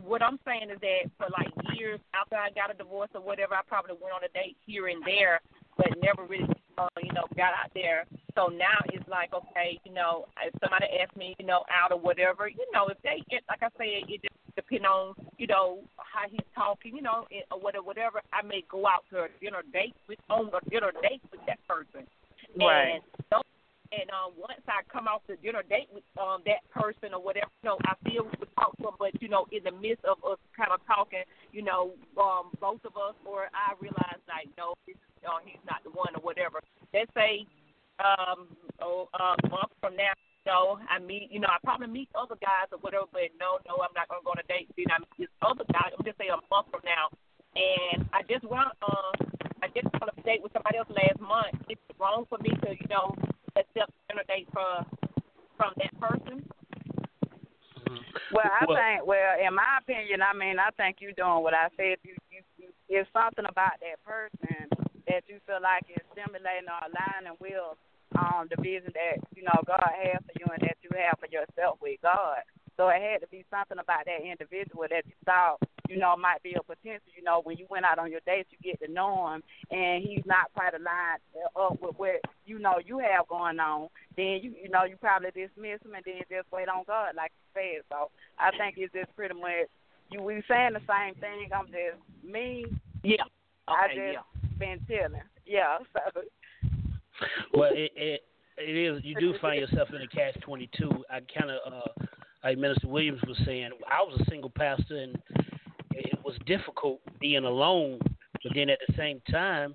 what 0.02 0.22
I'm 0.22 0.38
saying 0.44 0.70
is 0.70 0.80
that 0.80 1.10
for 1.18 1.26
like 1.30 1.52
years 1.78 2.00
after 2.14 2.36
I 2.36 2.50
got 2.50 2.74
a 2.74 2.78
divorce 2.78 3.10
or 3.14 3.20
whatever, 3.20 3.54
I 3.54 3.62
probably 3.66 3.94
went 4.00 4.14
on 4.14 4.24
a 4.24 4.32
date 4.34 4.56
here 4.66 4.88
and 4.88 5.02
there, 5.04 5.40
but 5.76 5.86
never 6.02 6.26
really, 6.28 6.48
uh, 6.78 6.88
you 7.02 7.12
know, 7.12 7.26
got 7.36 7.54
out 7.54 7.70
there. 7.74 8.06
So 8.34 8.48
now 8.48 8.80
it's 8.92 9.06
like, 9.08 9.32
okay, 9.34 9.78
you 9.84 9.92
know, 9.92 10.26
if 10.40 10.54
somebody 10.60 10.86
asks 11.00 11.16
me, 11.16 11.34
you 11.38 11.46
know, 11.46 11.64
out 11.68 11.92
or 11.92 12.00
whatever, 12.00 12.48
you 12.48 12.64
know, 12.72 12.88
if 12.88 12.96
they, 13.02 13.22
it, 13.28 13.44
like 13.48 13.62
I 13.62 13.68
said, 13.76 14.08
it 14.08 14.22
just 14.22 14.56
depends 14.56 14.86
on, 14.86 15.14
you 15.38 15.46
know, 15.46 15.80
how 15.96 16.28
he's 16.30 16.46
talking, 16.54 16.96
you 16.96 17.02
know, 17.02 17.26
it, 17.30 17.44
or 17.50 17.60
whatever, 17.60 17.84
whatever. 17.84 18.22
I 18.32 18.42
may 18.42 18.64
go 18.70 18.86
out 18.86 19.04
to 19.10 19.24
a 19.24 19.28
dinner 19.40 19.62
date 19.72 19.94
with, 20.08 20.18
on 20.30 20.48
a 20.48 20.70
dinner 20.70 20.92
date 21.02 21.20
with 21.30 21.40
that 21.46 21.60
person. 21.68 22.08
Right. 22.56 23.00
And 23.00 23.02
and 23.92 24.08
um, 24.08 24.32
once 24.40 24.64
I 24.64 24.80
come 24.88 25.04
off 25.04 25.20
the 25.28 25.36
dinner 25.44 25.60
date 25.68 25.92
with 25.92 26.04
um, 26.16 26.40
that 26.48 26.64
person 26.72 27.12
or 27.12 27.20
whatever, 27.20 27.52
you 27.60 27.68
know, 27.68 27.76
I 27.84 27.92
still 28.00 28.24
would 28.24 28.48
talk 28.56 28.72
to 28.80 28.88
them, 28.88 28.96
but 28.96 29.12
you 29.20 29.28
know, 29.28 29.44
in 29.52 29.60
the 29.68 29.74
midst 29.76 30.08
of 30.08 30.16
us 30.24 30.40
kind 30.56 30.72
of 30.72 30.80
talking, 30.88 31.28
you 31.52 31.60
know, 31.60 31.92
um, 32.16 32.48
both 32.56 32.80
of 32.88 32.96
us, 32.96 33.12
or 33.28 33.52
I 33.52 33.76
realize 33.84 34.16
like, 34.24 34.48
no, 34.56 34.72
this, 34.88 34.96
uh, 35.28 35.44
he's 35.44 35.60
not 35.68 35.84
the 35.84 35.92
one 35.92 36.16
or 36.16 36.24
whatever. 36.24 36.64
Let's 36.96 37.12
say 37.12 37.44
um, 38.00 38.48
oh, 38.80 39.08
a 39.14 39.48
month 39.48 39.72
from 39.80 39.96
now, 39.96 40.12
you 40.16 40.50
know, 40.50 40.78
I 40.88 40.98
meet, 40.98 41.30
you 41.30 41.38
know, 41.40 41.48
I 41.50 41.58
probably 41.62 41.86
meet 41.88 42.08
other 42.14 42.36
guys 42.40 42.70
or 42.72 42.78
whatever, 42.82 43.06
but 43.12 43.30
no, 43.38 43.58
no, 43.68 43.78
I'm 43.82 43.94
not 43.94 44.08
gonna 44.08 44.24
go 44.24 44.32
on 44.34 44.42
a 44.42 44.48
date. 44.48 44.70
Then 44.76 44.90
I 44.90 44.98
meet 44.98 45.26
this 45.28 45.34
other 45.42 45.64
guy. 45.72 45.90
I'm 45.92 46.04
just 46.04 46.18
say 46.18 46.28
a 46.32 46.38
month 46.50 46.70
from 46.72 46.82
now, 46.82 47.12
and 47.54 48.08
I 48.12 48.22
just 48.26 48.42
went, 48.48 48.72
uh, 48.82 49.12
I 49.62 49.68
just 49.70 49.86
went 49.92 50.02
on 50.02 50.14
a 50.16 50.22
date 50.26 50.42
with 50.42 50.52
somebody 50.52 50.78
else 50.78 50.90
last 50.90 51.20
month. 51.20 51.54
It's 51.68 51.80
wrong 51.98 52.26
for 52.28 52.38
me 52.42 52.50
to, 52.50 52.70
you 52.74 52.88
know, 52.90 53.14
accept 53.54 53.92
dinner 54.08 54.26
date 54.26 54.48
from 54.52 54.86
from 55.56 55.70
that 55.78 55.94
person. 56.00 56.42
Well, 58.32 58.48
I 58.48 58.64
Well- 58.66 58.76
think, 58.76 59.06
well, 59.06 59.38
in 59.38 59.54
my 59.54 59.78
opinion, 59.78 60.22
I 60.22 60.32
mean, 60.32 60.58
I 60.58 60.70
think 60.74 60.98
you're 61.00 61.12
doing 61.12 61.44
what 61.44 61.54
I 61.54 61.68
said. 61.76 61.98
You, 62.02 62.16
you, 62.32 62.40
you, 62.56 62.68
it's 62.88 63.08
something 63.12 63.44
about 63.44 63.78
that 63.78 64.02
person 64.02 64.81
that 65.12 65.28
you 65.28 65.36
feel 65.44 65.60
like 65.60 65.84
is 65.92 66.00
stimulating 66.16 66.72
or 66.72 66.80
aligning 66.88 67.36
with 67.36 67.76
um 68.16 68.48
the 68.48 68.56
vision 68.64 68.92
that 68.96 69.20
you 69.36 69.44
know 69.44 69.60
God 69.68 69.84
has 69.84 70.24
for 70.24 70.36
you 70.40 70.48
and 70.48 70.64
that 70.64 70.80
you 70.80 70.88
have 70.96 71.20
for 71.20 71.28
yourself 71.28 71.76
with 71.84 72.00
God. 72.00 72.40
So 72.80 72.88
it 72.88 73.04
had 73.04 73.20
to 73.20 73.28
be 73.28 73.44
something 73.52 73.76
about 73.76 74.08
that 74.08 74.24
individual 74.24 74.88
that 74.88 75.04
you 75.04 75.12
thought, 75.28 75.60
you 75.88 76.00
know, 76.00 76.16
might 76.16 76.42
be 76.42 76.56
a 76.56 76.62
potential. 76.64 77.12
You 77.14 77.22
know, 77.22 77.44
when 77.44 77.58
you 77.60 77.66
went 77.68 77.84
out 77.84 77.98
on 77.98 78.10
your 78.10 78.24
dates, 78.24 78.48
you 78.48 78.56
get 78.64 78.80
to 78.80 78.90
know 78.90 79.28
him, 79.28 79.42
and 79.70 80.02
he's 80.02 80.24
not 80.24 80.48
quite 80.56 80.72
aligned 80.72 81.20
up 81.54 81.76
with 81.82 82.00
what 82.00 82.24
you 82.46 82.58
know 82.58 82.80
you 82.84 82.98
have 82.98 83.28
going 83.28 83.60
on. 83.60 83.88
Then 84.16 84.40
you, 84.40 84.56
you 84.56 84.70
know, 84.72 84.84
you 84.84 84.96
probably 84.96 85.30
dismiss 85.36 85.84
him 85.84 85.92
and 85.92 86.04
then 86.04 86.24
just 86.32 86.48
wait 86.50 86.68
on 86.68 86.84
God, 86.88 87.12
like 87.14 87.32
you 87.36 87.44
said. 87.52 87.84
So 87.92 88.08
I 88.40 88.50
think 88.56 88.76
it's 88.78 88.92
just 88.92 89.14
pretty 89.16 89.34
much 89.36 89.68
you. 90.10 90.22
We 90.22 90.42
saying 90.48 90.72
the 90.72 90.84
same 90.88 91.14
thing. 91.20 91.52
I'm 91.52 91.66
just 91.68 92.00
me. 92.24 92.64
Yeah. 93.04 93.28
I 93.68 93.86
Okay. 93.86 93.94
just 93.94 94.12
yeah. 94.16 94.31
Been 94.62 94.80
chilling. 94.86 95.22
Yeah. 95.44 95.78
So 95.92 96.22
Well, 97.54 97.70
it, 97.72 97.92
it 97.96 98.22
it 98.58 98.76
is. 98.76 99.02
You 99.04 99.16
do 99.18 99.34
find 99.40 99.60
yourself 99.60 99.88
in 99.90 100.02
a 100.02 100.06
catch 100.06 100.40
twenty 100.42 100.70
two. 100.76 100.90
I 101.10 101.20
kind 101.38 101.50
of, 101.50 101.72
uh, 101.72 102.04
like 102.44 102.58
Minister 102.58 102.88
Williams 102.88 103.20
was 103.26 103.38
saying, 103.44 103.70
I 103.90 104.02
was 104.02 104.20
a 104.20 104.30
single 104.30 104.50
pastor, 104.50 104.96
and 104.96 105.18
it 105.92 106.18
was 106.24 106.36
difficult 106.46 107.00
being 107.20 107.44
alone. 107.44 107.98
But 108.42 108.52
then 108.54 108.70
at 108.70 108.78
the 108.88 108.94
same 108.96 109.20
time, 109.30 109.74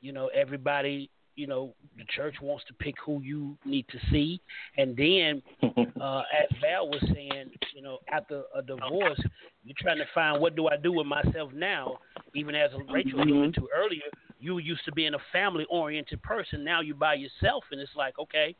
you 0.00 0.12
know, 0.12 0.28
everybody, 0.28 1.10
you 1.34 1.46
know, 1.46 1.74
the 1.98 2.04
church 2.14 2.36
wants 2.40 2.64
to 2.68 2.74
pick 2.74 2.94
who 3.04 3.20
you 3.22 3.58
need 3.64 3.86
to 3.88 3.98
see, 4.10 4.40
and 4.76 4.96
then, 4.96 5.42
uh, 6.00 6.22
as 6.38 6.56
Val 6.60 6.88
was 6.88 7.02
saying, 7.14 7.50
you 7.74 7.82
know, 7.82 7.98
after 8.10 8.42
a 8.54 8.62
divorce, 8.62 9.20
you're 9.64 9.76
trying 9.78 9.98
to 9.98 10.06
find 10.14 10.40
what 10.40 10.56
do 10.56 10.68
I 10.68 10.76
do 10.76 10.92
with 10.92 11.06
myself 11.06 11.52
now. 11.52 11.98
Even 12.34 12.54
as 12.54 12.70
Rachel 12.90 13.20
alluded 13.20 13.54
to 13.54 13.68
earlier, 13.76 14.02
you 14.38 14.58
used 14.58 14.84
to 14.84 14.92
being 14.92 15.14
a 15.14 15.18
family 15.32 15.66
oriented 15.70 16.22
person. 16.22 16.64
Now 16.64 16.80
you're 16.80 16.94
by 16.96 17.14
yourself, 17.14 17.64
and 17.72 17.80
it's 17.80 17.94
like, 17.96 18.18
okay, 18.18 18.54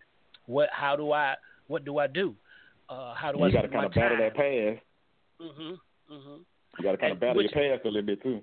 what? 0.47 0.69
How 0.73 0.97
do 0.97 1.13
I? 1.13 1.35
What 1.67 1.85
do 1.85 1.99
I 1.99 2.07
do? 2.07 2.35
Uh, 2.89 3.15
how 3.15 3.33
do 3.33 3.41
I? 3.43 3.49
you 3.49 3.53
got 3.53 3.63
to 3.63 3.69
kind 3.69 3.85
of 3.85 3.93
battle 3.93 4.19
that 4.19 4.35
past. 4.35 4.85
Mhm. 5.41 5.79
Mhm. 6.11 6.39
You 6.79 6.85
got 6.85 6.93
to 6.93 6.97
kind 6.97 7.03
And 7.05 7.13
of 7.13 7.21
battle 7.21 7.37
which- 7.43 7.53
your 7.55 7.77
past 7.77 7.85
a 7.85 7.89
little 7.89 8.03
bit 8.07 8.23
too. 8.23 8.43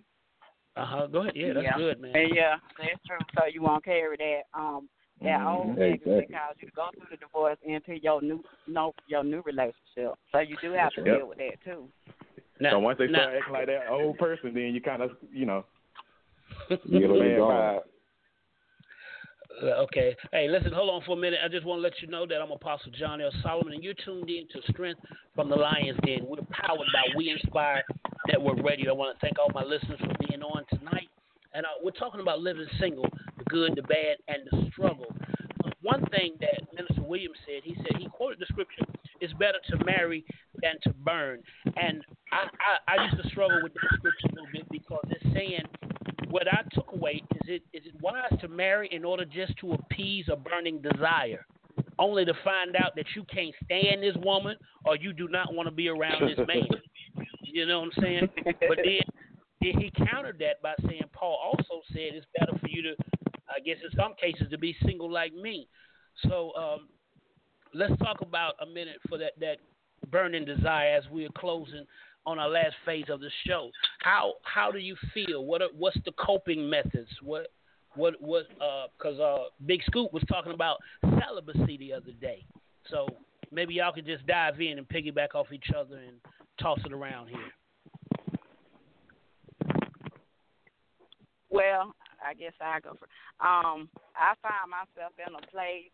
Uh 0.76 0.86
huh. 0.86 1.08
Go 1.08 1.22
ahead. 1.22 1.36
Yeah, 1.36 1.54
that's 1.54 1.64
yeah. 1.64 1.78
good, 1.78 2.00
man. 2.02 2.16
And 2.16 2.36
yeah, 2.36 2.56
that's 2.80 3.00
true. 3.06 3.20
So 3.38 3.46
you 3.46 3.62
won't 3.62 3.86
carry 3.86 4.18
that 4.18 4.42
um 4.60 4.90
that 5.22 5.40
Mhm. 5.40 5.56
old 5.56 5.76
baggage 5.76 6.02
Exactly. 6.02 6.16
that 6.16 6.32
caused 6.48 6.62
you 6.62 6.68
to 6.70 6.74
go 6.76 6.90
through 6.98 7.08
the 7.12 7.18
divorce 7.18 7.58
into 7.64 8.00
your 8.00 8.22
new 8.22 8.44
no 8.68 8.94
your 9.08 9.24
new 9.24 9.42
relationship. 9.42 10.16
So 10.32 10.40
you 10.40 10.58
do 10.62 10.72
have 10.72 10.92
to 10.94 11.02
Yep. 11.06 11.18
deal 11.18 11.28
with 11.28 11.38
that 11.38 11.62
too. 11.64 11.92
Now, 12.60 12.72
so 12.72 12.80
once 12.80 12.98
they 12.98 13.08
now, 13.08 13.20
start 13.20 13.36
acting 13.36 13.54
like 13.54 13.66
that 13.68 13.88
old 13.88 14.18
person, 14.18 14.54
then 14.54 14.74
you 14.74 14.82
kind 14.82 15.02
of, 15.04 15.16
you 15.32 15.46
know, 15.46 15.64
You 16.70 17.00
get 17.00 17.10
a 17.10 17.14
know, 17.14 17.20
man 17.20 17.38
gone. 17.38 17.52
vibe. 17.52 17.80
Uh, 19.62 19.66
okay. 19.84 20.16
Hey, 20.32 20.48
listen, 20.50 20.74
hold 20.74 20.90
on 20.90 21.02
for 21.06 21.16
a 21.18 21.20
minute. 21.20 21.40
I 21.44 21.48
just 21.48 21.66
want 21.66 21.78
to 21.78 21.84
let 21.84 21.94
you 22.02 22.08
know 22.08 22.26
that 22.26 22.42
I'm 22.42 22.52
Apostle 22.52 22.92
John 22.98 23.22
L. 23.22 23.32
Solomon, 23.44 23.74
and 23.74 23.84
you're 23.84 23.94
tuned 24.04 24.30
in 24.30 24.48
to 24.52 24.72
Strength 24.72 25.02
from 25.36 25.50
the 25.50 25.56
Lion's 25.56 26.00
Den. 26.06 26.26
We're 26.26 26.38
powered 26.50 26.88
by 26.92 27.14
We 27.16 27.30
Inspire 27.30 27.84
Network 28.28 28.64
Radio. 28.64 28.92
I 28.94 28.98
want 28.98 29.16
to 29.16 29.20
thank 29.26 29.38
all 29.38 29.52
my 29.54 29.64
listeners 29.64 30.00
for 30.00 30.14
being 30.28 30.42
on 30.42 30.64
tonight. 30.70 31.08
And 31.54 31.66
uh, 31.66 31.70
we're 31.84 31.92
talking 31.92 32.20
about 32.20 32.40
living 32.40 32.66
single, 32.80 33.06
the 33.38 33.44
good, 33.46 33.74
the 33.76 33.84
bad, 33.84 34.18
and 34.28 34.40
the 34.52 34.70
struggle. 34.72 35.14
One 35.84 36.04
thing 36.08 36.34
that 36.40 36.74
Minister 36.74 37.04
Williams 37.04 37.38
said, 37.46 37.62
he 37.64 37.76
said 37.76 37.98
he 38.00 38.08
quoted 38.08 38.40
the 38.40 38.46
scripture: 38.50 38.86
"It's 39.20 39.34
better 39.34 39.60
to 39.70 39.86
marry 39.86 40.24
than 40.62 40.76
to 40.84 40.94
burn." 41.04 41.44
And 41.76 42.02
I, 42.32 42.48
I, 42.88 42.96
I 42.98 43.04
used 43.04 43.22
to 43.22 43.30
struggle 43.30 43.60
with 43.62 43.74
that 43.74 43.90
scripture 43.98 44.28
a 44.32 44.36
little 44.36 44.48
bit 44.52 44.66
because 44.72 45.04
it's 45.12 45.24
saying 45.36 45.62
what 46.34 46.48
I 46.48 46.64
took 46.74 46.92
away 46.92 47.22
is 47.36 47.42
it 47.46 47.62
is 47.74 47.84
it 47.86 47.94
wise 48.02 48.34
to 48.42 48.48
marry 48.48 48.90
in 48.92 49.06
order 49.06 49.24
just 49.24 49.56
to 49.60 49.74
appease 49.74 50.26
a 50.32 50.36
burning 50.36 50.82
desire, 50.82 51.46
only 52.00 52.26
to 52.26 52.34
find 52.44 52.76
out 52.76 52.96
that 52.96 53.06
you 53.16 53.24
can't 53.32 53.54
stand 53.64 54.02
this 54.02 54.16
woman 54.26 54.58
or 54.84 54.96
you 54.96 55.14
do 55.14 55.28
not 55.28 55.54
want 55.54 55.70
to 55.70 55.72
be 55.72 55.90
around 55.90 56.28
this 56.28 56.40
man. 56.48 56.68
you 57.44 57.68
know 57.68 57.82
what 57.82 57.92
I'm 57.96 58.04
saying? 58.04 58.30
But 58.46 58.80
then 58.84 59.02
he 59.60 59.92
countered 60.10 60.40
that 60.40 60.60
by 60.64 60.74
saying 60.88 61.04
Paul 61.14 61.38
also 61.40 61.84
said 61.90 62.16
it's 62.16 62.26
better 62.40 62.58
for 62.58 62.68
you 62.68 62.82
to, 62.82 62.96
I 63.48 63.60
guess 63.64 63.78
in 63.84 63.96
some 63.96 64.16
cases, 64.20 64.48
to 64.50 64.58
be 64.58 64.76
single 64.84 65.12
like 65.12 65.36
me. 65.36 65.68
So 66.28 66.52
um, 66.56 66.88
let's 67.76 67.96
talk 68.00 68.22
about 68.22 68.56
a 68.60 68.66
minute 68.66 68.98
for 69.08 69.20
that 69.20 69.34
that 69.40 69.58
burning 70.10 70.46
desire 70.46 70.96
as 70.96 71.04
we 71.12 71.26
are 71.26 71.32
closing 71.38 71.86
on 72.26 72.40
our 72.40 72.50
last 72.50 72.76
phase 72.86 73.06
of 73.10 73.20
the 73.20 73.30
show. 73.46 73.70
How 74.00 74.34
how 74.44 74.72
do 74.72 74.80
you 74.80 74.96
feel? 75.14 75.46
What 75.46 75.62
are, 75.62 75.70
what's 75.78 75.98
the 76.06 76.12
coping 76.14 76.70
methods? 76.70 77.10
What 77.22 77.48
what 77.96 78.16
what? 78.20 78.48
Because 78.98 79.20
uh, 79.20 79.24
uh, 79.24 79.44
Big 79.66 79.82
Scoop 79.86 80.14
was 80.14 80.24
talking 80.28 80.54
about 80.54 80.78
celibacy 81.20 81.78
the 81.78 81.94
other 81.94 82.12
day. 82.20 82.46
So 82.90 83.08
maybe 83.52 83.76
y'all 83.76 83.94
could 83.94 84.06
just 84.06 84.26
dive 84.28 84.60
in 84.62 84.78
and 84.78 84.88
piggyback 84.88 85.36
off 85.36 85.52
each 85.52 85.72
other 85.78 85.98
and 85.98 86.18
toss 86.60 86.80
it 86.86 86.94
around 86.94 87.28
here. 87.28 87.52
Well, 91.50 91.94
I 92.26 92.34
guess 92.34 92.54
I 92.60 92.80
go 92.80 92.98
for. 92.98 93.08
Um, 93.46 93.90
I 94.16 94.34
find 94.42 94.72
myself 94.72 95.14
in 95.20 95.36
a 95.36 95.52
place 95.52 95.92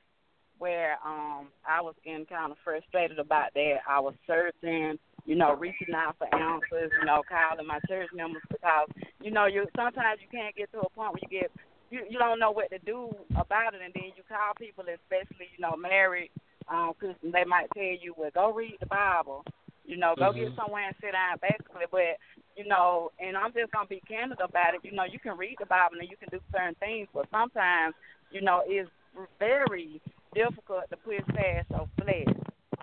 where 0.57 0.97
um 1.05 1.47
I 1.67 1.82
was 1.82 1.95
getting 2.03 2.25
kind 2.25 2.51
of 2.51 2.57
frustrated 2.63 3.19
about 3.19 3.53
that. 3.55 3.77
I 3.88 3.99
was 3.99 4.13
searching 4.27 4.99
you 5.30 5.36
know, 5.36 5.53
reaching 5.53 5.93
out 5.93 6.17
for 6.17 6.25
answers, 6.34 6.89
you 6.97 7.05
know, 7.05 7.21
calling 7.30 7.67
my 7.67 7.77
church 7.88 8.09
members 8.17 8.41
because, 8.49 8.89
you 9.21 9.30
know, 9.30 9.45
you 9.45 9.69
sometimes 9.77 10.17
you 10.17 10.27
can't 10.34 10.55
get 10.55 10.73
to 10.73 10.80
a 10.80 10.89
point 10.89 11.13
where 11.13 11.21
you 11.21 11.30
get 11.30 11.51
you 11.91 12.01
you 12.09 12.17
don't 12.17 12.39
know 12.39 12.49
what 12.49 12.71
to 12.71 12.80
do 12.80 13.13
about 13.38 13.77
it, 13.77 13.82
and 13.86 13.93
then 13.93 14.09
you 14.17 14.25
call 14.25 14.57
people, 14.57 14.84
especially 14.89 15.53
you 15.53 15.61
know 15.61 15.77
married 15.77 16.32
um, 16.65 16.93
Christians, 16.97 17.30
they 17.32 17.45
might 17.45 17.69
tell 17.77 17.93
you, 18.01 18.17
well, 18.17 18.34
go 18.34 18.51
read 18.51 18.77
the 18.80 18.88
Bible, 18.88 19.45
you 19.86 19.97
know, 19.97 20.15
go 20.17 20.34
mm-hmm. 20.34 20.49
get 20.49 20.57
somewhere 20.57 20.88
and 20.88 20.95
sit 20.97 21.13
down, 21.13 21.38
basically. 21.38 21.86
But 21.91 22.17
you 22.57 22.65
know, 22.65 23.11
and 23.21 23.38
I'm 23.38 23.53
just 23.53 23.71
gonna 23.71 23.86
be 23.86 24.01
candid 24.09 24.41
about 24.41 24.73
it. 24.73 24.82
You 24.82 24.97
know, 24.97 25.05
you 25.05 25.19
can 25.19 25.38
read 25.38 25.57
the 25.59 25.69
Bible 25.69 26.01
and 26.01 26.09
you 26.09 26.17
can 26.17 26.30
do 26.34 26.41
certain 26.51 26.73
things, 26.82 27.07
but 27.13 27.30
sometimes, 27.30 27.93
you 28.34 28.41
know, 28.41 28.63
it's 28.65 28.89
very 29.38 30.01
difficult 30.34 30.89
to 30.89 30.97
push 30.97 31.21
past 31.38 31.69
your 31.69 31.86
flesh. 32.01 32.34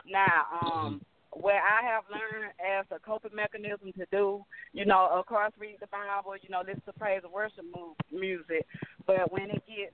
Now, 0.07 0.47
um, 0.63 1.03
where 1.41 1.61
I 1.61 1.85
have 1.85 2.05
learned 2.11 2.53
as 2.57 2.87
a 2.91 2.99
coping 2.99 3.35
mechanism 3.35 3.93
to 3.99 4.07
do, 4.11 4.45
you 4.73 4.85
know, 4.87 5.09
of 5.13 5.27
course, 5.27 5.53
read 5.59 5.77
the 5.81 5.87
Bible, 5.89 6.35
you 6.41 6.49
know, 6.49 6.63
listen 6.67 6.83
to 6.87 6.93
praise 6.95 7.21
and 7.25 7.33
worship 7.33 7.65
music. 8.13 8.65
But 9.07 9.31
when 9.31 9.51
it 9.51 9.63
gets 9.67 9.93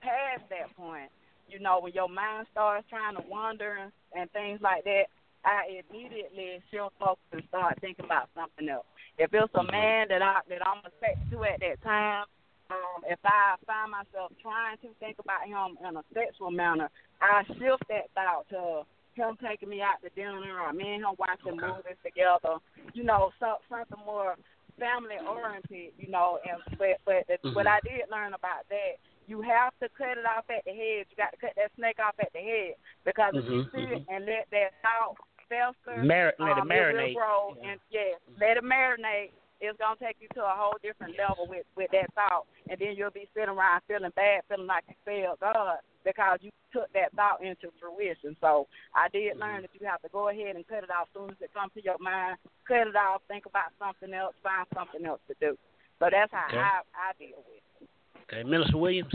past 0.00 0.48
that 0.50 0.74
point, 0.76 1.10
you 1.48 1.58
know, 1.58 1.80
when 1.80 1.92
your 1.92 2.08
mind 2.08 2.46
starts 2.52 2.86
trying 2.88 3.16
to 3.16 3.22
wander 3.28 3.90
and 4.16 4.30
things 4.32 4.60
like 4.62 4.84
that, 4.84 5.10
I 5.44 5.82
immediately 5.84 6.62
shift 6.70 6.94
focus 6.98 7.28
and 7.32 7.42
start 7.48 7.78
thinking 7.80 8.04
about 8.04 8.30
something 8.34 8.68
else. 8.68 8.86
If 9.18 9.34
it's 9.34 9.52
a 9.54 9.58
mm-hmm. 9.58 9.70
man 9.70 10.08
that 10.08 10.22
I 10.22 10.40
that 10.48 10.66
I'm 10.66 10.78
attracted 10.78 11.30
to 11.30 11.44
at 11.44 11.60
that 11.60 11.82
time, 11.82 12.24
um, 12.70 13.04
if 13.06 13.18
I 13.24 13.56
find 13.66 13.92
myself 13.92 14.32
trying 14.40 14.78
to 14.78 14.88
think 14.98 15.18
about 15.18 15.46
him 15.46 15.76
in 15.86 15.96
a 15.96 16.02
sexual 16.14 16.50
manner, 16.50 16.88
I 17.20 17.44
shift 17.44 17.84
that 17.88 18.08
thought 18.14 18.48
to 18.50 18.88
him 19.16 19.36
taking 19.40 19.68
me 19.68 19.80
out 19.80 20.02
to 20.02 20.10
dinner 20.14 20.60
or 20.60 20.72
me 20.72 20.94
and 20.94 21.04
him 21.04 21.14
watching 21.18 21.58
okay. 21.58 21.66
movies 21.66 22.00
together. 22.04 22.58
You 22.92 23.04
know, 23.04 23.30
so, 23.40 23.58
something 23.68 23.98
more 24.04 24.36
family 24.78 25.16
oriented. 25.22 25.94
You 25.98 26.10
know, 26.10 26.38
and 26.44 26.60
but 26.78 27.00
but 27.04 27.26
mm-hmm. 27.28 27.54
what 27.54 27.66
I 27.66 27.80
did 27.84 28.10
learn 28.10 28.34
about 28.34 28.68
that, 28.70 28.98
you 29.26 29.42
have 29.42 29.72
to 29.80 29.88
cut 29.96 30.18
it 30.18 30.26
off 30.26 30.44
at 30.50 30.64
the 30.64 30.72
head. 30.72 31.06
You 31.10 31.16
got 31.16 31.32
to 31.32 31.40
cut 31.40 31.54
that 31.56 31.72
snake 31.76 31.98
off 31.98 32.14
at 32.20 32.32
the 32.32 32.40
head 32.40 32.74
because 33.04 33.34
mm-hmm. 33.34 33.46
if 33.46 33.52
you 33.52 33.62
sit 33.72 34.04
mm-hmm. 34.04 34.14
and 34.14 34.26
let 34.26 34.46
that 34.50 34.76
thought 34.82 35.16
fester, 35.48 36.02
Mar- 36.02 36.34
um, 36.40 36.48
let 36.48 36.58
it 36.58 36.64
marinate. 36.64 37.12
It 37.12 37.14
will 37.14 37.20
grow 37.20 37.56
yeah. 37.56 37.70
and 37.70 37.80
yeah, 37.90 38.12
let 38.40 38.56
it 38.56 38.64
marinate 38.64 39.32
it's 39.64 39.78
gonna 39.78 39.96
take 39.96 40.16
you 40.20 40.28
to 40.34 40.42
a 40.42 40.54
whole 40.56 40.76
different 40.82 41.16
level 41.18 41.46
with 41.48 41.66
with 41.76 41.90
that 41.92 42.12
thought, 42.14 42.46
and 42.68 42.78
then 42.78 42.94
you'll 42.96 43.10
be 43.14 43.28
sitting 43.34 43.50
around 43.50 43.82
feeling 43.88 44.12
bad, 44.16 44.42
feeling 44.48 44.66
like 44.66 44.84
you 44.88 44.94
failed 45.04 45.40
God 45.40 45.78
because 46.04 46.38
you 46.42 46.50
took 46.72 46.92
that 46.92 47.12
thought 47.14 47.42
into 47.42 47.72
fruition. 47.80 48.36
So 48.40 48.66
I 48.94 49.08
did 49.08 49.38
learn 49.38 49.62
that 49.62 49.70
you 49.78 49.86
have 49.86 50.02
to 50.02 50.08
go 50.08 50.28
ahead 50.28 50.56
and 50.56 50.66
cut 50.66 50.84
it 50.84 50.90
off 50.90 51.08
as 51.08 51.14
soon 51.14 51.30
as 51.30 51.36
it 51.40 51.54
comes 51.54 51.72
to 51.74 51.82
your 51.82 51.98
mind. 51.98 52.36
Cut 52.68 52.88
it 52.88 52.96
off, 52.96 53.22
think 53.28 53.46
about 53.46 53.72
something 53.78 54.12
else, 54.12 54.34
find 54.42 54.66
something 54.74 55.04
else 55.06 55.20
to 55.28 55.34
do. 55.40 55.56
So 55.98 56.08
that's 56.10 56.32
how 56.32 56.46
okay. 56.48 56.58
I 56.58 56.82
I 56.92 57.12
deal 57.18 57.38
with 57.38 57.62
it. 57.62 57.88
Okay, 58.28 58.42
Minister 58.48 58.78
Williams. 58.78 59.14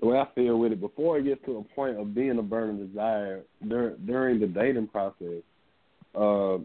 The 0.00 0.06
way 0.08 0.18
I 0.18 0.26
feel 0.34 0.58
with 0.58 0.72
it, 0.72 0.80
before 0.80 1.18
it 1.18 1.24
gets 1.24 1.44
to 1.46 1.58
a 1.58 1.74
point 1.74 1.96
of 1.96 2.14
being 2.14 2.38
a 2.38 2.42
burning 2.42 2.86
desire 2.86 3.42
during 3.66 3.96
during 4.04 4.40
the 4.40 4.46
dating 4.46 4.88
process, 4.88 5.42
uh, 6.14 6.58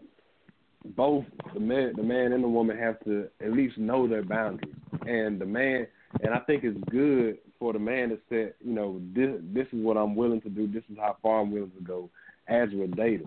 both 0.96 1.24
the 1.54 1.60
man 1.60 1.92
the 1.96 2.02
man 2.02 2.32
and 2.32 2.42
the 2.42 2.48
woman 2.48 2.78
have 2.78 2.98
to 3.04 3.28
at 3.40 3.52
least 3.52 3.78
know 3.78 4.06
their 4.06 4.22
boundaries. 4.22 4.74
And 5.06 5.40
the 5.40 5.46
man 5.46 5.86
and 6.22 6.34
I 6.34 6.38
think 6.40 6.64
it's 6.64 6.78
good 6.90 7.38
for 7.58 7.72
the 7.72 7.78
man 7.78 8.10
to 8.10 8.18
set, 8.28 8.56
you 8.64 8.72
know, 8.72 9.00
this 9.14 9.40
this 9.52 9.66
is 9.72 9.84
what 9.84 9.96
I'm 9.96 10.14
willing 10.14 10.40
to 10.42 10.48
do, 10.48 10.66
this 10.66 10.84
is 10.90 10.96
how 10.98 11.16
far 11.22 11.40
I'm 11.40 11.50
willing 11.50 11.72
to 11.72 11.82
go 11.82 12.10
as 12.48 12.68
we're 12.72 12.86
dating. 12.86 13.26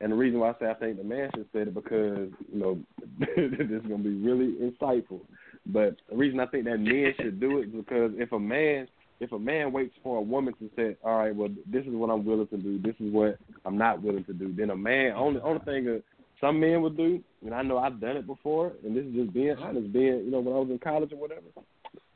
And 0.00 0.12
the 0.12 0.16
reason 0.16 0.40
why 0.40 0.50
I 0.50 0.54
say 0.58 0.70
I 0.70 0.74
think 0.74 0.98
the 0.98 1.04
man 1.04 1.30
should 1.34 1.48
set 1.52 1.68
it 1.68 1.74
because, 1.74 2.30
you 2.52 2.58
know, 2.58 2.78
this 3.18 3.70
is 3.70 3.82
gonna 3.82 4.02
be 4.02 4.14
really 4.14 4.54
insightful. 4.54 5.20
But 5.66 5.96
the 6.10 6.16
reason 6.16 6.40
I 6.40 6.46
think 6.46 6.64
that 6.64 6.78
men 6.78 7.14
should 7.20 7.40
do 7.40 7.58
it 7.58 7.68
is 7.68 7.72
because 7.72 8.12
if 8.16 8.32
a 8.32 8.38
man 8.38 8.88
if 9.18 9.32
a 9.32 9.38
man 9.38 9.72
waits 9.72 9.94
for 10.02 10.18
a 10.18 10.22
woman 10.22 10.52
to 10.58 10.70
say, 10.76 10.96
All 11.02 11.18
right, 11.18 11.34
well 11.34 11.48
this 11.66 11.86
is 11.86 11.94
what 11.94 12.10
I'm 12.10 12.24
willing 12.24 12.48
to 12.48 12.56
do, 12.58 12.78
this 12.78 12.94
is 13.00 13.12
what 13.12 13.38
I'm 13.64 13.78
not 13.78 14.02
willing 14.02 14.24
to 14.24 14.32
do, 14.34 14.52
then 14.52 14.70
a 14.70 14.76
man 14.76 15.12
only 15.12 15.40
only 15.40 15.64
thing 15.64 16.02
some 16.40 16.60
men 16.60 16.82
would 16.82 16.96
do, 16.96 17.22
and 17.44 17.54
I 17.54 17.62
know 17.62 17.78
I've 17.78 18.00
done 18.00 18.16
it 18.16 18.26
before, 18.26 18.72
and 18.84 18.96
this 18.96 19.04
is 19.04 19.14
just 19.14 19.32
being 19.32 19.56
honest, 19.58 19.92
being 19.92 20.24
you 20.24 20.30
know 20.30 20.40
when 20.40 20.54
I 20.54 20.58
was 20.58 20.70
in 20.70 20.78
college 20.78 21.12
or 21.12 21.16
whatever. 21.16 21.46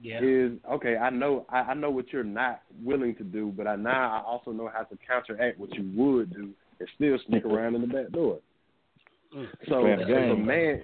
Yeah. 0.03 0.21
Is 0.23 0.53
okay. 0.73 0.97
I 0.97 1.11
know 1.11 1.47
I, 1.51 1.59
I 1.59 1.75
know 1.75 1.91
what 1.91 2.12
you're 2.12 2.25
not 2.25 2.62
willing 2.83 3.14
to 3.16 3.25
do, 3.25 3.53
but 3.55 3.66
I 3.66 3.77
now 3.77 4.18
I 4.18 4.23
also 4.27 4.51
know 4.51 4.71
how 4.73 4.83
to 4.83 4.99
counteract 5.07 5.59
what 5.59 5.75
you 5.75 5.91
would 5.95 6.33
do 6.33 6.51
and 6.79 6.89
still 6.97 7.18
sneak 7.27 7.45
around 7.47 7.75
in 7.75 7.83
the 7.83 7.87
back 7.87 8.11
door. 8.11 8.39
Mm. 9.37 9.47
So 9.68 9.87
if 9.87 10.01
a 10.09 10.37
man, 10.37 10.83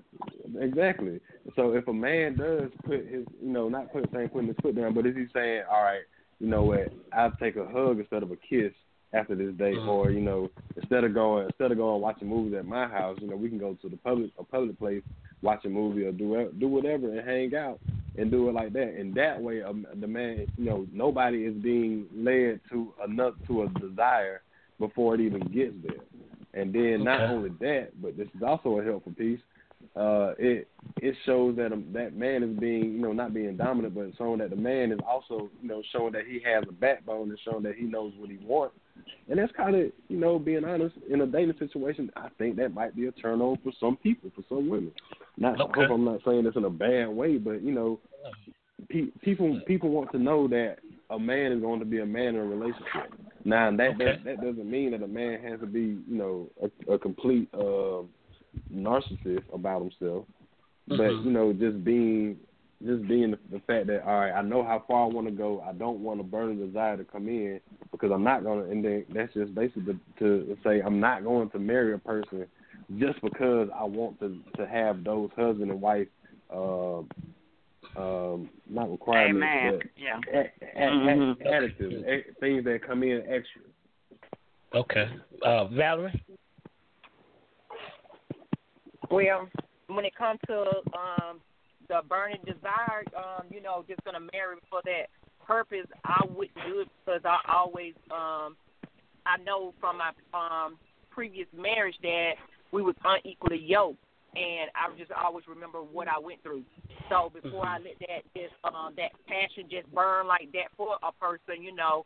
exactly. 0.60 1.20
So 1.56 1.72
if 1.74 1.86
a 1.88 1.92
man 1.92 2.36
does 2.36 2.70
put 2.84 3.06
his, 3.06 3.24
you 3.40 3.52
know, 3.52 3.68
not 3.68 3.92
put 3.92 4.08
saying 4.12 4.30
putting 4.30 4.48
his 4.48 4.56
foot 4.62 4.76
down, 4.76 4.94
but 4.94 5.06
is 5.06 5.14
he 5.14 5.26
saying, 5.32 5.62
all 5.70 5.82
right, 5.82 6.02
you 6.40 6.48
know 6.48 6.64
what, 6.64 6.92
I'll 7.12 7.32
take 7.40 7.56
a 7.56 7.66
hug 7.66 8.00
instead 8.00 8.22
of 8.22 8.32
a 8.32 8.36
kiss 8.36 8.72
after 9.14 9.34
this 9.34 9.54
date, 9.54 9.76
mm-hmm. 9.76 9.88
or 9.88 10.10
you 10.10 10.20
know, 10.20 10.50
instead 10.76 11.04
of 11.04 11.14
going 11.14 11.46
instead 11.46 11.70
of 11.70 11.78
going 11.78 12.00
watching 12.00 12.28
movies 12.28 12.54
at 12.58 12.66
my 12.66 12.86
house, 12.86 13.18
you 13.20 13.28
know, 13.28 13.36
we 13.36 13.48
can 13.48 13.58
go 13.58 13.76
to 13.80 13.88
the 13.88 13.96
public 13.98 14.30
a 14.38 14.44
public 14.44 14.78
place, 14.78 15.02
watch 15.42 15.64
a 15.64 15.68
movie 15.68 16.04
or 16.04 16.12
do 16.12 16.50
do 16.58 16.68
whatever 16.68 17.10
and 17.10 17.26
hang 17.26 17.54
out 17.54 17.78
and 18.16 18.30
do 18.30 18.48
it 18.48 18.52
like 18.52 18.72
that. 18.72 18.94
And 18.98 19.14
that 19.14 19.40
way, 19.40 19.62
um, 19.62 19.86
the 20.00 20.06
man, 20.06 20.46
you 20.56 20.64
know, 20.64 20.86
nobody 20.92 21.44
is 21.44 21.54
being 21.54 22.06
led 22.14 22.60
to 22.70 22.92
enough 23.06 23.34
to 23.48 23.62
a 23.62 23.68
desire 23.80 24.42
before 24.78 25.14
it 25.14 25.20
even 25.20 25.40
gets 25.40 25.74
there. 25.82 26.04
And 26.60 26.72
then 26.72 26.94
okay. 26.94 27.04
not 27.04 27.20
only 27.22 27.50
that, 27.60 27.90
but 28.00 28.16
this 28.16 28.28
is 28.34 28.42
also 28.46 28.78
a 28.78 28.84
helpful 28.84 29.12
piece. 29.12 29.40
Uh, 29.96 30.32
it 30.38 30.66
it 31.02 31.14
shows 31.26 31.54
that 31.56 31.72
um, 31.72 31.84
that 31.92 32.16
man 32.16 32.42
is 32.42 32.58
being 32.58 32.94
you 32.94 32.98
know 33.00 33.12
not 33.12 33.34
being 33.34 33.56
dominant, 33.56 33.94
but 33.94 34.10
showing 34.16 34.38
that 34.38 34.50
the 34.50 34.56
man 34.56 34.90
is 34.90 34.98
also 35.06 35.50
you 35.62 35.68
know 35.68 35.82
showing 35.92 36.12
that 36.12 36.26
he 36.26 36.40
has 36.44 36.64
a 36.68 36.72
backbone 36.72 37.28
and 37.28 37.38
showing 37.44 37.62
that 37.62 37.74
he 37.76 37.84
knows 37.84 38.12
what 38.16 38.30
he 38.30 38.38
wants 38.44 38.74
and 39.28 39.38
that's 39.38 39.52
kind 39.52 39.74
of, 39.74 39.90
you 40.08 40.18
know, 40.18 40.38
being 40.38 40.64
honest, 40.64 40.94
in 41.08 41.20
a 41.22 41.26
dating 41.26 41.56
situation, 41.58 42.10
I 42.16 42.28
think 42.38 42.56
that 42.56 42.74
might 42.74 42.94
be 42.94 43.06
a 43.06 43.12
turn 43.12 43.40
on 43.40 43.58
for 43.62 43.72
some 43.80 43.96
people, 43.96 44.30
for 44.34 44.42
some 44.48 44.68
women. 44.68 44.92
Not, 45.36 45.60
okay. 45.60 45.82
I 45.82 45.86
hope 45.86 45.94
I'm 45.94 46.04
not 46.04 46.20
saying 46.26 46.44
this 46.44 46.56
in 46.56 46.64
a 46.64 46.70
bad 46.70 47.08
way, 47.08 47.38
but 47.38 47.62
you 47.62 47.72
know, 47.72 48.00
pe- 48.88 49.10
people 49.22 49.60
people 49.66 49.90
want 49.90 50.12
to 50.12 50.18
know 50.18 50.46
that 50.48 50.76
a 51.10 51.18
man 51.18 51.52
is 51.52 51.60
going 51.60 51.80
to 51.80 51.86
be 51.86 52.00
a 52.00 52.06
man 52.06 52.34
in 52.34 52.36
a 52.36 52.44
relationship. 52.44 53.12
Now 53.44 53.70
that 53.70 53.94
okay. 53.94 54.04
that, 54.04 54.24
that 54.24 54.36
doesn't 54.36 54.70
mean 54.70 54.92
that 54.92 55.02
a 55.02 55.08
man 55.08 55.40
has 55.42 55.60
to 55.60 55.66
be, 55.66 55.80
you 55.80 56.04
know, 56.08 56.50
a, 56.62 56.94
a 56.94 56.98
complete 56.98 57.48
uh, 57.54 58.02
narcissist 58.72 59.44
about 59.52 59.82
himself, 59.82 60.24
mm-hmm. 60.88 60.96
but 60.96 61.10
you 61.24 61.30
know, 61.30 61.52
just 61.52 61.82
being 61.84 62.36
just 62.82 63.06
being 63.08 63.32
the, 63.32 63.38
the 63.50 63.60
fact 63.60 63.86
that 63.86 64.02
all 64.04 64.20
right, 64.20 64.32
I 64.32 64.42
know 64.42 64.62
how 64.64 64.84
far 64.86 65.04
I 65.04 65.06
want 65.06 65.26
to 65.26 65.32
go. 65.32 65.62
I 65.66 65.72
don't 65.72 66.00
want 66.00 66.20
to 66.20 66.24
burn 66.24 66.50
a 66.50 66.54
burning 66.54 66.66
desire 66.66 66.96
to 66.96 67.04
come 67.04 67.28
in 67.28 67.60
because 67.92 68.10
I'm 68.12 68.24
not 68.24 68.44
gonna. 68.44 68.64
And 68.64 68.84
then 68.84 69.04
that's 69.12 69.32
just 69.34 69.54
basically 69.54 69.98
to, 70.18 70.46
to 70.46 70.56
say 70.64 70.80
I'm 70.80 71.00
not 71.00 71.24
going 71.24 71.50
to 71.50 71.58
marry 71.58 71.94
a 71.94 71.98
person 71.98 72.46
just 72.98 73.20
because 73.22 73.68
I 73.74 73.84
want 73.84 74.18
to 74.20 74.38
to 74.56 74.66
have 74.66 75.04
those 75.04 75.30
husband 75.36 75.70
and 75.70 75.80
wife 75.80 76.08
uh, 76.52 76.98
um, 77.96 78.50
not 78.68 78.90
requirements, 78.90 79.46
Amen. 79.46 79.78
but 79.78 79.86
Yeah. 79.96 80.20
a- 80.32 80.50
a- 80.76 80.90
Mhm. 80.90 81.40
a- 81.40 81.44
additives, 81.44 82.06
a- 82.06 82.32
things 82.40 82.64
that 82.64 82.82
come 82.82 83.02
in 83.02 83.22
extra. 83.28 83.62
Okay. 84.74 85.08
Uh, 85.42 85.66
Valerie? 85.66 86.24
Well, 89.10 89.48
when 89.86 90.04
it 90.04 90.14
comes 90.16 90.40
to 90.48 90.82
um 90.98 91.40
the 91.88 92.00
burning 92.08 92.40
desire, 92.46 93.04
um, 93.16 93.46
you 93.50 93.60
know, 93.60 93.84
just 93.88 94.04
gonna 94.04 94.26
marry 94.32 94.56
for 94.70 94.80
that 94.84 95.06
purpose, 95.46 95.86
I 96.04 96.24
wouldn't 96.24 96.56
do 96.66 96.80
it 96.80 96.88
because 97.04 97.20
I 97.24 97.38
always 97.52 97.94
um 98.10 98.56
I 99.26 99.36
know 99.44 99.74
from 99.80 99.98
my 99.98 100.10
um 100.32 100.78
previous 101.10 101.46
marriage 101.56 101.96
that 102.02 102.32
we 102.72 102.82
was 102.82 102.96
unequally 103.04 103.58
yoked 103.58 103.98
and 104.34 104.70
I 104.74 104.96
just 104.98 105.12
always 105.12 105.46
remember 105.46 105.82
what 105.82 106.08
I 106.08 106.18
went 106.18 106.42
through. 106.42 106.64
So 107.08 107.30
before 107.32 107.66
I 107.66 107.78
let 107.78 107.98
that 108.00 108.22
just 108.34 108.54
um 108.64 108.94
that 108.96 109.12
passion 109.28 109.68
just 109.70 109.92
burn 109.94 110.26
like 110.26 110.50
that 110.52 110.72
for 110.76 110.96
a 111.02 111.12
person, 111.12 111.62
you 111.62 111.74
know, 111.74 112.04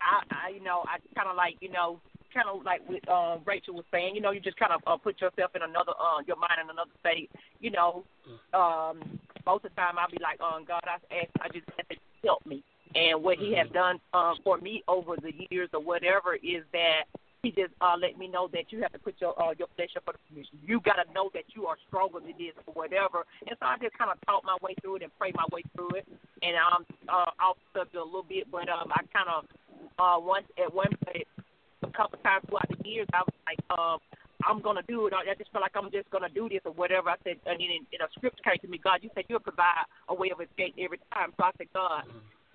I, 0.00 0.22
I 0.30 0.48
you 0.50 0.62
know, 0.62 0.84
I 0.88 0.98
kinda 1.14 1.34
like, 1.34 1.56
you 1.60 1.70
know, 1.70 2.00
kind 2.36 2.48
of 2.52 2.62
like 2.64 2.84
what 2.84 3.00
um, 3.08 3.40
Rachel 3.46 3.74
was 3.74 3.88
saying, 3.90 4.14
you 4.14 4.20
know, 4.20 4.30
you 4.30 4.40
just 4.40 4.58
kind 4.58 4.72
of 4.72 4.82
uh, 4.86 4.96
put 5.00 5.20
yourself 5.20 5.56
in 5.56 5.62
another, 5.62 5.96
uh, 5.96 6.20
your 6.26 6.36
mind 6.36 6.60
in 6.62 6.68
another 6.68 6.92
state. 7.00 7.30
You 7.60 7.70
know, 7.72 8.04
um, 8.52 9.00
most 9.48 9.64
of 9.64 9.72
the 9.72 9.80
time 9.80 9.96
I'll 9.96 10.12
be 10.12 10.20
like, 10.20 10.36
um, 10.44 10.68
God, 10.68 10.84
I 10.84 11.00
ask, 11.16 11.32
I 11.40 11.48
just 11.48 11.64
ask 11.80 11.88
that 11.88 11.96
you 11.96 12.28
help 12.28 12.44
me. 12.44 12.62
And 12.94 13.24
what 13.24 13.38
He 13.38 13.56
has 13.56 13.68
done 13.72 13.98
um, 14.12 14.36
for 14.44 14.58
me 14.58 14.84
over 14.86 15.16
the 15.16 15.32
years 15.48 15.70
or 15.72 15.80
whatever 15.80 16.36
is 16.36 16.62
that 16.72 17.08
He 17.42 17.50
just 17.50 17.72
uh, 17.80 17.96
let 17.96 18.18
me 18.18 18.28
know 18.28 18.48
that 18.52 18.68
you 18.68 18.82
have 18.82 18.92
to 18.92 18.98
put 18.98 19.16
your 19.20 19.32
uh, 19.40 19.56
your 19.58 19.68
flesh 19.76 19.96
up 19.96 20.04
for 20.04 20.12
the 20.12 20.20
commission. 20.28 20.60
You 20.60 20.80
got 20.80 21.00
to 21.00 21.08
know 21.12 21.30
that 21.32 21.44
you 21.56 21.66
are 21.66 21.76
stronger 21.88 22.20
than 22.20 22.36
this 22.36 22.52
or 22.66 22.74
whatever. 22.76 23.24
And 23.48 23.56
so 23.58 23.64
I 23.64 23.76
just 23.80 23.96
kind 23.96 24.12
of 24.12 24.20
talk 24.28 24.44
my 24.44 24.56
way 24.60 24.76
through 24.80 24.96
it 24.96 25.02
and 25.02 25.12
pray 25.18 25.32
my 25.34 25.48
way 25.52 25.64
through 25.74 25.96
it. 25.96 26.06
And 26.42 26.56
um, 26.60 26.84
uh, 27.08 27.32
off 27.40 27.56
subject 27.72 27.96
a 27.96 28.04
little 28.04 28.28
bit, 28.28 28.50
but 28.52 28.68
um, 28.68 28.92
I 28.92 29.00
kind 29.08 29.28
of 29.32 29.44
uh, 29.98 30.20
once 30.20 30.46
at 30.60 30.72
one 30.72 30.92
point 31.04 31.26
a 31.82 31.90
couple 31.92 32.18
times 32.24 32.44
throughout 32.48 32.68
the 32.70 32.88
years, 32.88 33.08
I 33.12 33.20
was 33.20 33.36
like, 33.46 33.60
um, 33.76 33.98
I'm 34.44 34.60
gonna 34.62 34.82
do 34.86 35.06
it. 35.06 35.12
I 35.14 35.34
just 35.34 35.50
feel 35.50 35.60
like 35.60 35.74
I'm 35.74 35.90
just 35.90 36.08
gonna 36.10 36.28
do 36.28 36.48
this 36.48 36.60
or 36.64 36.72
whatever. 36.72 37.10
I 37.10 37.16
said, 37.24 37.36
and 37.46 37.58
then 37.58 37.82
in 37.90 38.00
a 38.00 38.08
script 38.16 38.42
came 38.44 38.58
to 38.62 38.68
me, 38.68 38.78
God, 38.78 39.00
you 39.02 39.10
said 39.14 39.24
you'll 39.28 39.40
provide 39.40 39.84
a 40.08 40.14
way 40.14 40.30
of 40.30 40.40
escape 40.40 40.74
every 40.78 41.00
time. 41.12 41.32
So 41.36 41.44
I 41.44 41.50
said, 41.58 41.66
God, 41.74 42.04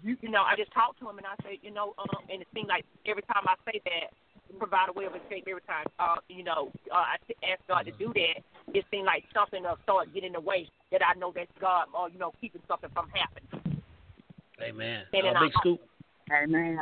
you, 0.03 0.15
you 0.22 0.30
know, 0.30 0.41
I 0.41 0.55
just 0.55 0.72
talked 0.74 0.99
to 1.01 1.09
him 1.09 1.17
and 1.17 1.28
I 1.28 1.36
said, 1.43 1.57
you 1.61 1.72
know, 1.72 1.93
um, 1.99 2.24
and 2.30 2.41
it 2.41 2.47
seemed 2.53 2.69
like 2.69 2.86
every 3.05 3.24
time 3.24 3.43
I 3.45 3.55
say 3.65 3.82
that, 3.86 4.13
provide 4.59 4.89
a 4.89 4.93
way 4.93 5.05
of 5.05 5.15
escape 5.15 5.47
every 5.49 5.61
time. 5.63 5.86
Uh, 5.99 6.15
you 6.28 6.43
know, 6.43 6.72
uh, 6.91 6.95
I 6.95 7.15
asked 7.49 7.67
God 7.67 7.86
to 7.86 7.91
do 7.91 8.11
that. 8.13 8.43
It 8.78 8.86
seemed 8.91 9.05
like 9.05 9.24
something 9.34 9.63
will 9.63 9.78
start 9.84 10.13
getting 10.13 10.28
in 10.28 10.34
the 10.34 10.41
way 10.41 10.67
that 10.91 11.01
I 11.01 11.17
know 11.17 11.32
that's 11.34 11.51
God, 11.59 11.88
or 11.97 12.09
you 12.09 12.19
know, 12.19 12.34
keeping 12.39 12.61
something 12.67 12.89
from 12.93 13.07
happening. 13.13 13.82
Amen. 14.61 15.03
And 15.13 15.26
then 15.26 15.36
Uh, 15.38 15.39
big 15.41 15.53
I- 15.55 15.59
scoop. 15.59 15.82
Amen. 16.32 16.80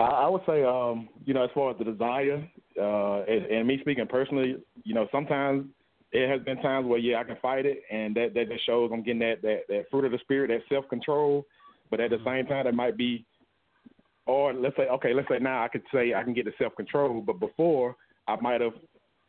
I, 0.00 0.04
I 0.04 0.28
would 0.28 0.42
say, 0.46 0.64
um, 0.64 1.08
you 1.24 1.34
know, 1.34 1.44
as 1.44 1.50
far 1.54 1.70
as 1.70 1.78
the 1.78 1.84
desire, 1.84 2.48
uh, 2.80 3.22
and, 3.22 3.44
and 3.46 3.68
me 3.68 3.78
speaking 3.80 4.06
personally, 4.06 4.56
you 4.82 4.94
know, 4.94 5.06
sometimes 5.12 5.66
it 6.12 6.28
has 6.28 6.42
been 6.42 6.60
times 6.62 6.86
where 6.86 6.98
yeah, 6.98 7.20
I 7.20 7.24
can 7.24 7.36
fight 7.40 7.66
it, 7.66 7.82
and 7.90 8.16
that 8.16 8.34
that 8.34 8.48
just 8.48 8.66
shows 8.66 8.90
I'm 8.92 9.02
getting 9.02 9.20
that 9.20 9.42
that 9.42 9.60
that 9.68 9.84
fruit 9.90 10.06
of 10.06 10.12
the 10.12 10.18
spirit, 10.18 10.48
that 10.48 10.62
self 10.74 10.88
control. 10.88 11.46
But 11.90 12.00
at 12.00 12.10
the 12.10 12.18
same 12.24 12.46
time, 12.46 12.66
it 12.66 12.74
might 12.74 12.96
be, 12.96 13.24
or 14.26 14.52
let's 14.52 14.76
say, 14.76 14.84
okay, 14.84 15.12
let's 15.12 15.28
say 15.28 15.38
now 15.40 15.64
I 15.64 15.68
could 15.68 15.82
say 15.92 16.14
I 16.14 16.22
can 16.22 16.34
get 16.34 16.46
the 16.46 16.52
self 16.58 16.74
control, 16.76 17.20
but 17.20 17.38
before 17.38 17.96
I 18.26 18.36
might 18.40 18.60
have 18.60 18.74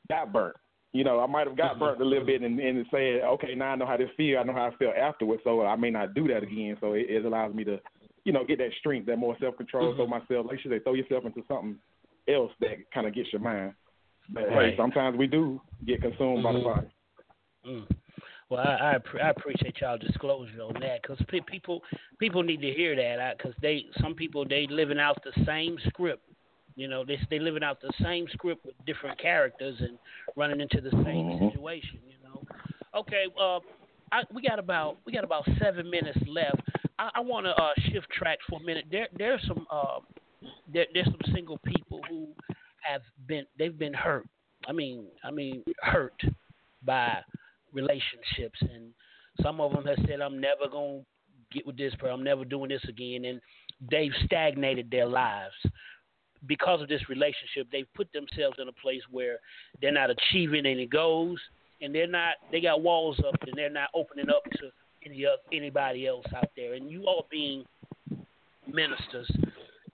got 0.09 0.31
burnt. 0.31 0.55
You 0.93 1.05
know, 1.05 1.21
I 1.21 1.25
might 1.25 1.47
have 1.47 1.55
got 1.55 1.79
burnt 1.79 2.01
a 2.01 2.05
little 2.05 2.25
bit 2.25 2.41
and, 2.41 2.59
and 2.59 2.85
said, 2.91 3.21
okay, 3.23 3.55
now 3.55 3.71
I 3.71 3.75
know 3.77 3.85
how 3.85 3.95
this 3.95 4.09
feel. 4.17 4.39
I 4.39 4.43
know 4.43 4.51
how 4.51 4.67
I 4.67 4.75
feel 4.75 4.91
afterwards, 4.97 5.41
so 5.45 5.65
I 5.65 5.77
may 5.77 5.89
not 5.89 6.13
do 6.13 6.27
that 6.27 6.43
again. 6.43 6.75
So 6.81 6.93
it, 6.93 7.05
it 7.07 7.23
allows 7.23 7.55
me 7.55 7.63
to, 7.63 7.79
you 8.23 8.31
know, 8.31 8.43
get 8.45 8.59
that 8.59 8.71
strength, 8.79 9.07
that 9.07 9.17
more 9.17 9.35
self 9.39 9.57
control. 9.57 9.93
So 9.97 10.05
myself, 10.07 10.45
like 10.47 10.63
you 10.63 10.71
say, 10.71 10.79
throw 10.79 10.93
yourself 10.93 11.25
into 11.25 11.41
something 11.47 11.77
else 12.27 12.51
that 12.59 12.89
kind 12.93 13.07
of 13.07 13.13
gets 13.13 13.31
your 13.33 13.41
mind. 13.41 13.73
But 14.29 14.49
Right. 14.49 14.71
hey, 14.71 14.77
sometimes 14.77 15.17
we 15.17 15.27
do 15.27 15.59
get 15.85 16.01
consumed 16.01 16.43
by 16.43 16.53
the 16.53 16.59
Mhm. 16.59 16.63
body. 16.63 16.87
Mm. 17.65 17.87
Well, 18.49 18.59
I 18.59 18.93
I, 18.93 18.97
appre- 18.97 19.21
I 19.21 19.29
appreciate 19.29 19.79
y'all 19.81 19.97
disclosure 19.97 20.61
on 20.61 20.73
that 20.81 21.01
because 21.01 21.21
pe- 21.27 21.39
people 21.41 21.83
people 22.19 22.43
need 22.43 22.61
to 22.61 22.71
hear 22.73 22.95
that 22.95 23.37
because 23.37 23.55
they 23.61 23.85
some 23.99 24.13
people 24.13 24.45
they 24.45 24.67
living 24.67 24.99
out 24.99 25.23
the 25.23 25.31
same 25.45 25.77
script. 25.87 26.23
You 26.75 26.87
know, 26.87 27.03
they 27.03 27.17
they 27.29 27.39
living 27.39 27.63
out 27.63 27.81
the 27.81 27.91
same 28.01 28.27
script 28.29 28.65
with 28.65 28.75
different 28.85 29.17
characters 29.19 29.79
and 29.81 29.97
running 30.35 30.61
into 30.61 30.81
the 30.81 30.91
same 30.91 31.29
Mhm. 31.29 31.51
situation. 31.51 31.99
You 32.07 32.17
know. 32.23 32.43
Okay. 32.93 33.27
Uh, 33.37 33.59
I, 34.11 34.23
we 34.33 34.41
got 34.41 34.59
about 34.59 34.97
we 35.05 35.13
got 35.13 35.23
about 35.23 35.47
seven 35.61 35.89
minutes 35.89 36.19
left. 36.27 36.61
I, 36.99 37.09
I 37.15 37.19
want 37.21 37.45
to 37.45 37.51
uh, 37.51 37.73
shift 37.91 38.07
tracks 38.11 38.43
for 38.49 38.59
a 38.59 38.63
minute. 38.63 38.85
There 38.91 39.07
there's 39.17 39.41
some 39.47 39.65
uh, 39.71 39.99
there, 40.71 40.85
there's 40.93 41.05
some 41.05 41.33
single 41.33 41.59
people 41.65 42.01
who 42.09 42.27
have 42.81 43.01
been 43.27 43.45
they've 43.57 43.77
been 43.77 43.93
hurt. 43.93 44.27
I 44.67 44.71
mean 44.71 45.05
I 45.23 45.31
mean 45.31 45.63
hurt 45.81 46.19
by 46.83 47.19
relationships 47.73 48.59
and 48.61 48.91
some 49.41 49.61
of 49.61 49.71
them 49.71 49.85
have 49.85 49.97
said 50.07 50.19
I'm 50.19 50.41
never 50.41 50.65
to 50.71 51.01
get 51.53 51.65
with 51.65 51.77
this 51.77 51.95
person. 51.95 52.13
I'm 52.13 52.23
never 52.23 52.43
doing 52.43 52.69
this 52.69 52.83
again 52.87 53.25
and 53.25 53.41
they've 53.89 54.11
stagnated 54.25 54.91
their 54.91 55.07
lives 55.07 55.53
because 56.47 56.81
of 56.81 56.89
this 56.89 57.07
relationship. 57.07 57.67
They've 57.71 57.91
put 57.95 58.11
themselves 58.13 58.57
in 58.59 58.67
a 58.67 58.73
place 58.73 59.01
where 59.09 59.37
they're 59.81 59.91
not 59.91 60.09
achieving 60.09 60.65
any 60.65 60.85
goals 60.85 61.39
and 61.81 61.93
they're 61.93 62.07
not 62.07 62.35
they 62.51 62.61
got 62.61 62.81
walls 62.81 63.19
up 63.27 63.35
and 63.47 63.53
they're 63.55 63.69
not 63.69 63.89
opening 63.93 64.29
up 64.29 64.43
to 64.51 64.69
any 65.05 65.25
oth- 65.25 65.39
anybody 65.51 66.07
else 66.07 66.25
out 66.35 66.49
there 66.55 66.73
and 66.73 66.89
you 66.89 67.03
all 67.05 67.27
being 67.29 67.63
ministers 68.67 69.29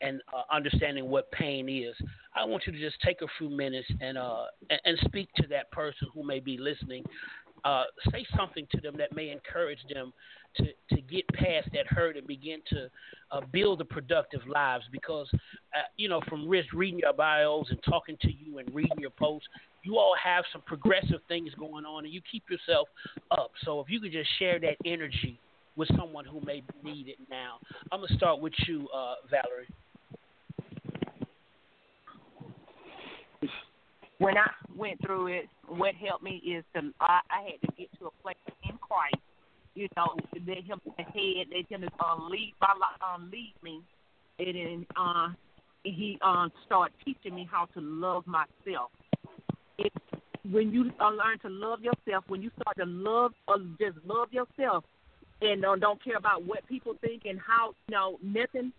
and 0.02 0.22
uh, 0.36 0.44
understanding 0.54 1.10
what 1.10 1.32
pain 1.32 1.68
is. 1.70 1.96
I 2.36 2.46
want 2.46 2.64
you 2.68 2.74
to 2.74 2.80
just 2.80 2.98
take 3.02 3.22
a 3.22 3.28
few 3.38 3.50
minutes 3.50 3.88
and 4.00 4.18
uh 4.18 4.46
and, 4.70 4.80
and 4.86 4.98
speak 5.06 5.30
to 5.38 5.48
that 5.48 5.72
person 5.72 6.08
who 6.14 6.24
may 6.24 6.40
be 6.40 6.58
listening. 6.58 7.04
Uh, 7.68 7.84
say 8.14 8.26
something 8.34 8.66
to 8.72 8.80
them 8.80 8.96
that 8.98 9.14
may 9.14 9.30
encourage 9.30 9.80
them 9.94 10.14
to 10.56 10.64
to 10.90 11.02
get 11.02 11.28
past 11.34 11.68
that 11.74 11.86
hurt 11.88 12.16
and 12.16 12.26
begin 12.26 12.60
to 12.70 12.90
uh, 13.34 13.42
build 13.52 13.82
a 13.82 13.86
productive 13.86 14.40
lives. 14.48 14.86
Because 14.90 15.28
uh, 15.34 15.88
you 15.98 16.08
know, 16.08 16.22
from 16.30 16.48
reading 16.48 17.00
your 17.00 17.12
bios 17.12 17.68
and 17.70 17.80
talking 17.84 18.16
to 18.22 18.32
you 18.32 18.60
and 18.60 18.74
reading 18.74 18.98
your 19.00 19.10
posts, 19.10 19.50
you 19.84 19.98
all 19.98 20.16
have 20.24 20.46
some 20.54 20.62
progressive 20.62 21.20
things 21.28 21.52
going 21.60 21.84
on, 21.84 22.06
and 22.06 22.14
you 22.14 22.22
keep 22.32 22.44
yourself 22.50 22.88
up. 23.32 23.52
So 23.66 23.82
if 23.82 23.90
you 23.90 24.00
could 24.00 24.14
just 24.14 24.30
share 24.40 24.60
that 24.62 24.78
energy 24.86 25.38
with 25.76 25.90
someone 25.98 26.24
who 26.24 26.40
may 26.46 26.64
need 26.86 27.10
it 27.10 27.18
now, 27.30 27.58
I'm 27.92 28.00
gonna 28.00 28.16
start 28.16 28.40
with 28.40 28.54
you, 28.66 28.88
uh, 28.96 29.16
Valerie. 29.30 29.68
When 34.20 34.38
I 34.38 34.50
went 34.76 35.00
through 35.02 35.28
it, 35.28 35.46
what 35.68 35.96
helped 35.96 36.24
me 36.24 36.42
is 36.46 36.64
to 36.76 36.92
I, 37.00 37.20
I 37.30 37.44
had 37.52 37.70
to 37.70 37.76
get 37.78 37.88
to 38.00 38.08
a 38.08 38.12
place 38.22 38.36
in 38.68 38.78
Christ. 38.78 39.16
You 39.76 39.88
know, 39.96 40.16
let 40.34 40.64
him 40.64 40.82
ahead, 40.98 41.48
let 41.54 41.70
him 41.70 41.88
uh, 42.00 42.16
lead 42.30 42.54
my 42.60 42.70
um, 43.06 43.30
lead 43.32 43.54
me, 43.62 43.82
and 44.40 44.56
then 44.56 44.86
uh, 44.96 45.30
he 45.84 46.18
um 46.24 46.52
start 46.66 46.92
teaching 47.06 47.36
me 47.36 47.48
how 47.50 47.66
to 47.76 47.82
love 47.82 48.26
myself. 48.26 48.90
It, 49.78 49.94
when 50.50 50.72
you 50.72 50.92
uh, 51.00 51.10
learn 51.10 51.38
to 51.44 51.50
love 51.50 51.82
yourself, 51.82 52.24
when 52.28 52.42
you 52.42 52.50
start 52.60 52.78
to 52.78 52.86
love, 52.86 53.34
uh, 53.48 53.60
just 53.80 53.98
love 54.04 54.30
yourself, 54.32 54.84
and 55.42 55.64
uh, 55.64 55.76
don't 55.76 56.04
care 56.04 56.18
about 56.18 56.44
what 56.44 56.66
people 56.68 56.96
think 57.02 57.24
and 57.26 57.40
how 57.40 57.74
you 57.88 57.94
know 57.94 58.18
nothing 58.24 58.74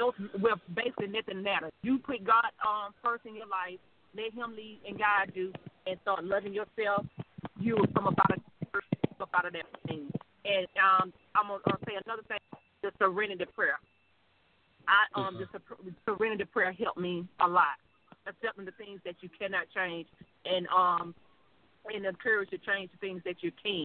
else. 0.00 0.16
Well, 0.40 0.56
basically 0.74 1.06
nothing 1.06 1.44
matters. 1.44 1.70
You 1.82 1.98
put 1.98 2.24
God 2.24 2.50
um, 2.66 2.94
first 3.00 3.26
in 3.26 3.36
your 3.36 3.46
life 3.46 3.78
let 4.16 4.32
him 4.32 4.54
lead 4.56 4.80
and 4.86 4.98
guide 4.98 5.32
you 5.34 5.52
and 5.86 5.98
start 6.02 6.24
loving 6.24 6.52
yourself, 6.52 7.06
you 7.58 7.76
will 7.76 7.86
come 7.94 8.06
up 8.06 8.18
out 8.18 8.36
of 8.36 8.42
up 9.20 9.30
out 9.34 9.46
of 9.46 9.52
that 9.52 9.66
thing. 9.86 10.10
And 10.44 10.66
um, 10.76 11.12
I'm 11.34 11.48
gonna 11.48 11.78
say 11.86 11.94
another 12.04 12.22
thing: 12.28 12.38
the 12.82 12.90
serenity 12.98 13.44
prayer. 13.54 13.78
I 14.88 15.20
um 15.20 15.38
the 15.38 15.46
sur- 15.52 15.92
serenity 16.04 16.44
prayer 16.44 16.72
helped 16.72 16.98
me 16.98 17.26
a 17.40 17.46
lot, 17.46 17.78
accepting 18.26 18.64
the 18.64 18.72
things 18.72 19.00
that 19.04 19.14
you 19.20 19.28
cannot 19.38 19.66
change, 19.74 20.08
and 20.44 20.66
um 20.68 21.14
and 21.92 22.04
the 22.04 22.12
courage 22.22 22.50
to 22.50 22.58
change 22.58 22.90
the 22.92 22.98
things 22.98 23.22
that 23.24 23.42
you 23.42 23.52
can. 23.62 23.84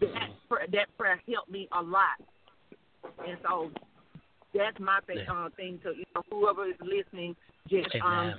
That 0.00 0.30
prayer, 0.48 0.66
that 0.72 0.96
prayer 0.98 1.20
helped 1.30 1.50
me 1.50 1.68
a 1.72 1.82
lot, 1.82 2.16
and 3.26 3.38
so 3.42 3.70
that's 4.54 4.78
my 4.80 5.00
thing. 5.06 5.20
Uh, 5.28 5.48
thing 5.56 5.78
to 5.84 5.90
you 5.90 6.04
know 6.14 6.22
whoever 6.30 6.66
is 6.66 6.76
listening, 6.80 7.36
just 7.68 7.88
um. 8.02 8.34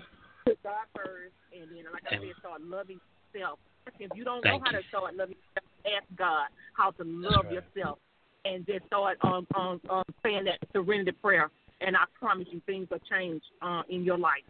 Put 0.48 0.64
God 0.64 0.86
first, 0.96 1.34
and 1.54 1.70
then, 1.72 1.92
like 1.92 2.04
I 2.10 2.16
Amen. 2.16 2.30
said, 2.30 2.40
start 2.40 2.62
loving 2.62 3.00
yourself. 3.34 3.60
If 4.00 4.12
you 4.16 4.24
don't 4.24 4.44
Thank 4.44 4.62
know 4.62 4.66
how 4.66 4.78
you. 4.78 4.84
to 4.84 4.88
start 4.90 5.16
loving 5.16 5.36
yourself, 5.36 5.72
ask 5.86 6.18
God 6.18 6.48
how 6.74 6.92
to 6.92 7.04
love 7.04 7.46
right. 7.46 7.62
yourself, 7.76 8.00
and 8.46 8.66
just 8.66 8.86
start 8.88 9.18
um, 9.24 9.48
um, 9.56 9.82
um, 9.90 10.04
saying 10.24 10.46
that 10.46 10.60
surrender 10.74 11.14
prayer. 11.14 11.50
And 11.80 11.96
I 11.96 12.06
promise 12.20 12.48
you, 12.52 12.62
things 12.66 12.88
will 12.90 13.00
change 13.10 13.42
uh, 13.62 13.84
in 13.90 14.04
your 14.04 14.18
life. 14.18 14.44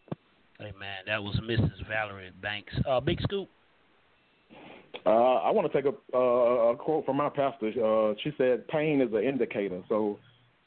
Hey 0.59 0.71
man, 0.79 1.03
that 1.05 1.21
was 1.21 1.39
Mrs. 1.43 1.87
Valerie 1.87 2.31
Banks. 2.41 2.73
Uh, 2.89 2.99
Big 2.99 3.21
Scoop. 3.21 3.47
Uh, 5.05 5.35
I 5.35 5.51
want 5.51 5.71
to 5.71 5.81
take 5.81 5.91
a, 5.91 6.17
uh, 6.17 6.71
a 6.71 6.75
quote 6.75 7.05
from 7.05 7.17
my 7.17 7.29
pastor. 7.29 7.67
Uh, 7.67 8.15
she 8.23 8.31
said, 8.37 8.67
"Pain 8.67 9.01
is 9.01 9.13
an 9.13 9.23
indicator." 9.23 9.83
So, 9.87 10.17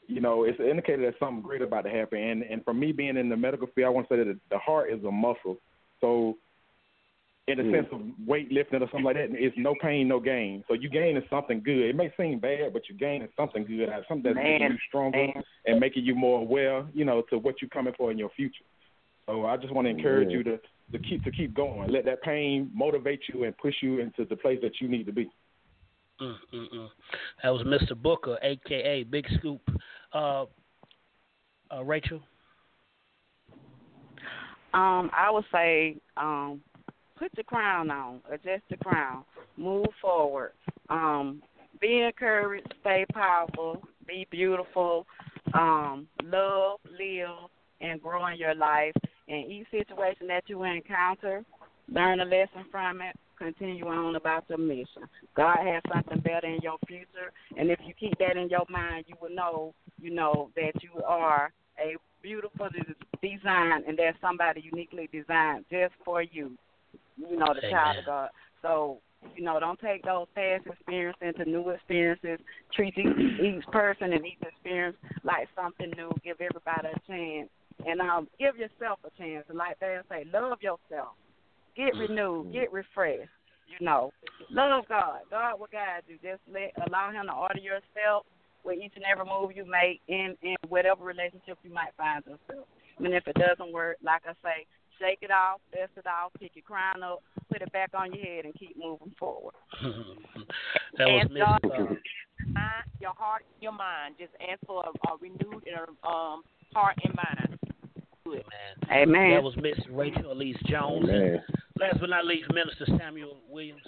you 0.07 0.21
know, 0.21 0.43
it's 0.43 0.59
an 0.59 0.65
indicator 0.65 1.03
that 1.03 1.19
something 1.19 1.41
great 1.41 1.61
about 1.61 1.83
to 1.83 1.89
happen. 1.89 2.19
And 2.19 2.43
and 2.43 2.63
for 2.63 2.73
me 2.73 2.91
being 2.91 3.17
in 3.17 3.29
the 3.29 3.37
medical 3.37 3.67
field, 3.75 3.87
I 3.87 3.89
want 3.89 4.09
to 4.09 4.15
say 4.15 4.23
that 4.23 4.39
the 4.49 4.57
heart 4.57 4.91
is 4.91 5.03
a 5.03 5.11
muscle. 5.11 5.57
So, 5.99 6.37
in 7.47 7.57
the 7.57 7.63
mm. 7.63 7.75
sense 7.75 7.87
of 7.91 8.01
weightlifting 8.27 8.81
or 8.81 8.89
something 8.91 9.03
like 9.03 9.15
that, 9.15 9.29
it's 9.31 9.55
no 9.57 9.75
pain, 9.81 10.07
no 10.07 10.19
gain. 10.19 10.63
So 10.67 10.73
you 10.73 10.89
gain 10.89 11.17
is 11.17 11.23
something 11.29 11.61
good. 11.63 11.89
It 11.89 11.95
may 11.95 12.11
seem 12.17 12.39
bad, 12.39 12.73
but 12.73 12.83
you 12.89 12.95
gain 12.95 13.21
is 13.21 13.29
something 13.35 13.65
good, 13.65 13.89
something 14.07 14.33
that's 14.33 14.43
making 14.43 14.71
you 14.71 14.77
stronger 14.87 15.17
Man. 15.17 15.43
and 15.65 15.79
making 15.79 16.05
you 16.05 16.15
more 16.15 16.39
aware, 16.39 16.85
you 16.93 17.05
know, 17.05 17.23
to 17.29 17.37
what 17.37 17.61
you're 17.61 17.69
coming 17.69 17.93
for 17.97 18.11
in 18.11 18.17
your 18.17 18.29
future. 18.29 18.63
So 19.25 19.45
I 19.45 19.57
just 19.57 19.73
want 19.73 19.85
to 19.85 19.89
encourage 19.89 20.29
yeah. 20.29 20.37
you 20.37 20.43
to 20.43 20.59
to 20.91 20.99
keep 20.99 21.23
to 21.23 21.31
keep 21.31 21.53
going. 21.53 21.89
Let 21.89 22.05
that 22.05 22.21
pain 22.21 22.69
motivate 22.73 23.21
you 23.31 23.43
and 23.45 23.57
push 23.57 23.75
you 23.81 23.99
into 23.99 24.25
the 24.25 24.35
place 24.35 24.59
that 24.61 24.81
you 24.81 24.87
need 24.87 25.05
to 25.05 25.13
be. 25.13 25.29
Mm, 26.21 26.35
mm, 26.53 26.73
mm. 26.75 26.89
That 27.41 27.49
was 27.49 27.63
Mr. 27.63 27.99
Booker, 27.99 28.37
aka 28.43 29.03
Big 29.03 29.25
Scoop. 29.37 29.61
Uh, 30.13 30.45
uh, 31.73 31.83
Rachel. 31.83 32.21
Um, 34.73 35.09
I 35.13 35.29
would 35.29 35.45
say, 35.51 35.97
um, 36.17 36.61
put 37.17 37.31
the 37.35 37.43
crown 37.43 37.91
on, 37.91 38.21
adjust 38.31 38.63
the 38.69 38.77
crown, 38.77 39.23
move 39.57 39.87
forward. 40.01 40.51
Um, 40.89 41.41
be 41.79 42.01
encouraged, 42.01 42.73
stay 42.81 43.05
powerful, 43.13 43.81
be 44.07 44.27
beautiful, 44.31 45.05
um, 45.53 46.07
love, 46.23 46.79
live, 46.91 47.49
and 47.81 48.01
grow 48.01 48.27
in 48.27 48.37
your 48.37 48.55
life 48.55 48.93
in 49.27 49.37
each 49.49 49.67
situation 49.71 50.27
that 50.27 50.43
you 50.47 50.63
encounter, 50.63 51.43
learn 51.89 52.19
a 52.19 52.25
lesson 52.25 52.65
from 52.71 53.01
it, 53.01 53.15
continue 53.41 53.87
on 53.87 54.15
about 54.15 54.45
your 54.49 54.57
mission. 54.57 55.03
God 55.35 55.57
has 55.65 55.81
something 55.91 56.19
better 56.19 56.47
in 56.47 56.59
your 56.61 56.77
future, 56.87 57.31
and 57.57 57.69
if 57.71 57.79
you 57.85 57.93
keep 57.99 58.17
that 58.19 58.37
in 58.37 58.49
your 58.49 58.65
mind, 58.69 59.05
you 59.07 59.15
will 59.21 59.33
know, 59.33 59.73
you 59.99 60.11
know, 60.11 60.49
that 60.55 60.73
you 60.81 61.01
are 61.03 61.51
a 61.79 61.95
beautiful 62.21 62.69
design, 63.21 63.83
and 63.87 63.97
there's 63.97 64.15
somebody 64.21 64.61
uniquely 64.61 65.09
designed 65.11 65.65
just 65.71 65.93
for 66.05 66.21
you. 66.21 66.57
You 67.17 67.37
know, 67.37 67.53
the 67.53 67.67
Amen. 67.67 67.71
child 67.71 67.97
of 67.99 68.05
God. 68.05 68.29
So 68.61 68.99
you 69.35 69.43
know, 69.43 69.59
don't 69.59 69.79
take 69.79 70.03
those 70.03 70.27
past 70.35 70.65
experiences 70.65 71.21
into 71.21 71.49
new 71.49 71.69
experiences. 71.69 72.39
Treat 72.73 72.97
each, 72.97 73.39
each 73.39 73.65
person 73.71 74.13
and 74.13 74.25
each 74.25 74.41
experience 74.41 74.97
like 75.23 75.47
something 75.55 75.91
new. 75.95 76.11
Give 76.23 76.37
everybody 76.41 76.87
a 76.87 77.11
chance 77.11 77.49
and 77.85 78.01
um, 78.01 78.27
give 78.39 78.57
yourself 78.57 78.99
a 79.05 79.21
chance. 79.21 79.45
And 79.49 79.57
like 79.57 79.79
they 79.79 79.97
say, 80.09 80.25
love 80.33 80.59
yourself. 80.61 81.15
Get 81.75 81.93
mm-hmm. 81.93 82.11
renewed. 82.11 82.53
Get 82.53 82.71
refreshed. 82.71 83.29
You 83.79 83.85
know, 83.85 84.11
love 84.51 84.83
God. 84.89 85.21
God 85.29 85.59
will 85.59 85.71
guide 85.71 86.03
you. 86.07 86.15
Just 86.21 86.41
let 86.51 86.73
allow 86.87 87.11
Him 87.11 87.27
to 87.27 87.33
order 87.33 87.59
your 87.59 87.79
steps 87.91 88.27
with 88.63 88.77
each 88.77 88.93
and 88.95 89.05
every 89.09 89.25
move 89.25 89.55
you 89.55 89.65
make 89.65 90.01
in 90.07 90.35
in 90.43 90.55
whatever 90.67 91.03
relationship 91.03 91.57
you 91.63 91.73
might 91.73 91.95
find 91.97 92.23
yourself. 92.25 92.67
And 92.99 93.13
if 93.13 93.27
it 93.27 93.35
doesn't 93.35 93.73
work, 93.73 93.97
like 94.03 94.21
I 94.27 94.33
say, 94.43 94.65
shake 94.99 95.19
it 95.21 95.31
off, 95.31 95.61
dust 95.73 95.91
it 95.97 96.05
off, 96.05 96.31
pick 96.39 96.51
your 96.53 96.63
crown 96.63 97.01
up, 97.01 97.23
put 97.51 97.61
it 97.61 97.71
back 97.71 97.91
on 97.93 98.13
your 98.13 98.23
head, 98.23 98.45
and 98.45 98.53
keep 98.53 98.77
moving 98.77 99.13
forward. 99.17 99.55
that 100.97 101.07
was 101.07 101.27
Miss. 101.31 101.97
Uh, 102.55 102.81
your 102.99 103.13
heart, 103.17 103.43
your 103.61 103.71
mind. 103.71 104.15
Just 104.19 104.31
ask 104.41 104.59
for 104.65 104.83
a, 104.83 105.11
a 105.11 105.17
renewed 105.19 105.63
um, 106.03 106.43
heart 106.73 106.97
and 107.03 107.15
mind. 107.15 107.59
Amen. 108.27 108.43
Amen. 108.91 109.31
That 109.31 109.43
was 109.43 109.55
Miss 109.57 109.77
Rachel 109.89 110.31
Elise 110.31 110.57
Jones. 110.65 111.07
Last 111.81 111.99
but 111.99 112.11
not 112.11 112.25
least, 112.25 112.45
Minister 112.53 112.85
Samuel 112.99 113.37
Williams. 113.49 113.81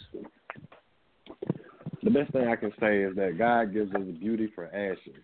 The 2.02 2.10
best 2.10 2.32
thing 2.32 2.48
I 2.48 2.56
can 2.56 2.72
say 2.80 3.04
is 3.04 3.16
that 3.16 3.38
God 3.38 3.72
gives 3.72 3.94
us 3.94 4.02
beauty 4.20 4.52
for 4.56 4.66
ashes. 4.74 5.22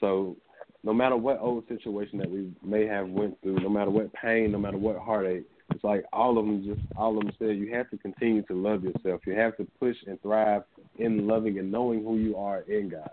So 0.00 0.36
no 0.82 0.92
matter 0.92 1.16
what 1.16 1.38
old 1.38 1.68
situation 1.68 2.18
that 2.18 2.28
we 2.28 2.52
may 2.64 2.84
have 2.86 3.08
went 3.08 3.40
through, 3.42 3.60
no 3.60 3.68
matter 3.68 3.92
what 3.92 4.12
pain, 4.12 4.50
no 4.50 4.58
matter 4.58 4.76
what 4.76 4.98
heartache, 4.98 5.44
it's 5.72 5.84
like 5.84 6.04
all 6.12 6.36
of 6.36 6.44
them 6.44 6.64
just 6.64 6.80
all 6.96 7.16
of 7.16 7.24
them 7.24 7.32
said 7.38 7.56
you 7.56 7.72
have 7.72 7.88
to 7.90 7.96
continue 7.96 8.42
to 8.42 8.54
love 8.54 8.82
yourself. 8.82 9.20
You 9.24 9.34
have 9.34 9.56
to 9.58 9.66
push 9.78 9.96
and 10.08 10.20
thrive 10.20 10.64
in 10.98 11.28
loving 11.28 11.60
and 11.60 11.70
knowing 11.70 12.02
who 12.02 12.16
you 12.18 12.36
are 12.36 12.62
in 12.62 12.88
God 12.88 13.10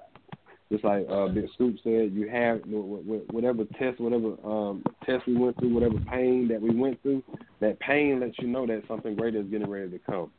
just 0.72 0.86
like 0.86 1.06
uh, 1.10 1.28
Big 1.28 1.46
Scoop 1.54 1.76
said, 1.84 2.14
you 2.14 2.30
have 2.32 2.62
whatever 2.66 3.66
test, 3.78 4.00
whatever 4.00 4.36
um, 4.46 4.84
test 5.06 5.28
we 5.28 5.36
went 5.36 5.60
through, 5.60 5.74
whatever 5.74 6.00
pain 6.10 6.48
that 6.48 6.62
we 6.62 6.74
went 6.74 7.02
through, 7.02 7.22
that 7.60 7.78
pain 7.82 8.22
lets 8.22 8.40
you 8.40 8.48
know 8.48 8.66
that 8.66 8.84
something 8.88 9.16
greater 9.16 9.42
is 9.42 9.48
getting 9.48 9.70
ready 9.70 9.90
to 9.92 10.00
come. 10.00 10.32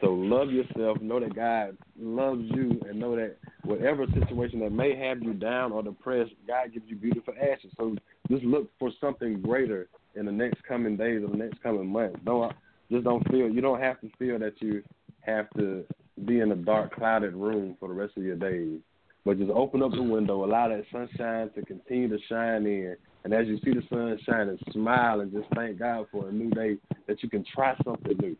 So 0.00 0.08
love 0.08 0.50
yourself, 0.50 1.00
know 1.00 1.18
that 1.18 1.34
God 1.34 1.76
loves 1.98 2.42
you, 2.54 2.80
and 2.88 3.00
know 3.00 3.16
that 3.16 3.36
whatever 3.64 4.06
situation 4.18 4.60
that 4.60 4.70
may 4.70 4.96
have 4.96 5.22
you 5.22 5.32
down 5.32 5.72
or 5.72 5.82
depressed, 5.82 6.32
God 6.46 6.72
gives 6.72 6.86
you 6.88 6.96
beautiful 6.96 7.34
ashes. 7.40 7.72
So 7.76 7.96
just 8.30 8.44
look 8.44 8.70
for 8.78 8.90
something 9.00 9.40
greater 9.40 9.88
in 10.14 10.26
the 10.26 10.32
next 10.32 10.62
coming 10.64 10.96
days 10.96 11.22
or 11.24 11.28
the 11.28 11.36
next 11.36 11.60
coming 11.62 11.86
months. 11.86 12.18
Don't 12.24 12.52
just 12.90 13.04
don't 13.04 13.26
feel 13.28 13.48
you 13.48 13.60
don't 13.60 13.80
have 13.80 14.00
to 14.02 14.10
feel 14.18 14.38
that 14.38 14.54
you 14.60 14.82
have 15.22 15.48
to 15.56 15.84
be 16.26 16.40
in 16.40 16.52
a 16.52 16.56
dark, 16.56 16.94
clouded 16.94 17.34
room 17.34 17.76
for 17.80 17.88
the 17.88 17.94
rest 17.94 18.16
of 18.16 18.22
your 18.22 18.36
days. 18.36 18.80
But 19.24 19.38
just 19.38 19.50
open 19.50 19.82
up 19.82 19.92
the 19.92 20.02
window, 20.02 20.44
allow 20.44 20.68
that 20.68 20.84
sunshine 20.90 21.50
to 21.54 21.62
continue 21.64 22.08
to 22.08 22.18
shine 22.28 22.66
in. 22.66 22.96
And 23.24 23.32
as 23.32 23.46
you 23.46 23.58
see 23.64 23.72
the 23.72 23.82
sun 23.88 24.18
shining, 24.26 24.58
smile 24.72 25.20
and 25.20 25.32
just 25.32 25.46
thank 25.54 25.78
God 25.78 26.06
for 26.10 26.28
a 26.28 26.32
new 26.32 26.50
day 26.50 26.76
that 27.06 27.22
you 27.22 27.28
can 27.28 27.44
try 27.54 27.76
something 27.84 28.16
new. 28.20 28.36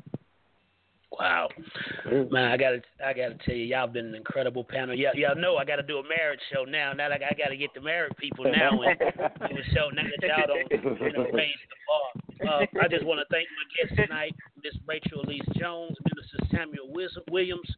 Wow, 1.18 1.48
man, 2.30 2.50
I 2.50 2.56
gotta, 2.56 2.80
I 3.04 3.12
gotta 3.12 3.36
tell 3.44 3.54
you, 3.54 3.64
y'all 3.64 3.86
been 3.86 4.06
an 4.06 4.14
incredible 4.14 4.64
panel. 4.64 4.94
Y'all, 4.94 5.14
y'all 5.14 5.36
know 5.36 5.56
I 5.56 5.64
gotta 5.64 5.82
do 5.82 5.98
a 5.98 6.02
marriage 6.08 6.40
show 6.52 6.64
now. 6.64 6.94
Now, 6.94 7.10
like 7.10 7.22
I 7.22 7.34
gotta 7.36 7.56
get 7.56 7.74
the 7.74 7.82
married 7.82 8.16
people 8.16 8.46
now 8.46 8.80
and 8.80 8.98
do 8.98 9.56
a 9.56 9.74
show 9.74 9.90
now 9.92 10.02
that 10.20 10.26
y'all 10.26 10.46
don't, 10.46 10.70
you 11.00 11.12
know, 11.12 11.26
raise 11.32 11.60
the 11.68 11.76
bar. 11.86 12.12
Uh, 12.42 12.66
I 12.82 12.88
just 12.88 13.04
want 13.04 13.20
to 13.20 13.26
thank 13.30 13.46
my 13.52 13.64
guests 13.76 13.94
tonight, 13.96 14.34
Miss 14.64 14.74
Rachel 14.86 15.20
Elise 15.22 15.42
Jones, 15.58 15.96
Minister 16.14 16.38
Samuel 16.50 16.88
Williams, 17.30 17.68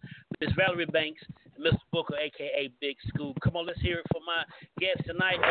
Miss 0.40 0.50
Valerie 0.56 0.86
Banks, 0.86 1.20
and 1.56 1.64
Mr. 1.66 1.78
Booker, 1.92 2.14
aka 2.16 2.70
Big 2.80 2.96
Scoop. 3.08 3.36
Come 3.42 3.56
on, 3.56 3.66
let's 3.66 3.80
hear 3.80 3.98
it 3.98 4.06
for 4.12 4.20
my 4.24 4.44
guests 4.78 5.04
tonight. 5.06 5.38
I 5.42 5.50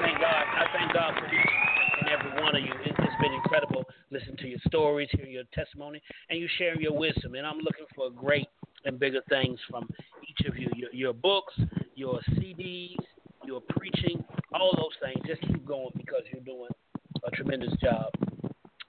thank 0.00 0.20
God. 0.20 0.44
I 0.46 0.66
thank 0.72 0.92
God 0.92 1.14
for 1.18 1.65
and 2.06 2.20
every 2.20 2.42
one 2.42 2.56
of 2.56 2.62
you. 2.62 2.72
It, 2.84 2.94
has 2.98 3.08
been 3.20 3.32
incredible 3.32 3.84
listening 4.10 4.36
to 4.38 4.48
your 4.48 4.58
stories, 4.66 5.08
hearing 5.12 5.32
your 5.32 5.44
testimony, 5.54 6.02
and 6.30 6.38
you 6.38 6.48
sharing 6.58 6.80
your 6.80 6.96
wisdom. 6.96 7.34
And 7.34 7.46
I'm 7.46 7.58
looking 7.58 7.86
for 7.94 8.10
great 8.10 8.48
and 8.84 8.98
bigger 8.98 9.20
things 9.28 9.58
from 9.70 9.88
each 10.28 10.46
of 10.46 10.56
you. 10.56 10.68
Your, 10.74 10.92
your 10.92 11.12
books, 11.12 11.54
your 11.94 12.20
CDs, 12.32 12.96
your 13.44 13.60
preaching, 13.70 14.24
all 14.54 14.72
those 14.76 14.94
things. 15.02 15.24
Just 15.26 15.40
keep 15.42 15.66
going 15.66 15.90
because 15.96 16.22
you're 16.32 16.42
doing 16.42 16.70
a 17.24 17.30
tremendous 17.30 17.72
job. 17.82 18.10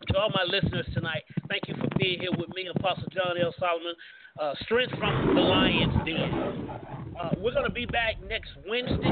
To 0.10 0.18
all 0.18 0.30
my 0.30 0.43
listeners 0.43 0.86
tonight, 0.93 1.24
thank 1.49 1.68
you 1.68 1.76
for 1.76 1.88
being 1.99 2.20
here 2.20 2.32
with 2.38 2.49
me, 2.55 2.68
Apostle 2.74 3.08
John 3.12 3.36
L. 3.41 3.53
Solomon. 3.60 3.93
Uh, 4.39 4.53
strength 4.62 4.97
from 4.97 5.36
the 5.36 5.41
Lion's 5.41 5.93
Den. 6.05 6.70
Uh, 7.20 7.32
we're 7.39 7.51
going 7.51 7.66
to 7.66 7.72
be 7.74 7.86
back 7.86 8.16
next 8.30 8.51
Wednesday 8.70 9.10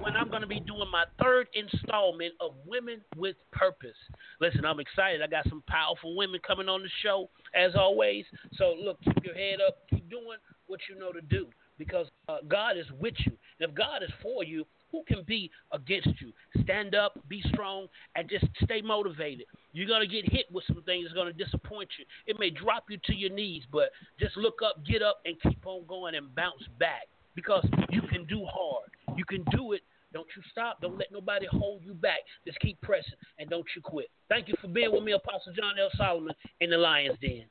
when 0.00 0.16
I'm 0.16 0.30
going 0.30 0.40
to 0.40 0.46
be 0.46 0.60
doing 0.60 0.88
my 0.90 1.04
third 1.22 1.48
installment 1.52 2.32
of 2.40 2.52
Women 2.66 3.02
with 3.16 3.36
Purpose. 3.52 3.96
Listen, 4.40 4.64
I'm 4.64 4.80
excited. 4.80 5.20
I 5.20 5.26
got 5.26 5.46
some 5.48 5.62
powerful 5.68 6.16
women 6.16 6.40
coming 6.46 6.68
on 6.68 6.82
the 6.82 6.90
show, 7.02 7.28
as 7.54 7.72
always. 7.74 8.24
So, 8.54 8.74
look, 8.82 8.98
keep 9.02 9.22
your 9.24 9.34
head 9.34 9.58
up. 9.66 9.78
Keep 9.90 10.08
doing 10.08 10.38
what 10.68 10.80
you 10.88 10.98
know 10.98 11.12
to 11.12 11.20
do 11.20 11.48
because 11.76 12.06
uh, 12.28 12.38
God 12.48 12.78
is 12.78 12.86
with 12.98 13.14
you. 13.26 13.32
And 13.58 13.68
if 13.68 13.74
God 13.74 14.02
is 14.02 14.10
for 14.22 14.44
you, 14.44 14.64
who 14.90 15.02
can 15.06 15.22
be 15.26 15.50
against 15.72 16.20
you? 16.20 16.32
Stand 16.62 16.94
up, 16.94 17.18
be 17.28 17.42
strong, 17.52 17.86
and 18.16 18.28
just 18.28 18.44
stay 18.62 18.80
motivated. 18.80 19.46
You're 19.72 19.88
going 19.88 20.06
to 20.06 20.12
get 20.12 20.30
hit 20.30 20.46
with 20.52 20.64
some 20.66 20.82
things 20.82 21.04
that's 21.04 21.14
going 21.14 21.32
to 21.32 21.44
disappoint 21.44 21.88
you. 21.98 22.04
It 22.26 22.38
may 22.38 22.50
drop 22.50 22.84
you 22.88 22.98
to 23.04 23.14
your 23.14 23.30
knees, 23.30 23.62
but 23.72 23.90
just 24.18 24.36
look 24.36 24.60
up, 24.64 24.84
get 24.84 25.02
up, 25.02 25.20
and 25.24 25.36
keep 25.42 25.66
on 25.66 25.86
going 25.86 26.14
and 26.14 26.34
bounce 26.34 26.64
back 26.78 27.08
because 27.34 27.66
you 27.90 28.02
can 28.02 28.24
do 28.26 28.44
hard. 28.44 28.90
You 29.16 29.24
can 29.24 29.44
do 29.50 29.72
it. 29.72 29.82
Don't 30.12 30.26
you 30.36 30.42
stop. 30.50 30.80
Don't 30.80 30.98
let 30.98 31.12
nobody 31.12 31.46
hold 31.46 31.82
you 31.84 31.94
back. 31.94 32.18
Just 32.44 32.58
keep 32.58 32.80
pressing 32.80 33.14
and 33.38 33.48
don't 33.48 33.66
you 33.76 33.82
quit. 33.82 34.08
Thank 34.28 34.48
you 34.48 34.54
for 34.60 34.66
being 34.66 34.92
with 34.92 35.04
me, 35.04 35.12
Apostle 35.12 35.52
John 35.52 35.74
L. 35.80 35.90
Solomon, 35.96 36.34
in 36.60 36.70
the 36.70 36.78
Lion's 36.78 37.16
Den. 37.20 37.46